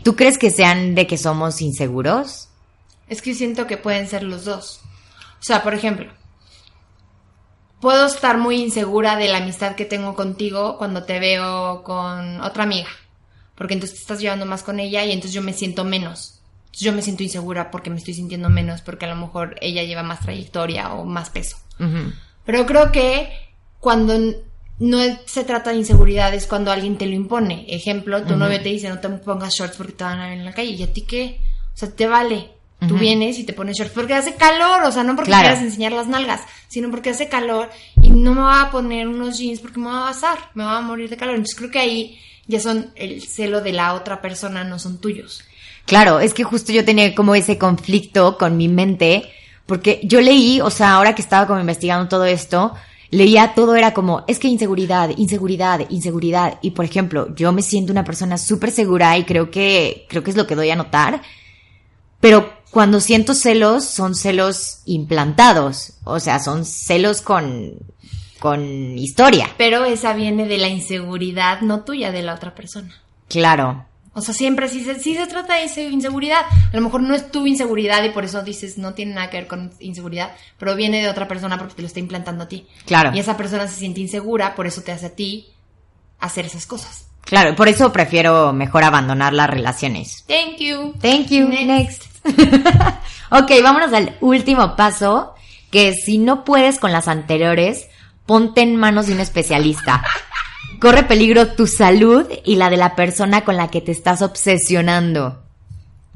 ¿Tú 0.03 0.17
crees 0.17 0.39
que 0.39 0.51
sean 0.51 0.95
de 0.95 1.07
que 1.07 1.19
somos 1.19 1.61
inseguros? 1.61 2.49
Es 3.09 3.23
que 3.23 3.35
siento 3.35 3.67
que 3.67 3.77
pueden 3.77 4.09
ser 4.09 4.23
los 4.23 4.45
dos. 4.45 4.81
O 5.41 5.43
sea, 5.43 5.63
por 5.63 5.75
ejemplo, 5.75 6.11
puedo 7.81 8.07
estar 8.07 8.39
muy 8.39 8.57
insegura 8.57 9.17
de 9.17 9.29
la 9.29 9.39
amistad 9.39 9.75
que 9.75 9.85
tengo 9.85 10.15
contigo 10.15 10.79
cuando 10.79 11.05
te 11.05 11.19
veo 11.19 11.83
con 11.83 12.41
otra 12.41 12.63
amiga. 12.65 12.89
Porque 13.55 13.75
entonces 13.75 13.99
te 13.99 14.03
estás 14.03 14.21
llevando 14.21 14.47
más 14.47 14.63
con 14.63 14.81
ella 14.81 15.05
y 15.05 15.13
entonces 15.13 15.33
yo 15.33 15.43
me 15.43 15.53
siento 15.53 15.85
menos. 15.85 16.41
Entonces 16.67 16.81
yo 16.83 16.93
me 16.93 17.03
siento 17.03 17.23
insegura 17.23 17.71
porque 17.71 17.91
me 17.91 17.97
estoy 17.99 18.15
sintiendo 18.15 18.49
menos 18.51 18.81
porque 18.81 19.05
a 19.05 19.09
lo 19.09 19.17
mejor 19.17 19.57
ella 19.61 19.83
lleva 19.85 20.03
más 20.03 20.21
trayectoria 20.21 20.93
o 20.95 21.05
más 21.05 21.31
peso. 21.31 21.57
Pero 22.45 22.67
creo 22.67 22.91
que 22.93 23.31
cuando 23.81 24.15
no 24.81 24.99
se 25.27 25.45
trata 25.45 25.71
de 25.71 25.77
inseguridad 25.77 26.35
es 26.35 26.47
cuando 26.47 26.73
alguien 26.73 26.99
te 26.99 27.07
lo 27.07 27.13
impone. 27.15 27.65
Ejemplo, 27.69 28.23
tu 28.25 28.37
novio 28.37 28.61
te 28.61 28.71
dice 28.71 28.89
no 28.89 28.99
te 28.99 29.09
pongas 29.09 29.55
shorts 29.55 29.77
porque 29.77 29.93
te 29.93 30.05
van 30.05 30.19
a 30.21 30.29
ver 30.31 30.39
en 30.39 30.45
la 30.45 30.53
calle. 30.53 30.71
¿Y 30.73 30.83
a 30.83 30.93
ti 30.93 31.03
qué? 31.03 31.41
O 31.73 31.77
sea, 31.77 31.91
te 31.91 32.07
vale. 32.07 32.51
Tú 32.89 32.99
vienes 32.99 33.39
y 33.39 33.45
te 33.45 33.55
pones 33.55 33.79
shorts 33.79 33.95
porque 33.95 34.13
hace 34.13 34.35
calor, 34.35 34.83
o 34.85 34.93
sea, 34.93 35.05
no 35.05 35.15
porque 35.17 35.31
Claro. 35.31 35.45
quieras 35.45 35.63
enseñar 35.63 35.93
las 35.93 36.07
nalgas, 36.07 36.43
sino 36.69 36.91
porque 36.91 37.09
hace 37.11 37.31
calor 37.31 37.71
y 38.03 38.11
no 38.11 38.35
me 38.35 38.43
voy 38.43 38.53
a 38.55 38.71
poner 38.71 39.09
unos 39.09 39.39
jeans 39.39 39.61
porque 39.61 39.81
me 39.81 39.87
va 39.87 40.01
a 40.03 40.11
basar, 40.11 40.51
me 40.55 40.65
va 40.65 40.77
a 40.77 40.83
morir 40.83 41.09
de 41.09 41.17
calor. 41.17 41.37
Entonces 41.37 41.57
creo 41.57 41.71
que 41.71 41.79
ahí 41.79 42.19
ya 42.47 42.61
son 42.61 42.91
el 42.95 43.23
celo 43.23 43.61
de 43.61 43.73
la 43.73 43.95
otra 43.95 44.21
persona, 44.21 44.65
no 44.65 44.79
son 44.79 44.99
tuyos. 44.99 45.43
Claro, 45.87 46.21
es 46.21 46.35
que 46.35 46.45
justo 46.45 46.73
yo 46.73 46.85
tenía 46.85 47.15
como 47.15 47.35
ese 47.35 47.59
conflicto 47.59 48.39
con 48.39 48.57
mi 48.57 48.69
mente, 48.69 49.31
porque 49.67 50.01
yo 50.05 50.21
leí, 50.21 50.61
o 50.61 50.71
sea, 50.71 50.95
ahora 50.95 51.15
que 51.15 51.23
estaba 51.23 51.47
como 51.47 51.61
investigando 51.61 52.09
todo 52.09 52.25
esto, 52.25 52.75
leía 53.11 53.55
todo 53.55 53.77
era 53.77 53.95
como, 53.95 54.25
es 54.27 54.39
que 54.39 54.49
inseguridad, 54.49 55.11
inseguridad, 55.17 55.87
inseguridad. 55.91 56.59
Y 56.63 56.73
por 56.73 56.85
ejemplo, 56.85 57.35
yo 57.35 57.53
me 57.53 57.63
siento 57.63 57.93
una 57.93 58.05
persona 58.05 58.39
súper 58.39 58.71
segura 58.71 59.17
y 59.19 59.25
creo 59.25 59.51
que, 59.51 60.07
creo 60.09 60.23
que 60.23 60.31
es 60.31 60.37
lo 60.37 60.47
que 60.47 60.57
doy 60.57 60.71
a 60.71 60.77
notar. 60.77 61.23
Pero 62.21 62.53
cuando 62.71 63.01
siento 63.01 63.35
celos, 63.35 63.85
son 63.85 64.15
celos 64.15 64.81
implantados. 64.87 65.95
O 66.05 66.19
sea, 66.19 66.41
son 66.41 66.65
celos 66.65 67.21
con, 67.21 67.75
con 68.45 68.99
historia. 68.99 69.49
Pero 69.57 69.87
esa 69.87 70.13
viene 70.13 70.47
de 70.47 70.59
la 70.59 70.69
inseguridad, 70.69 71.63
no 71.63 71.81
tuya, 71.81 72.13
de 72.13 72.23
la 72.23 72.35
otra 72.35 72.55
persona. 72.55 72.95
Claro. 73.27 73.87
O 74.13 74.21
sea, 74.21 74.35
siempre 74.35 74.69
sí 74.69 74.85
se, 74.85 75.01
sí 75.01 75.15
se 75.15 75.27
trata 75.27 75.55
de 75.55 75.83
inseguridad. 75.85 76.43
A 76.71 76.77
lo 76.77 76.83
mejor 76.83 77.03
no 77.03 77.15
es 77.15 77.31
tu 77.31 77.47
inseguridad 77.47 78.05
y 78.05 78.11
por 78.11 78.23
eso 78.23 78.43
dices 78.43 78.77
no 78.77 78.93
tiene 78.93 79.15
nada 79.15 79.31
que 79.31 79.39
ver 79.39 79.47
con 79.47 79.73
inseguridad, 79.81 80.37
pero 80.59 80.77
viene 80.77 81.01
de 81.01 81.09
otra 81.09 81.27
persona 81.27 81.57
porque 81.57 81.73
te 81.73 81.81
lo 81.81 81.89
está 81.89 82.01
implantando 82.01 82.45
a 82.45 82.49
ti. 82.49 82.67
Claro. 82.85 83.13
Y 83.15 83.19
esa 83.19 83.39
persona 83.39 83.67
se 83.67 83.77
siente 83.77 84.03
insegura, 84.03 84.55
por 84.55 84.67
eso 84.67 84.83
te 84.83 84.93
hace 84.93 85.07
a 85.07 85.17
ti 85.17 85.47
hacer 86.21 86.45
esas 86.45 86.67
cosas. 86.67 87.07
Claro, 87.23 87.57
por 87.57 87.69
eso 87.69 87.95
prefiero 87.95 88.53
mejor 88.53 88.85
abandonar 88.85 89.33
las 89.33 89.49
relaciones. 89.49 90.23
Thank 90.29 90.59
you. 90.59 90.93
Thank 91.01 91.29
you. 91.29 91.49
Next. 91.49 92.03
ok, 93.31 93.51
vámonos 93.63 93.95
al 93.95 94.19
último 94.21 94.77
paso, 94.77 95.35
que 95.71 95.95
si 95.95 96.19
no 96.19 96.45
puedes 96.45 96.79
con 96.79 96.93
las 96.93 97.09
anteriores, 97.09 97.89
ponte 98.27 98.63
en 98.63 98.77
manos 98.77 99.07
de 99.07 99.15
un 99.15 99.21
especialista. 99.21 100.03
Corre 100.81 101.05
peligro 101.05 101.49
tu 101.49 101.67
salud 101.67 102.27
y 102.45 102.57
la 102.57 102.71
de 102.71 102.77
la 102.77 102.95
persona 102.97 103.43
con 103.43 103.57
la 103.57 103.69
que 103.69 103.81
te 103.81 103.93
estás 103.93 104.23
obsesionando. 104.23 105.43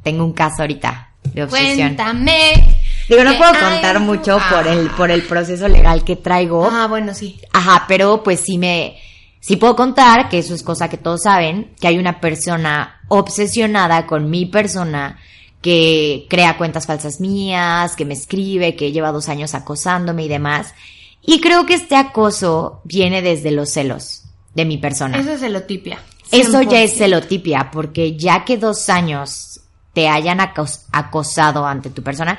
Tengo 0.02 0.24
un 0.24 0.32
caso 0.32 0.62
ahorita 0.62 1.10
de 1.34 1.42
obsesión. 1.44 1.94
Cuéntame. 1.94 2.52
Digo, 3.08 3.24
no 3.24 3.36
puedo 3.38 3.52
contar 3.52 4.00
mucho 4.00 4.38
por 4.50 4.66
el, 4.66 4.88
Ah. 4.88 4.94
por 4.96 5.10
el 5.10 5.22
proceso 5.22 5.68
legal 5.68 6.04
que 6.04 6.16
traigo. 6.16 6.68
Ah, 6.70 6.86
bueno, 6.86 7.14
sí. 7.14 7.40
Ajá, 7.52 7.84
pero 7.88 8.22
pues 8.22 8.40
sí 8.40 8.58
me, 8.58 8.98
sí 9.40 9.56
puedo 9.56 9.74
contar, 9.76 10.28
que 10.28 10.38
eso 10.38 10.54
es 10.54 10.62
cosa 10.62 10.88
que 10.88 10.98
todos 10.98 11.22
saben, 11.22 11.72
que 11.80 11.88
hay 11.88 11.98
una 11.98 12.20
persona 12.20 13.00
obsesionada 13.08 14.06
con 14.06 14.28
mi 14.28 14.44
persona 14.46 15.18
que 15.62 16.26
crea 16.28 16.56
cuentas 16.58 16.86
falsas 16.86 17.20
mías, 17.20 17.96
que 17.96 18.04
me 18.04 18.14
escribe, 18.14 18.76
que 18.76 18.92
lleva 18.92 19.10
dos 19.10 19.28
años 19.28 19.54
acosándome 19.54 20.24
y 20.24 20.28
demás. 20.28 20.74
Y 21.30 21.40
creo 21.42 21.66
que 21.66 21.74
este 21.74 21.94
acoso 21.94 22.80
viene 22.84 23.20
desde 23.20 23.50
los 23.50 23.68
celos 23.70 24.22
de 24.54 24.64
mi 24.64 24.78
persona. 24.78 25.18
Eso 25.18 25.32
es 25.32 25.40
celotipia. 25.40 25.98
Eso 26.30 26.62
ya 26.62 26.80
es 26.82 26.92
100%. 26.94 26.98
celotipia, 26.98 27.70
porque 27.70 28.16
ya 28.16 28.44
que 28.46 28.56
dos 28.56 28.88
años 28.88 29.60
te 29.92 30.08
hayan 30.08 30.38
acos- 30.40 30.86
acosado 30.90 31.66
ante 31.66 31.90
tu 31.90 32.02
persona, 32.02 32.38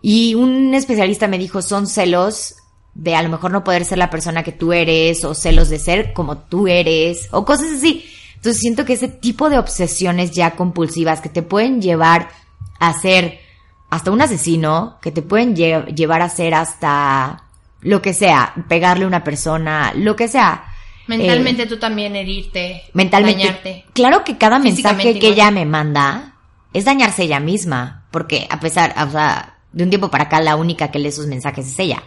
y 0.00 0.34
un 0.34 0.72
especialista 0.72 1.28
me 1.28 1.38
dijo, 1.38 1.60
son 1.60 1.86
celos 1.86 2.54
de 2.94 3.14
a 3.14 3.22
lo 3.22 3.28
mejor 3.28 3.50
no 3.50 3.62
poder 3.62 3.84
ser 3.84 3.98
la 3.98 4.08
persona 4.08 4.42
que 4.42 4.52
tú 4.52 4.72
eres, 4.72 5.22
o 5.24 5.34
celos 5.34 5.68
de 5.68 5.78
ser 5.78 6.12
como 6.14 6.38
tú 6.38 6.66
eres, 6.66 7.28
o 7.30 7.44
cosas 7.44 7.72
así. 7.76 8.04
Entonces 8.36 8.60
siento 8.60 8.84
que 8.86 8.92
ese 8.94 9.08
tipo 9.08 9.50
de 9.50 9.58
obsesiones 9.58 10.30
ya 10.30 10.52
compulsivas 10.56 11.20
que 11.20 11.28
te 11.28 11.42
pueden 11.42 11.82
llevar 11.82 12.28
a 12.80 12.92
ser 13.00 13.38
hasta 13.90 14.10
un 14.10 14.20
asesino, 14.22 14.98
que 15.02 15.10
te 15.10 15.22
pueden 15.22 15.54
lle- 15.56 15.94
llevar 15.94 16.22
a 16.22 16.28
ser 16.28 16.54
hasta 16.54 17.43
lo 17.84 18.02
que 18.02 18.12
sea, 18.12 18.52
pegarle 18.68 19.04
a 19.04 19.08
una 19.08 19.22
persona, 19.22 19.92
lo 19.94 20.16
que 20.16 20.26
sea. 20.26 20.64
Mentalmente 21.06 21.62
Eh, 21.62 21.66
tú 21.66 21.78
también 21.78 22.16
herirte, 22.16 22.82
mentalmente. 22.94 23.44
dañarte. 23.44 23.84
Claro 23.92 24.24
que 24.24 24.36
cada 24.38 24.58
mensaje 24.58 25.02
que 25.02 25.18
igual. 25.18 25.32
ella 25.32 25.50
me 25.50 25.66
manda 25.66 26.34
es 26.72 26.86
dañarse 26.86 27.24
ella 27.24 27.40
misma, 27.40 28.06
porque 28.10 28.46
a 28.50 28.58
pesar, 28.58 28.94
o 29.06 29.10
sea, 29.10 29.58
de 29.70 29.84
un 29.84 29.90
tiempo 29.90 30.10
para 30.10 30.24
acá 30.24 30.40
la 30.40 30.56
única 30.56 30.90
que 30.90 30.98
lee 30.98 31.12
sus 31.12 31.26
mensajes 31.26 31.66
es 31.66 31.78
ella. 31.78 32.02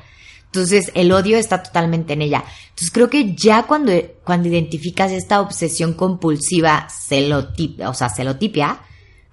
Entonces 0.45 0.91
el 0.95 1.11
odio 1.11 1.37
está 1.37 1.61
totalmente 1.61 2.13
en 2.13 2.23
ella. 2.23 2.43
Entonces 2.69 2.91
creo 2.91 3.09
que 3.09 3.35
ya 3.35 3.63
cuando, 3.63 3.93
cuando 4.23 4.47
identificas 4.47 5.11
esta 5.11 5.41
obsesión 5.41 5.93
compulsiva 5.93 6.87
celotipia, 6.89 7.89
o 7.89 7.93
sea, 7.93 8.09
celotipia, 8.09 8.79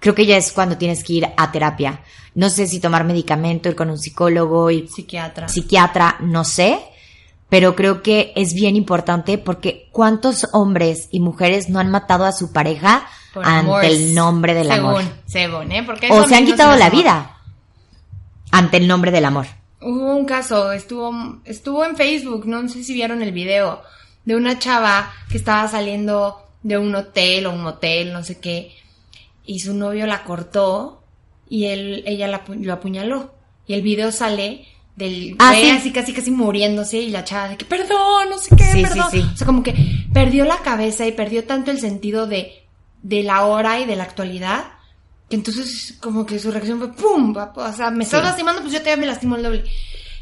creo 0.05 0.13
que 0.13 0.27
ya 0.27 0.37
es 0.37 0.51
cuando 0.51 0.77
tienes 0.77 1.03
que 1.03 1.13
ir 1.13 1.27
a 1.35 1.51
terapia. 1.51 2.01
No 2.35 2.51
sé 2.51 2.67
si 2.67 2.79
tomar 2.79 3.05
medicamento, 3.05 3.69
ir 3.69 3.75
con 3.75 3.89
un 3.89 3.97
psicólogo, 3.97 4.69
ir 4.69 4.87
Psiquiatra. 4.87 5.47
psiquiatra, 5.49 6.17
no 6.19 6.43
sé, 6.43 6.77
pero 7.49 7.75
creo 7.75 8.03
que 8.03 8.31
es 8.35 8.53
bien 8.53 8.75
importante 8.75 9.39
porque 9.39 9.89
cuántos 9.91 10.45
hombres 10.53 11.07
y 11.09 11.21
mujeres 11.21 11.69
no 11.69 11.79
han 11.79 11.89
matado 11.89 12.25
a 12.25 12.33
su 12.33 12.53
pareja 12.53 13.07
Por 13.33 13.43
ante 13.47 13.67
amor. 13.67 13.83
el 13.85 14.13
nombre 14.13 14.53
del 14.53 14.67
según, 14.67 14.89
amor. 14.89 15.03
Según, 15.25 15.71
¿eh? 15.71 15.81
Porque 15.83 16.07
O 16.11 16.27
se 16.27 16.35
han 16.35 16.45
no 16.45 16.51
quitado 16.51 16.77
la 16.77 16.91
vida 16.91 17.37
ante 18.51 18.77
el 18.77 18.87
nombre 18.87 19.09
del 19.09 19.25
amor. 19.25 19.47
Hubo 19.81 20.15
un 20.15 20.25
caso, 20.25 20.71
estuvo, 20.71 21.11
estuvo 21.45 21.83
en 21.83 21.95
Facebook, 21.95 22.45
no 22.45 22.69
sé 22.69 22.83
si 22.83 22.93
vieron 22.93 23.23
el 23.23 23.31
video, 23.31 23.81
de 24.23 24.35
una 24.35 24.59
chava 24.59 25.11
que 25.31 25.37
estaba 25.37 25.67
saliendo 25.67 26.43
de 26.61 26.77
un 26.77 26.93
hotel 26.93 27.47
o 27.47 27.53
un 27.53 27.63
motel, 27.63 28.13
no 28.13 28.23
sé 28.23 28.39
qué, 28.39 28.71
y 29.45 29.59
su 29.59 29.73
novio 29.73 30.05
la 30.07 30.23
cortó 30.23 31.03
y 31.49 31.65
él, 31.65 32.03
ella 32.07 32.27
la 32.27 32.43
lo 32.47 32.73
apuñaló. 32.73 33.33
Y 33.67 33.73
el 33.73 33.81
video 33.81 34.11
sale 34.11 34.65
del 34.95 35.35
Ah, 35.39 35.49
güey 35.51 35.63
sí. 35.65 35.69
así 35.71 35.91
casi 35.91 36.13
casi 36.13 36.31
muriéndose 36.31 36.97
y 36.99 37.09
la 37.09 37.23
chava 37.23 37.49
de 37.49 37.57
que 37.57 37.65
perdón, 37.65 38.29
no 38.29 38.37
sé 38.37 38.55
qué, 38.55 38.63
Sí, 38.65 38.81
perdón. 38.81 39.11
sí. 39.11 39.25
O 39.33 39.37
sea, 39.37 39.45
como 39.45 39.63
que 39.63 39.75
perdió 40.13 40.45
la 40.45 40.59
cabeza 40.59 41.05
y 41.05 41.11
perdió 41.11 41.43
tanto 41.45 41.71
el 41.71 41.79
sentido 41.79 42.27
de, 42.27 42.63
de 43.01 43.23
la 43.23 43.45
hora 43.45 43.79
y 43.79 43.85
de 43.85 43.95
la 43.95 44.03
actualidad 44.03 44.65
que 45.29 45.35
entonces 45.35 45.97
como 46.01 46.25
que 46.25 46.37
su 46.39 46.51
reacción 46.51 46.77
fue 46.77 46.93
¡pum! 46.93 47.35
O 47.55 47.73
sea, 47.73 47.89
me 47.89 48.03
estás 48.03 48.23
lastimando, 48.23 48.61
pues 48.61 48.73
yo 48.73 48.81
te 48.83 48.95
me 48.95 49.07
lastimo 49.07 49.35
el 49.35 49.43
doble. 49.43 49.63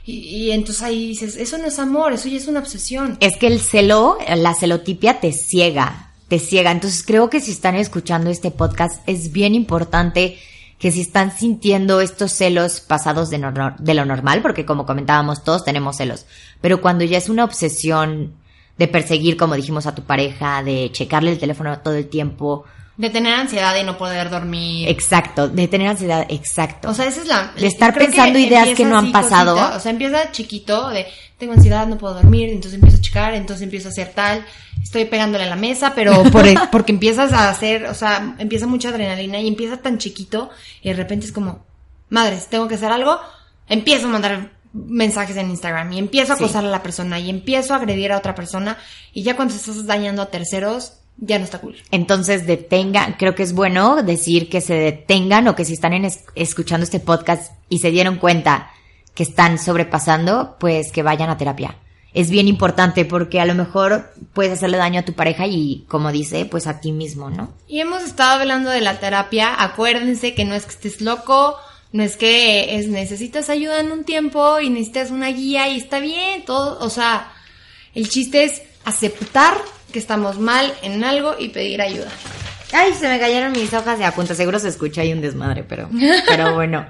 Y, 0.05 0.13
y 0.17 0.51
entonces 0.51 0.81
ahí 0.81 1.07
dices, 1.09 1.35
eso 1.35 1.57
no 1.57 1.65
es 1.67 1.77
amor, 1.79 2.13
eso 2.13 2.27
ya 2.29 2.37
es 2.37 2.47
una 2.47 2.59
obsesión. 2.59 3.17
Es 3.19 3.35
que 3.37 3.47
el 3.47 3.59
celo, 3.59 4.17
la 4.35 4.53
celotipia 4.53 5.19
te 5.19 5.31
ciega, 5.33 6.12
te 6.33 6.39
ciega. 6.39 6.71
Entonces 6.71 7.03
creo 7.05 7.29
que 7.29 7.39
si 7.39 7.51
están 7.51 7.75
escuchando 7.75 8.31
este 8.31 8.49
podcast 8.49 9.07
es 9.07 9.31
bien 9.31 9.53
importante 9.53 10.39
que 10.79 10.91
si 10.91 11.01
están 11.01 11.31
sintiendo 11.31 12.01
estos 12.01 12.31
celos 12.31 12.79
pasados 12.79 13.29
de, 13.29 13.37
lo 13.37 14.05
normal, 14.05 14.41
porque 14.41 14.65
como 14.65 14.87
comentábamos 14.87 15.43
todos 15.43 15.63
tenemos 15.63 15.97
celos, 15.97 16.25
pero 16.59 16.81
cuando 16.81 17.05
ya 17.05 17.19
es 17.19 17.29
una 17.29 17.43
obsesión 17.43 18.33
de 18.79 18.87
perseguir, 18.87 19.37
como 19.37 19.53
dijimos, 19.53 19.85
a 19.85 19.93
tu 19.93 20.01
pareja, 20.01 20.63
de 20.63 20.89
checarle 20.91 21.33
el 21.33 21.37
teléfono 21.37 21.77
todo 21.81 21.93
el 21.93 22.07
tiempo, 22.07 22.65
De 22.97 23.11
tener 23.11 23.35
ansiedad 23.35 23.75
y 23.79 23.83
no 23.83 23.95
poder 23.99 24.31
dormir. 24.31 24.89
exacto, 24.89 25.47
de 25.47 25.67
tener 25.67 25.87
ansiedad, 25.87 26.25
exacto. 26.29 26.89
O 26.89 26.95
sea, 26.95 27.05
esa 27.05 27.21
es 27.21 27.27
la... 27.27 27.53
De 27.55 27.67
estar 27.67 27.93
que 27.93 28.05
pensando 28.05 28.39
ideas 28.39 28.69
que 28.69 28.85
no 28.85 28.97
han 28.97 29.11
pasado. 29.11 29.53
cosita, 29.53 29.77
o 29.77 29.79
sea, 29.79 29.91
empieza 29.91 30.31
chiquito 30.31 30.89
de, 30.89 31.05
tengo 31.43 31.53
ansiedad, 31.53 31.85
no 31.87 31.97
puedo 31.97 32.13
dormir, 32.13 32.49
entonces 32.49 32.75
empiezo 32.75 32.97
a 32.97 33.01
checar, 33.01 33.33
entonces 33.33 33.63
empiezo 33.63 33.89
a 33.89 33.91
hacer 33.91 34.11
tal, 34.15 34.45
estoy 34.81 35.05
pegándole 35.05 35.43
a 35.43 35.47
la 35.47 35.55
mesa, 35.55 35.93
pero 35.95 36.23
por, 36.31 36.45
porque 36.71 36.91
empiezas 36.93 37.33
a 37.33 37.49
hacer, 37.49 37.85
o 37.87 37.93
sea, 37.93 38.35
empieza 38.39 38.65
mucha 38.67 38.89
adrenalina 38.89 39.39
y 39.39 39.47
empieza 39.47 39.77
tan 39.77 39.97
chiquito 39.97 40.49
y 40.81 40.89
de 40.89 40.95
repente 40.95 41.25
es 41.25 41.31
como, 41.31 41.65
madres, 42.09 42.47
tengo 42.47 42.67
que 42.67 42.75
hacer 42.75 42.91
algo, 42.91 43.19
empiezo 43.67 44.07
a 44.07 44.11
mandar 44.11 44.51
mensajes 44.73 45.35
en 45.37 45.49
Instagram 45.49 45.91
y 45.93 45.99
empiezo 45.99 46.33
a 46.33 46.35
Sí. 46.37 46.43
acosar 46.43 46.65
a 46.65 46.69
la 46.69 46.81
persona 46.81 47.19
y 47.19 47.29
empiezo 47.29 47.73
a 47.73 47.77
agredir 47.77 48.11
a 48.11 48.17
otra 48.17 48.33
persona 48.35 48.77
y 49.13 49.23
ya 49.23 49.35
cuando 49.35 49.53
estás 49.53 49.85
dañando 49.85 50.21
a 50.21 50.31
terceros, 50.31 50.93
ya 51.17 51.37
no 51.37 51.43
está 51.45 51.59
cool. 51.59 51.75
Entonces 51.91 52.47
detengan, 52.47 53.13
creo 53.19 53.35
que 53.35 53.43
es 53.43 53.53
bueno 53.53 54.01
decir 54.01 54.49
que 54.49 54.61
se 54.61 54.73
detengan 54.73 55.47
o 55.47 55.55
que 55.55 55.63
si 55.65 55.73
están 55.73 55.93
en 55.93 56.05
es- 56.05 56.23
escuchando 56.33 56.83
este 56.85 56.99
podcast 56.99 57.51
y 57.69 57.79
se 57.79 57.91
dieron 57.91 58.15
cuenta 58.17 58.71
que 59.13 59.23
están 59.23 59.59
sobrepasando, 59.59 60.57
pues 60.59 60.91
que 60.91 61.03
vayan 61.03 61.29
a 61.29 61.37
terapia. 61.37 61.77
Es 62.13 62.29
bien 62.29 62.47
importante 62.47 63.05
porque 63.05 63.39
a 63.39 63.45
lo 63.45 63.55
mejor 63.55 64.13
puedes 64.33 64.53
hacerle 64.53 64.77
daño 64.77 64.99
a 64.99 65.05
tu 65.05 65.13
pareja 65.13 65.47
y 65.47 65.85
como 65.87 66.11
dice, 66.11 66.45
pues 66.45 66.67
a 66.67 66.79
ti 66.79 66.91
mismo, 66.91 67.29
¿no? 67.31 67.53
Y 67.67 67.79
hemos 67.79 68.03
estado 68.03 68.39
hablando 68.39 68.69
de 68.69 68.81
la 68.81 68.99
terapia. 68.99 69.55
Acuérdense 69.63 70.35
que 70.35 70.45
no 70.45 70.53
es 70.53 70.65
que 70.65 70.73
estés 70.73 71.01
loco, 71.01 71.57
no 71.91 72.03
es 72.03 72.15
que 72.15 72.77
es 72.77 72.87
necesitas 72.87 73.49
ayuda 73.49 73.79
en 73.79 73.91
un 73.91 74.03
tiempo 74.03 74.59
y 74.59 74.69
necesitas 74.69 75.09
una 75.09 75.29
guía 75.29 75.69
y 75.69 75.77
está 75.77 75.99
bien, 75.99 76.45
todo, 76.45 76.77
o 76.79 76.89
sea, 76.89 77.31
el 77.95 78.09
chiste 78.09 78.43
es 78.43 78.61
aceptar 78.85 79.57
que 79.91 79.99
estamos 79.99 80.39
mal 80.39 80.71
en 80.83 81.03
algo 81.03 81.35
y 81.39 81.49
pedir 81.49 81.81
ayuda. 81.81 82.11
Ay, 82.73 82.93
se 82.93 83.07
me 83.07 83.19
cayeron 83.19 83.51
mis 83.51 83.73
hojas 83.73 83.99
de 83.99 84.05
apuntes. 84.05 84.35
Seguro 84.35 84.57
se 84.57 84.69
escucha 84.69 85.01
ahí 85.01 85.13
un 85.13 85.21
desmadre, 85.21 85.63
pero, 85.63 85.89
pero 86.27 86.55
bueno. 86.55 86.87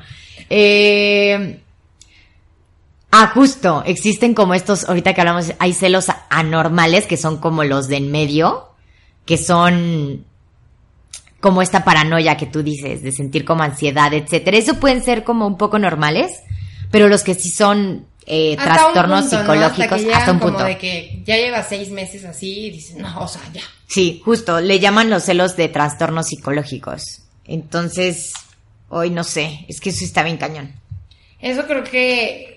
Eh, 0.49 1.59
ah, 3.13 3.31
justo. 3.33 3.83
Existen 3.85 4.33
como 4.33 4.53
estos, 4.53 4.89
ahorita 4.89 5.13
que 5.13 5.21
hablamos, 5.21 5.53
hay 5.59 5.73
celos 5.73 6.07
anormales 6.29 7.05
que 7.05 7.15
son 7.15 7.37
como 7.37 7.63
los 7.63 7.87
de 7.87 7.97
en 7.97 8.11
medio, 8.11 8.69
que 9.25 9.37
son 9.37 10.25
como 11.39 11.61
esta 11.61 11.83
paranoia 11.83 12.37
que 12.37 12.45
tú 12.45 12.63
dices, 12.63 13.03
de 13.03 13.11
sentir 13.11 13.45
como 13.45 13.63
ansiedad, 13.63 14.13
etcétera. 14.13 14.57
Eso 14.57 14.79
pueden 14.79 15.03
ser 15.03 15.23
como 15.23 15.45
un 15.45 15.57
poco 15.57 15.77
normales, 15.77 16.41
pero 16.89 17.07
los 17.07 17.23
que 17.23 17.35
sí 17.35 17.49
son 17.49 18.07
eh, 18.25 18.55
trastornos 18.55 19.21
punto, 19.21 19.35
¿no? 19.35 19.41
psicológicos 19.41 19.91
Hasta, 19.91 20.07
que 20.07 20.13
hasta 20.13 20.31
un 20.31 20.39
punto. 20.39 20.57
como 20.59 20.69
de 20.69 20.77
que 20.77 21.21
ya 21.25 21.35
llevas 21.35 21.67
seis 21.67 21.91
meses 21.91 22.23
así 22.25 22.67
y 22.67 22.71
dices, 22.71 22.95
no, 22.95 23.21
o 23.21 23.27
sea, 23.27 23.41
ya. 23.53 23.61
Sí, 23.87 24.21
justo, 24.23 24.61
le 24.61 24.79
llaman 24.79 25.09
los 25.09 25.23
celos 25.23 25.55
de 25.55 25.67
trastornos 25.67 26.27
psicológicos. 26.27 27.23
Entonces, 27.45 28.31
hoy 28.89 29.09
no 29.09 29.23
sé, 29.23 29.65
es 29.67 29.81
que 29.81 29.89
eso 29.89 30.05
está 30.05 30.23
bien 30.23 30.37
cañón. 30.37 30.73
Eso 31.39 31.65
creo 31.67 31.83
que 31.83 32.52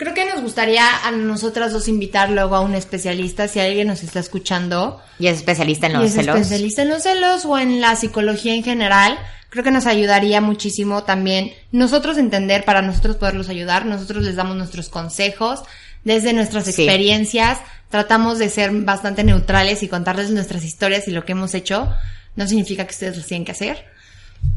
creo 0.00 0.14
que 0.14 0.24
nos 0.24 0.40
gustaría 0.40 0.84
a 1.06 1.10
nosotras 1.10 1.72
dos 1.74 1.86
invitar 1.86 2.30
luego 2.30 2.56
a 2.56 2.60
un 2.60 2.74
especialista 2.74 3.48
si 3.48 3.60
alguien 3.60 3.86
nos 3.86 4.02
está 4.02 4.18
escuchando 4.18 4.98
Y 5.18 5.26
es 5.26 5.36
especialista 5.36 5.86
en 5.88 5.92
y 5.92 5.94
los 5.96 6.04
es 6.06 6.14
celos. 6.14 6.36
especialista 6.36 6.80
en 6.82 6.88
los 6.88 7.02
celos 7.02 7.44
o 7.44 7.58
en 7.58 7.82
la 7.82 7.94
psicología 7.96 8.54
en 8.54 8.64
general. 8.64 9.18
Creo 9.50 9.62
que 9.62 9.70
nos 9.70 9.84
ayudaría 9.86 10.40
muchísimo 10.40 11.02
también 11.04 11.52
nosotros 11.70 12.16
entender 12.16 12.64
para 12.64 12.80
nosotros 12.80 13.16
poderlos 13.16 13.50
ayudar. 13.50 13.84
Nosotros 13.84 14.24
les 14.24 14.36
damos 14.36 14.56
nuestros 14.56 14.88
consejos 14.88 15.60
desde 16.02 16.32
nuestras 16.32 16.64
Sí. 16.64 16.70
experiencias. 16.70 17.58
Tratamos 17.90 18.38
de 18.38 18.48
ser 18.48 18.70
bastante 18.72 19.22
neutrales 19.22 19.82
y 19.82 19.88
contarles 19.88 20.30
nuestras 20.30 20.64
historias 20.64 21.08
y 21.08 21.10
lo 21.10 21.26
que 21.26 21.32
hemos 21.32 21.52
hecho. 21.54 21.92
No 22.36 22.46
significa 22.46 22.86
que 22.86 22.92
ustedes 22.92 23.18
lo 23.18 23.22
tienen 23.22 23.44
que 23.44 23.52
hacer. 23.52 23.84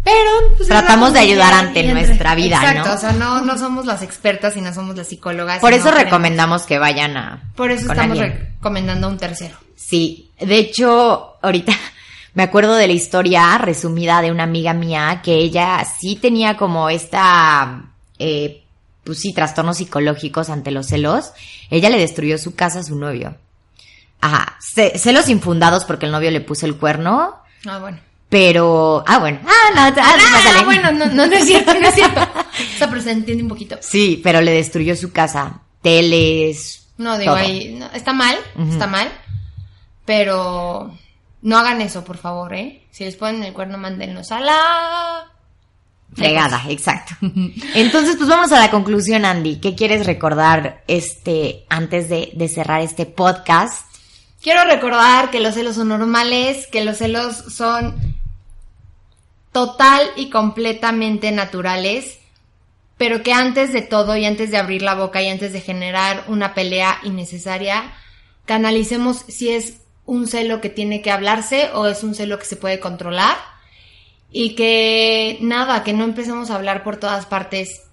Pero 0.03 0.29
pues, 0.57 0.67
Tratamos 0.67 1.13
de 1.13 1.19
ayudar 1.19 1.53
ante 1.53 1.79
entre- 1.79 1.93
nuestra 2.07 2.36
vida, 2.36 2.57
Exacto, 2.57 2.89
¿no? 2.89 2.95
o 2.95 2.97
sea, 2.97 3.11
no, 3.13 3.41
no 3.41 3.57
somos 3.57 3.86
las 3.86 4.01
expertas 4.01 4.57
y 4.57 4.61
no 4.61 4.73
somos 4.73 4.97
las 4.97 5.07
psicólogas. 5.07 5.59
Por 5.59 5.71
eso 5.73 5.91
no 5.91 5.97
recomendamos 5.97 6.63
que 6.63 6.77
vayan 6.77 7.15
a 7.15 7.41
Por 7.55 7.71
eso 7.71 7.89
estamos 7.91 8.19
alguien. 8.19 8.53
recomendando 8.57 9.07
a 9.07 9.09
un 9.11 9.17
tercero. 9.17 9.55
Sí, 9.77 10.29
de 10.39 10.57
hecho, 10.57 11.38
ahorita 11.41 11.71
me 12.34 12.43
acuerdo 12.43 12.75
de 12.75 12.88
la 12.88 12.93
historia 12.93 13.57
resumida 13.59 14.21
de 14.21 14.31
una 14.31 14.43
amiga 14.43 14.73
mía 14.73 15.21
que 15.23 15.36
ella 15.36 15.86
sí 15.99 16.17
tenía 16.17 16.57
como 16.57 16.89
esta, 16.89 17.84
eh, 18.19 18.61
pues 19.05 19.19
sí, 19.19 19.34
trastornos 19.34 19.77
psicológicos 19.77 20.49
ante 20.49 20.71
los 20.71 20.88
celos. 20.88 21.31
Ella 21.69 21.89
le 21.89 21.97
destruyó 21.99 22.38
su 22.38 22.55
casa 22.55 22.79
a 22.79 22.84
su 22.84 22.97
novio. 22.97 23.36
Ajá, 24.19 24.57
ce- 24.59 24.97
celos 24.97 25.29
infundados 25.29 25.86
porque 25.86 26.05
el 26.07 26.11
novio 26.11 26.29
le 26.31 26.41
puso 26.41 26.65
el 26.65 26.75
cuerno, 26.75 27.36
Ah, 27.65 27.77
bueno. 27.79 27.99
Pero, 28.34 29.03
ah, 29.05 29.19
bueno, 29.19 29.38
ah, 29.45 29.69
no, 29.75 29.81
ah, 29.81 29.93
Ah, 29.95 30.17
pásale. 30.34 30.65
bueno, 30.65 30.91
no, 30.91 31.05
no, 31.05 31.27
no 31.27 31.36
es 31.36 31.45
cierto, 31.45 31.71
no 31.75 31.88
es 31.88 31.93
cierto. 31.93 32.19
O 32.75 32.77
sea, 32.79 32.89
pero 32.89 32.99
se 32.99 33.11
entiende 33.11 33.43
un 33.43 33.49
poquito. 33.49 33.77
Sí, 33.79 34.19
pero 34.23 34.41
le 34.41 34.49
destruyó 34.53 34.95
su 34.95 35.11
casa, 35.11 35.61
teles. 35.84 36.88
No, 36.97 37.19
digo, 37.19 37.31
todo. 37.31 37.43
ahí, 37.43 37.75
no, 37.77 37.86
está 37.93 38.11
mal, 38.11 38.36
está 38.71 38.88
mal, 38.88 39.07
pero 40.05 40.97
no 41.43 41.57
hagan 41.59 41.81
eso, 41.81 42.03
por 42.03 42.17
favor, 42.17 42.55
¿eh? 42.55 42.81
Si 42.89 43.03
les 43.03 43.15
ponen 43.17 43.43
el 43.43 43.53
cuerno, 43.53 43.77
mándenlos 43.77 44.31
a 44.31 44.39
la... 44.39 45.31
Fregada, 46.15 46.63
exacto. 46.69 47.13
Entonces, 47.75 48.15
pues 48.17 48.27
vamos 48.27 48.51
a 48.51 48.59
la 48.59 48.71
conclusión, 48.71 49.25
Andy. 49.25 49.57
¿Qué 49.57 49.75
quieres 49.75 50.07
recordar 50.07 50.84
este 50.88 51.65
antes 51.69 52.09
de, 52.09 52.31
de 52.34 52.47
cerrar 52.47 52.81
este 52.81 53.05
podcast? 53.05 53.86
Quiero 54.41 54.65
recordar 54.65 55.29
que 55.29 55.39
los 55.39 55.53
celos 55.53 55.75
son 55.75 55.89
normales, 55.89 56.67
que 56.71 56.84
los 56.84 56.97
celos 56.97 57.36
son 57.53 58.12
total 59.53 60.09
y 60.17 60.29
completamente 60.29 61.31
naturales, 61.31 62.19
pero 62.97 63.23
que 63.23 63.31
antes 63.31 63.71
de 63.71 63.81
todo 63.81 64.17
y 64.17 64.25
antes 64.25 64.51
de 64.51 64.57
abrir 64.57 64.81
la 64.81 64.95
boca 64.95 65.21
y 65.21 65.29
antes 65.29 65.53
de 65.53 65.61
generar 65.61 66.25
una 66.27 66.53
pelea 66.53 66.99
innecesaria, 67.03 67.93
canalicemos 68.45 69.23
si 69.29 69.49
es 69.49 69.77
un 70.05 70.27
celo 70.27 70.59
que 70.59 70.69
tiene 70.69 71.01
que 71.01 71.11
hablarse 71.11 71.69
o 71.73 71.87
es 71.87 72.03
un 72.03 72.15
celo 72.15 72.37
que 72.37 72.45
se 72.45 72.57
puede 72.57 72.81
controlar 72.81 73.37
y 74.31 74.55
que 74.55 75.37
nada, 75.41 75.83
que 75.83 75.93
no 75.93 76.03
empecemos 76.03 76.49
a 76.49 76.55
hablar 76.55 76.83
por 76.83 76.97
todas 76.97 77.25
partes 77.25 77.83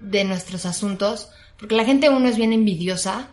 de 0.00 0.24
nuestros 0.24 0.66
asuntos, 0.66 1.30
Porque 1.58 1.76
la 1.76 1.84
gente 1.84 2.08
uno 2.08 2.26
es 2.26 2.38
bien 2.38 2.54
envidiosa, 2.54 3.28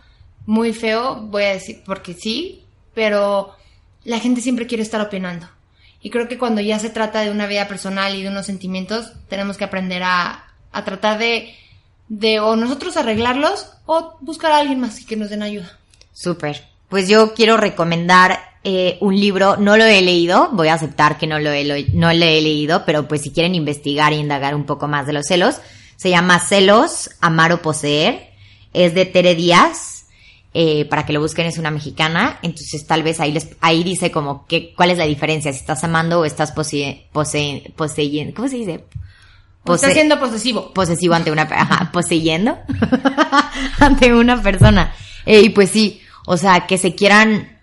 muy 0.46 0.74
feo, 0.74 1.16
voy 1.16 1.44
a 1.44 1.54
decir, 1.54 1.82
porque 1.86 2.14
sí, 2.14 2.66
pero 2.94 3.56
la 4.04 4.20
gente 4.20 4.42
siempre 4.42 4.68
quiere 4.68 4.84
estar 4.84 5.00
opinando. 5.00 5.48
Y 6.08 6.10
creo 6.10 6.30
que 6.30 6.38
cuando 6.38 6.62
ya 6.62 6.80
se 6.80 6.90
trata 6.90 7.20
de 7.20 7.32
una 7.32 7.48
vida 7.48 7.68
personal 7.68 8.16
y 8.16 8.24
de 8.24 8.30
unos 8.30 8.46
sentimientos, 8.46 9.12
tenemos 9.28 9.58
que 9.58 9.66
aprender 9.66 10.04
a, 10.04 10.46
a 10.72 10.86
tratar 10.86 11.20
de, 11.20 11.54
de 12.08 12.40
o 12.40 12.56
nosotros 12.56 12.96
arreglarlos 12.96 13.74
o 13.86 14.16
buscar 14.22 14.54
a 14.54 14.60
alguien 14.60 14.80
más 14.80 15.04
que 15.04 15.18
nos 15.18 15.30
den 15.30 15.44
ayuda. 15.44 15.78
Súper. 16.14 16.64
Pues 16.88 17.10
yo 17.10 17.34
quiero 17.34 17.58
recomendar 17.58 18.40
eh, 18.64 18.98
un 19.02 19.20
libro, 19.20 19.58
no 19.58 19.76
lo 19.76 19.84
he 19.84 20.02
leído, 20.02 20.48
voy 20.54 20.70
a 20.70 20.76
aceptar 20.76 21.18
que 21.18 21.28
no 21.28 21.40
lo, 21.40 21.52
he, 21.52 21.88
no 21.92 22.14
lo 22.14 22.24
he 22.24 22.40
leído, 22.40 22.86
pero 22.86 23.06
pues 23.10 23.24
si 23.24 23.32
quieren 23.32 23.54
investigar 23.54 24.14
e 24.14 24.16
indagar 24.16 24.56
un 24.56 24.66
poco 24.66 24.88
más 24.88 25.08
de 25.08 25.12
los 25.12 25.26
celos, 25.26 25.56
se 25.98 26.10
llama 26.10 26.40
Celos, 26.40 27.10
Amar 27.20 27.52
o 27.52 27.62
Poseer, 27.62 28.30
es 28.72 28.94
de 28.94 29.04
Tere 29.04 29.36
Díaz, 29.36 29.97
eh, 30.60 30.86
para 30.86 31.06
que 31.06 31.14
lo 31.14 31.22
busquen 31.22 31.46
es 31.46 31.60
una 31.60 31.70
mexicana, 31.70 32.40
entonces 32.42 32.88
tal 32.88 33.04
vez 33.04 33.20
ahí 33.20 33.32
les, 33.32 33.50
ahí 33.62 33.84
dice 33.84 34.10
como 34.10 34.48
que, 34.48 34.74
cuál 34.74 34.90
es 34.90 34.98
la 34.98 35.04
diferencia, 35.06 35.54
si 35.54 35.60
estás 35.60 35.84
amando 35.84 36.20
o 36.22 36.26
estás 36.26 36.52
posee, 36.52 37.08
posee, 37.12 37.72
poseyendo, 37.76 38.34
¿cómo 38.34 38.48
se 38.48 38.56
dice? 38.56 38.86
O 39.66 39.76
está 39.76 39.88
Pose- 39.88 39.94
siendo 39.94 40.20
posesivo. 40.20 40.74
posesivo 40.74 41.14
ante 41.14 41.30
una 41.32 41.44
ajá, 41.44 41.92
poseyendo 41.92 42.58
ante 43.80 44.14
una 44.16 44.42
persona. 44.42 44.94
Eh, 45.26 45.42
y 45.42 45.50
pues 45.50 45.70
sí, 45.70 46.02
o 46.26 46.38
sea, 46.38 46.66
que 46.68 46.78
se 46.78 46.96
quieran 46.96 47.60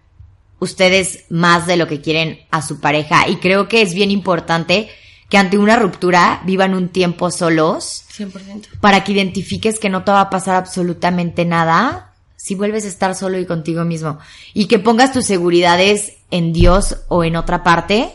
ustedes 0.60 1.24
más 1.30 1.66
de 1.66 1.76
lo 1.76 1.86
que 1.88 2.00
quieren 2.00 2.38
a 2.50 2.62
su 2.62 2.80
pareja. 2.80 3.28
Y 3.28 3.36
creo 3.36 3.68
que 3.68 3.82
es 3.82 3.94
bien 3.94 4.10
importante 4.10 4.88
que 5.28 5.38
ante 5.38 5.58
una 5.58 5.76
ruptura 5.76 6.42
vivan 6.44 6.74
un 6.74 6.90
tiempo 6.90 7.30
solos 7.30 8.04
100%. 8.16 8.78
para 8.80 9.02
que 9.02 9.12
identifiques 9.12 9.78
que 9.78 9.88
no 9.88 10.04
te 10.04 10.12
va 10.12 10.20
a 10.20 10.30
pasar 10.30 10.56
absolutamente 10.56 11.44
nada 11.44 12.12
si 12.44 12.54
vuelves 12.54 12.84
a 12.84 12.88
estar 12.88 13.14
solo 13.14 13.38
y 13.38 13.46
contigo 13.46 13.86
mismo. 13.86 14.18
Y 14.52 14.66
que 14.66 14.78
pongas 14.78 15.14
tus 15.14 15.24
seguridades 15.24 16.12
en 16.30 16.52
Dios 16.52 16.98
o 17.08 17.24
en 17.24 17.36
otra 17.36 17.62
parte 17.62 18.10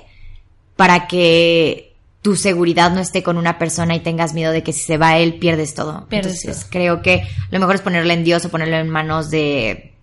para 0.76 1.08
que 1.08 1.96
tu 2.22 2.36
seguridad 2.36 2.92
no 2.92 3.00
esté 3.00 3.24
con 3.24 3.40
una 3.40 3.58
persona 3.58 3.96
y 3.96 4.02
tengas 4.02 4.36
miedo 4.36 4.52
de 4.52 4.62
que 4.62 4.72
si 4.72 4.82
se 4.82 5.00
va 5.00 5.18
él 5.18 5.40
pierdes 5.40 5.74
todo. 5.74 6.06
Pierdes 6.10 6.46
Entonces 6.46 6.62
todo. 6.62 6.70
creo 6.70 7.02
que 7.02 7.28
lo 7.50 7.60
mejor 7.60 7.74
es 7.74 7.82
ponerlo 7.82 8.14
en 8.14 8.24
Dios 8.24 8.46
o 8.46 8.50
ponerlo 8.50 8.76
en 8.76 8.88
manos 8.88 9.32
de 9.32 9.94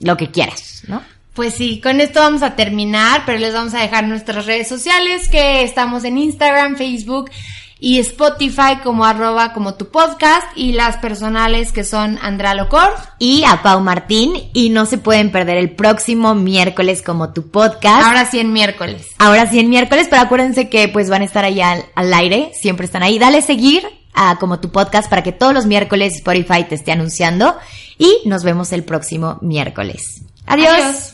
lo 0.00 0.16
que 0.16 0.30
quieras, 0.30 0.84
¿no? 0.88 1.02
Pues 1.34 1.52
sí, 1.52 1.78
con 1.82 2.00
esto 2.00 2.20
vamos 2.20 2.42
a 2.42 2.56
terminar, 2.56 3.24
pero 3.26 3.38
les 3.38 3.52
vamos 3.52 3.74
a 3.74 3.82
dejar 3.82 4.04
nuestras 4.08 4.46
redes 4.46 4.68
sociales, 4.68 5.28
que 5.28 5.64
estamos 5.64 6.04
en 6.04 6.16
Instagram, 6.16 6.76
Facebook 6.76 7.30
y 7.78 7.98
Spotify 7.98 8.78
como 8.82 9.04
arroba 9.04 9.52
como 9.52 9.74
tu 9.74 9.88
podcast 9.88 10.46
y 10.56 10.72
las 10.72 10.96
personales 10.96 11.72
que 11.72 11.84
son 11.84 12.18
Andrea 12.22 12.54
Locor. 12.54 12.94
Y 13.18 13.44
a 13.44 13.62
Pau 13.62 13.80
Martín 13.80 14.50
y 14.54 14.70
no 14.70 14.86
se 14.86 14.98
pueden 14.98 15.30
perder 15.30 15.58
el 15.58 15.74
próximo 15.74 16.34
miércoles 16.34 17.02
como 17.02 17.32
tu 17.32 17.50
podcast. 17.50 18.06
Ahora 18.06 18.24
sí 18.26 18.38
en 18.38 18.52
miércoles. 18.52 19.08
Ahora 19.18 19.48
sí 19.50 19.60
en 19.60 19.68
miércoles, 19.68 20.06
pero 20.08 20.22
acuérdense 20.22 20.68
que 20.70 20.88
pues 20.88 21.10
van 21.10 21.22
a 21.22 21.26
estar 21.26 21.44
ahí 21.44 21.60
al, 21.60 21.84
al 21.94 22.14
aire, 22.14 22.52
siempre 22.54 22.86
están 22.86 23.02
ahí. 23.02 23.18
Dale 23.18 23.42
seguir 23.42 23.86
a 24.14 24.36
como 24.38 24.58
tu 24.60 24.72
podcast 24.72 25.10
para 25.10 25.22
que 25.22 25.32
todos 25.32 25.52
los 25.52 25.66
miércoles 25.66 26.16
Spotify 26.16 26.64
te 26.64 26.74
esté 26.74 26.92
anunciando 26.92 27.56
y 27.98 28.20
nos 28.24 28.42
vemos 28.42 28.72
el 28.72 28.84
próximo 28.84 29.38
miércoles. 29.42 30.22
Adiós. 30.46 30.72
Adiós. 30.72 31.12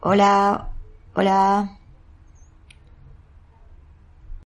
Hola, 0.00 0.68
hola. 1.14 1.77